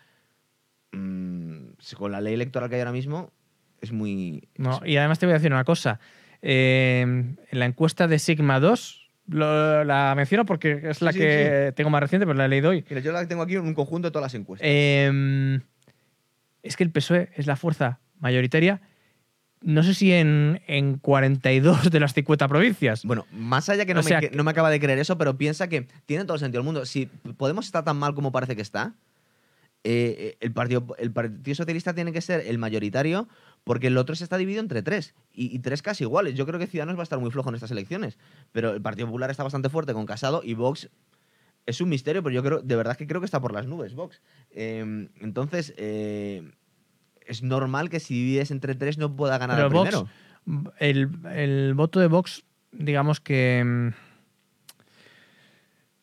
[0.91, 1.67] mm,
[1.97, 3.31] con la ley electoral que hay ahora mismo,
[3.81, 4.47] es muy...
[4.57, 5.99] No, y además te voy a decir una cosa.
[6.41, 11.23] Eh, en la encuesta de Sigma 2, lo- la menciono porque es la Sí, sí,
[11.25, 12.83] que tengo más reciente, pero la he leído hoy.
[12.89, 14.67] Mira, yo la tengo aquí en un conjunto de todas las encuestas.
[14.69, 15.59] Eh,
[16.63, 18.81] es que el PSOE es la fuerza mayoritaria,
[19.61, 23.05] no sé si en, en 42 de las 50 provincias.
[23.05, 25.17] Bueno, más allá que no, O sea me, que- no me acaba de creer eso,
[25.17, 26.85] pero piensa que tiene todo el sentido del mundo.
[26.85, 27.05] Si
[27.37, 28.95] Podemos estar tan mal como parece que está,
[29.83, 33.27] eh, el, partido, el Partido Socialista tiene que ser el mayoritario
[33.63, 36.35] porque el otro se está dividido entre tres y, y tres casi iguales.
[36.35, 38.17] Yo creo que Ciudadanos va a estar muy flojo en estas elecciones,
[38.51, 40.89] pero el Partido Popular está bastante fuerte con Casado y Vox
[41.65, 43.93] es un misterio, pero yo creo, de verdad que creo que está por las nubes,
[43.93, 44.21] Vox.
[44.51, 46.51] Eh, entonces, eh,
[47.25, 49.89] es normal que si divides entre tres no pueda ganar Pero el Vox,
[50.45, 50.73] primero.
[50.79, 53.93] el, el voto de Vox, digamos que.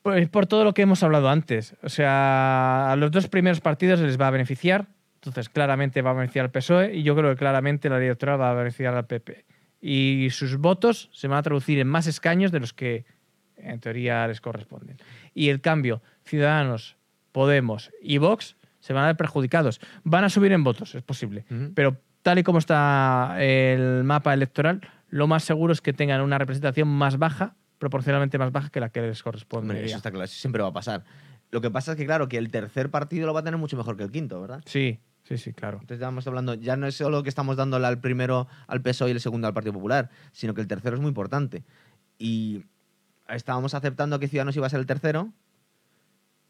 [0.03, 1.75] Pues por todo lo que hemos hablado antes.
[1.83, 4.87] O sea, a los dos primeros partidos les va a beneficiar.
[5.17, 8.41] Entonces, claramente va a beneficiar al PSOE y yo creo que claramente la ley electoral
[8.41, 9.45] va a beneficiar al PP.
[9.81, 13.05] Y sus votos se van a traducir en más escaños de los que
[13.57, 14.97] en teoría les corresponden.
[15.39, 16.97] Y el cambio, Ciudadanos,
[17.31, 19.81] Podemos y Vox se van a ver perjudicados.
[20.03, 21.45] Van a subir en votos, es posible.
[21.77, 26.39] Pero tal y como está el mapa electoral, lo más seguro es que tengan una
[26.39, 29.75] representación más baja, proporcionalmente más baja que la que les corresponde.
[29.75, 31.05] Hombre, eso está claro, eso siempre va a pasar.
[31.53, 33.77] Lo que pasa es que, claro, que el tercer partido lo va a tener mucho
[33.77, 34.61] mejor que el quinto, ¿verdad?
[34.67, 35.79] Sí, sí, sí, claro.
[35.81, 39.11] Entonces ya estamos hablando, ya no es solo que estamos dándole al primero al PSOE
[39.11, 41.63] y el segundo al Partido Popular, sino que el tercero es muy importante.
[42.19, 42.65] Y
[43.29, 45.33] estábamos aceptando que Ciudadanos iba a ser el tercero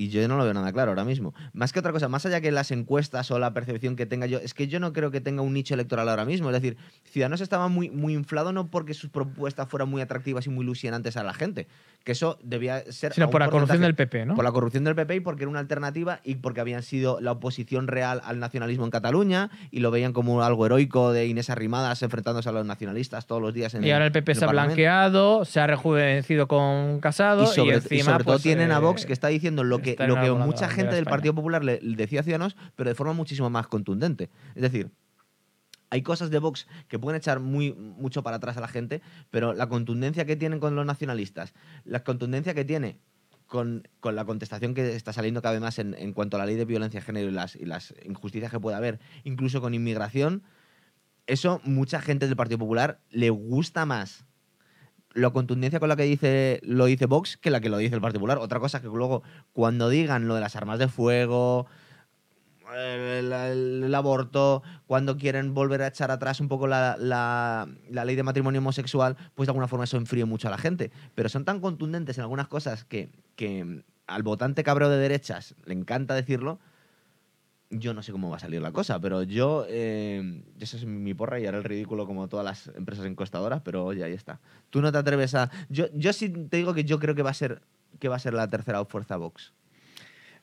[0.00, 1.34] Y yo no lo veo nada claro ahora mismo.
[1.52, 4.38] Más que otra cosa, más allá que las encuestas o la percepción que tenga yo,
[4.38, 6.48] es que yo no creo que tenga un nicho electoral ahora mismo.
[6.50, 10.50] Es decir, Ciudadanos estaba muy, muy inflado no porque sus propuestas fueran muy atractivas y
[10.50, 11.66] muy ilusionantes a la gente,
[12.09, 13.12] que eso debía ser...
[13.12, 14.35] Sino por la corrupción del PP, ¿no?
[14.35, 17.32] Por la corrupción del PP y porque era una alternativa y porque habían sido la
[17.32, 22.02] oposición real al nacionalismo en Cataluña y lo veían como algo heroico de Inés Arrimadas
[22.02, 25.44] enfrentándose a los nacionalistas todos los días en Y ahora el PP se ha blanqueado,
[25.44, 28.78] se ha rejuvenecido con Casado Y y, sobre, y encima sobre todo pues, tienen a
[28.78, 31.05] eh, Vox que está diciendo lo que, lo mucha gente del.
[31.05, 34.30] Partido Popular le decía a Ciudadanos, pero de forma muchísimo más contundente.
[34.55, 34.90] Es decir,
[35.90, 39.01] hay cosas de Vox que pueden echar muy, mucho para atrás a la gente,
[39.31, 41.55] pero la contundencia que tienen con los nacionalistas,
[41.85, 42.98] la contundencia que tiene
[43.47, 46.56] con, con la contestación que está saliendo cada vez más en, cuanto a la ley
[46.56, 50.43] de violencia de género y las, y las injusticias que puede haber, incluso con inmigración,
[51.27, 54.24] eso mucha gente del Partido Popular le gusta más
[55.15, 58.01] la contundencia con la que dice lo dice Vox que la que lo dice el
[58.01, 58.39] Partido Popular.
[58.39, 61.66] Otra cosa es que luego cuando digan lo de las armas de fuego,
[62.74, 68.04] el, el- el aborto, cuando quieren volver a echar atrás un poco la, la- la
[68.04, 70.90] ley de matrimonio homosexual, pues de alguna forma eso enfríe mucho a la gente.
[71.14, 75.74] Pero son tan contundentes en algunas cosas que, que al votante cabreo de derechas le
[75.74, 76.58] encanta decirlo.
[77.70, 79.66] Yo no sé cómo va a salir la cosa, pero yo.
[79.68, 83.84] Eh, esa es mi porra y haré el ridículo como todas las empresas encuestadoras, pero
[83.84, 84.40] oye, ahí está.
[84.70, 85.50] Tú no te atreves a.
[85.68, 87.60] Yo, yo sí te digo que yo creo que va a ser,
[87.98, 89.52] que va a ser la tercera fuerza Vox.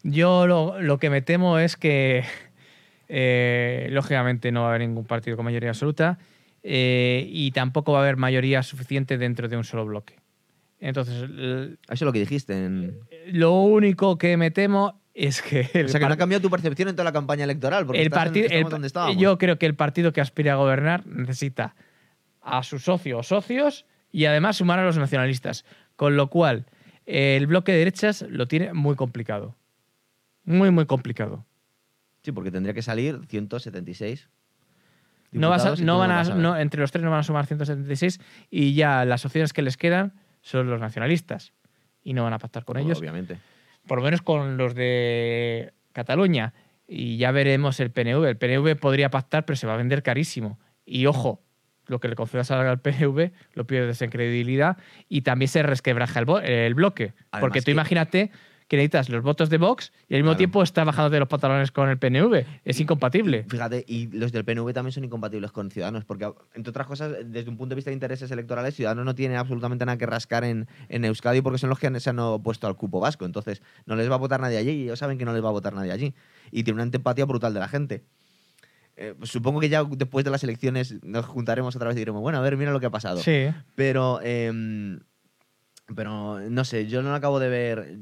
[0.08, 2.24] Yo lo, lo que me temo es que,
[3.10, 6.20] eh, lógicamente, no va a haber ningún partido con mayoría absoluta
[6.62, 10.16] eh, y tampoco va a haber mayoría suficiente dentro de un solo bloque.
[10.80, 12.54] Entonces, Eso es lo que dijiste.
[12.54, 13.00] En...
[13.32, 16.52] lo único que me temo es que el O sea, que no ha cambiado tu
[16.52, 17.88] percepción en toda la campaña electoral.
[17.88, 18.48] Porque el partido,
[19.18, 21.76] yo creo que el partido que aspira a gobernar necesita
[22.42, 25.66] a sus socios o socios y además sumar a los nacionalistas.
[25.96, 26.68] Con lo cual,
[27.08, 29.56] eh, el bloque de derechas lo tiene muy complicado.
[30.46, 31.46] Muy, muy complicado.
[32.24, 34.30] Sí, porque tendría que salir 176.
[35.32, 38.20] No vas a- no van a, no, entre los tres no van a sumar 176
[38.50, 41.52] y ya las opciones que les quedan son los nacionalistas.
[42.04, 43.38] Y no van a pactar con ellos, Obviamente.
[43.88, 46.54] por lo menos con los de Cataluña.
[46.88, 48.24] Y ya veremos el PNV.
[48.30, 50.60] El PNV podría pactar, pero se va a vender carísimo.
[50.86, 51.42] Y ojo,
[51.88, 54.78] lo que le concedas al PNV lo pierdes en credibilidad
[55.10, 57.14] y también se resquebraja el, el bloque.
[57.32, 58.32] Además Porque tú que- imagínate
[58.68, 60.38] que necesitas los votos de Vox y al mismo Claro.
[60.38, 62.46] tiempo está bajándote los pantalones con el PNV.
[62.66, 63.46] Es incompatible.
[63.48, 67.50] Fíjate, y los del PNV también son incompatibles con Ciudadanos, porque, entre otras cosas, desde
[67.50, 70.68] un punto de vista de intereses electorales, Ciudadanos no tiene absolutamente nada que rascar en,
[70.90, 73.26] en Euskadi porque son los que se han opuesto al cupo vasco.
[73.26, 75.50] Entonces, no les va a votar nadie allí y ellos saben que no les va
[75.50, 76.14] a votar nadie allí.
[76.52, 78.04] Y tiene una antipatía brutal de la gente.
[78.98, 82.22] Eh, pues supongo que ya después de las elecciones nos juntaremos otra vez y diremos,
[82.22, 83.18] bueno, a ver, mira lo que ha pasado.
[83.22, 83.48] Sí.
[83.76, 85.02] Pero, em,
[85.94, 88.00] pero no sé, yo no lo acabo de ver.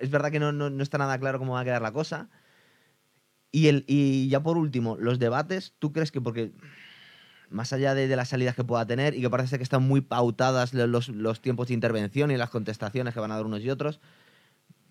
[0.00, 2.28] Es verdad que no, no- no está nada claro cómo va a quedar la cosa.
[3.52, 6.52] Y, el, y ya por último, los debates, ¿tú crees que porque
[7.48, 10.00] más allá de, de las salidas que pueda tener y que parece que están muy
[10.00, 13.60] pautadas lo- los, los tiempos de intervención y las contestaciones que van a dar unos
[13.62, 14.00] y otros,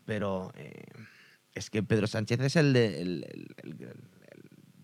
[0.05, 0.85] pero eh,
[1.53, 3.47] es que Pedro Sánchez es el, de- el-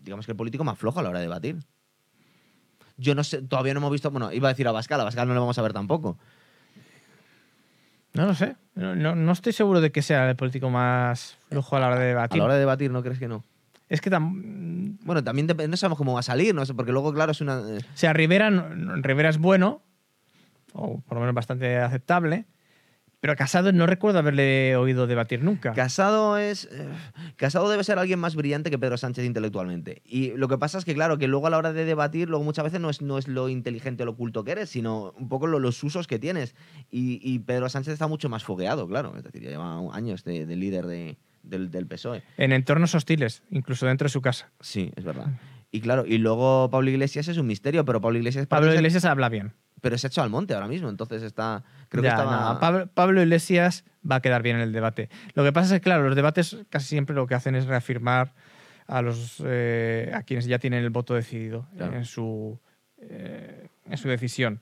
[0.02, 1.58] digamos que el político más flojo a la hora de debatir.
[2.98, 5.26] Yo no sé, todavía no hemos visto, bueno, iba a decir a Bascal, a Bascal
[5.26, 6.18] no lo vamos a ver tampoco.
[8.14, 8.56] No lo sé.
[8.74, 11.98] No, no- no estoy seguro de que sea el político más flujo a la hora
[11.98, 12.38] de A debatir.
[12.38, 13.44] la hora de debatir, ¿no crees que no?
[13.88, 17.32] Es que tam- Bueno, también no sabemos cómo va a salir, no porque luego, claro,
[17.32, 17.58] es una.
[17.60, 19.82] eh, O sea, Rivera, Rivera es bueno,
[20.72, 22.44] o por lo menos bastante aceptable,
[23.22, 25.72] pero Casado no recuerdo haberle oído debatir nunca.
[25.74, 26.64] Casado es.
[26.72, 26.88] eh,
[27.36, 30.02] Casado debe ser alguien más brillante que Pedro Sánchez intelectualmente.
[30.04, 32.44] Y lo que pasa es que, claro, que luego a la hora de debatir, luego
[32.44, 35.28] muchas veces no es, no es lo inteligente o lo culto que eres, sino un
[35.28, 36.56] poco lo- los usos que tienes.
[36.90, 39.14] Y, y Pedro Sánchez está mucho más fogueado, claro.
[39.16, 42.24] Es decir, ya lleva años de, de líder de- del, del PSOE.
[42.38, 44.50] En entornos hostiles, incluso dentro de su casa.
[44.60, 45.26] Sí, es verdad.
[45.70, 48.46] Y claro, y luego Pablo Iglesias es un misterio, pero Pablo Iglesias.
[48.48, 49.52] Pablo Iglesias habla bien.
[49.82, 51.62] Pero se ha hecho al monte ahora mismo, entonces está.
[51.90, 52.54] Creo Ya, que estaba.
[52.80, 55.10] no, Pablo, Iglesias va a quedar bien en el debate.
[55.34, 58.32] Lo que pasa es que, claro, los debates casi siempre lo que hacen es reafirmar
[58.86, 61.96] a los eh, a quienes ya tienen el voto decidido Claro.
[61.96, 62.58] en, su,
[63.00, 64.60] eh, en su decisión.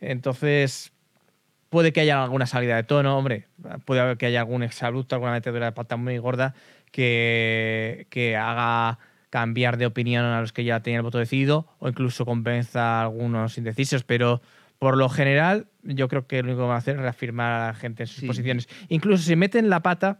[0.00, 0.92] Entonces,
[1.68, 3.48] puede que haya alguna salida de tono, hombre,
[3.84, 6.54] puede haber que haya algún exabrupto, alguna metedura de pata muy gorda
[6.90, 8.98] que, que haga
[9.32, 13.02] cambiar de opinión a los que ya tenían el voto decidido o incluso convenza a
[13.04, 14.42] algunos indecisos, pero
[14.78, 17.66] por lo general yo creo que lo único que van a hacer es reafirmar a
[17.68, 18.26] la gente en sus Sí.
[18.26, 18.68] posiciones.
[18.90, 20.18] Incluso si meten la pata,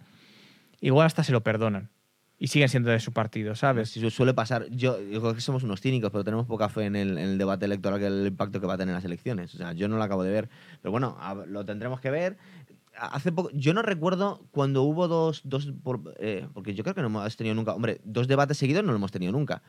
[0.80, 1.90] igual hasta se lo perdonan
[2.38, 3.90] y siguen siendo de su partido, ¿sabes?
[3.90, 4.66] Su- suele pasar.
[4.70, 7.66] Yo digo que somos unos cínicos, pero tenemos poca fe en el, en el debate
[7.66, 9.54] electoral que el impacto que va a tener en las elecciones.
[9.54, 10.48] O sea, yo no lo acabo de ver.
[10.80, 12.38] Pero bueno, lo tendremos que ver.
[12.98, 17.00] Hace poco, yo no recuerdo cuando hubo dos, dos por- eh, porque yo creo que
[17.00, 19.62] no hemos tenido nunca, hombre, dos debates seguidos no lo hemos tenido nunca.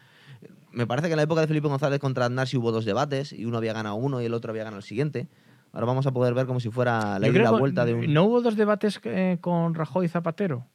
[0.72, 3.32] Me parece que en la época de Felipe González contra Aznar sí hubo dos debates
[3.32, 5.28] y uno había ganado uno y el otro había ganado el siguiente.
[5.72, 8.14] Ahora vamos a poder ver como si fuera la ida y la vuelta de un...
[8.14, 10.66] ¿No hubo dos debates eh, con Rajoy y Zapatero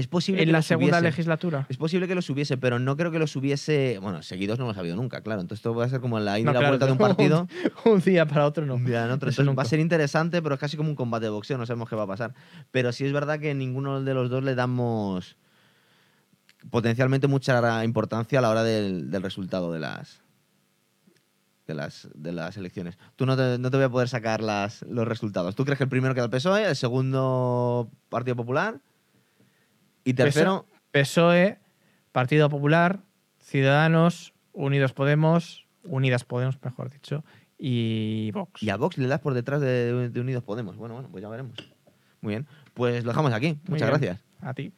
[0.00, 1.10] es posible en que la segunda hubiese.
[1.10, 1.66] legislatura?
[1.68, 3.98] Es posible que los hubiese, pero no creo que los hubiese.
[4.00, 5.40] Bueno, seguidos no los ha habido nunca, claro.
[5.40, 7.48] Entonces esto va a ser como la ida No, claro, vuelta de un partido.
[7.84, 8.74] Un día para otro no.
[8.74, 9.28] Un día en otro.
[9.28, 11.66] Eso Entonces va a ser interesante, pero es casi como un combate de boxeo, no
[11.66, 12.34] sabemos qué va a pasar.
[12.70, 15.36] Pero sí es verdad que ninguno de los dos le damos
[16.70, 20.22] potencialmente mucha importancia a la hora del, del resultado de las,
[21.66, 22.98] de las de las elecciones.
[23.16, 25.54] Tú no te, no te voy a poder sacar las, los resultados.
[25.54, 28.80] ¿Tú crees que el primero queda el PSOE, el segundo Partido Popular
[30.04, 31.58] y tercero PSOE,
[32.12, 33.00] Partido Popular,
[33.38, 37.24] Ciudadanos, Unidos Podemos, Unidas Podemos, mejor dicho,
[37.58, 38.62] y Vox.
[38.62, 40.76] y a Vox le das por detrás de, de Unidos Podemos?
[40.76, 41.56] Bueno, bueno, pues ya veremos.
[42.20, 42.46] Muy bien.
[42.74, 43.58] Pues lo dejamos aquí.
[43.66, 44.00] Muy Muchas bien.
[44.00, 44.24] gracias.
[44.40, 44.72] A ti.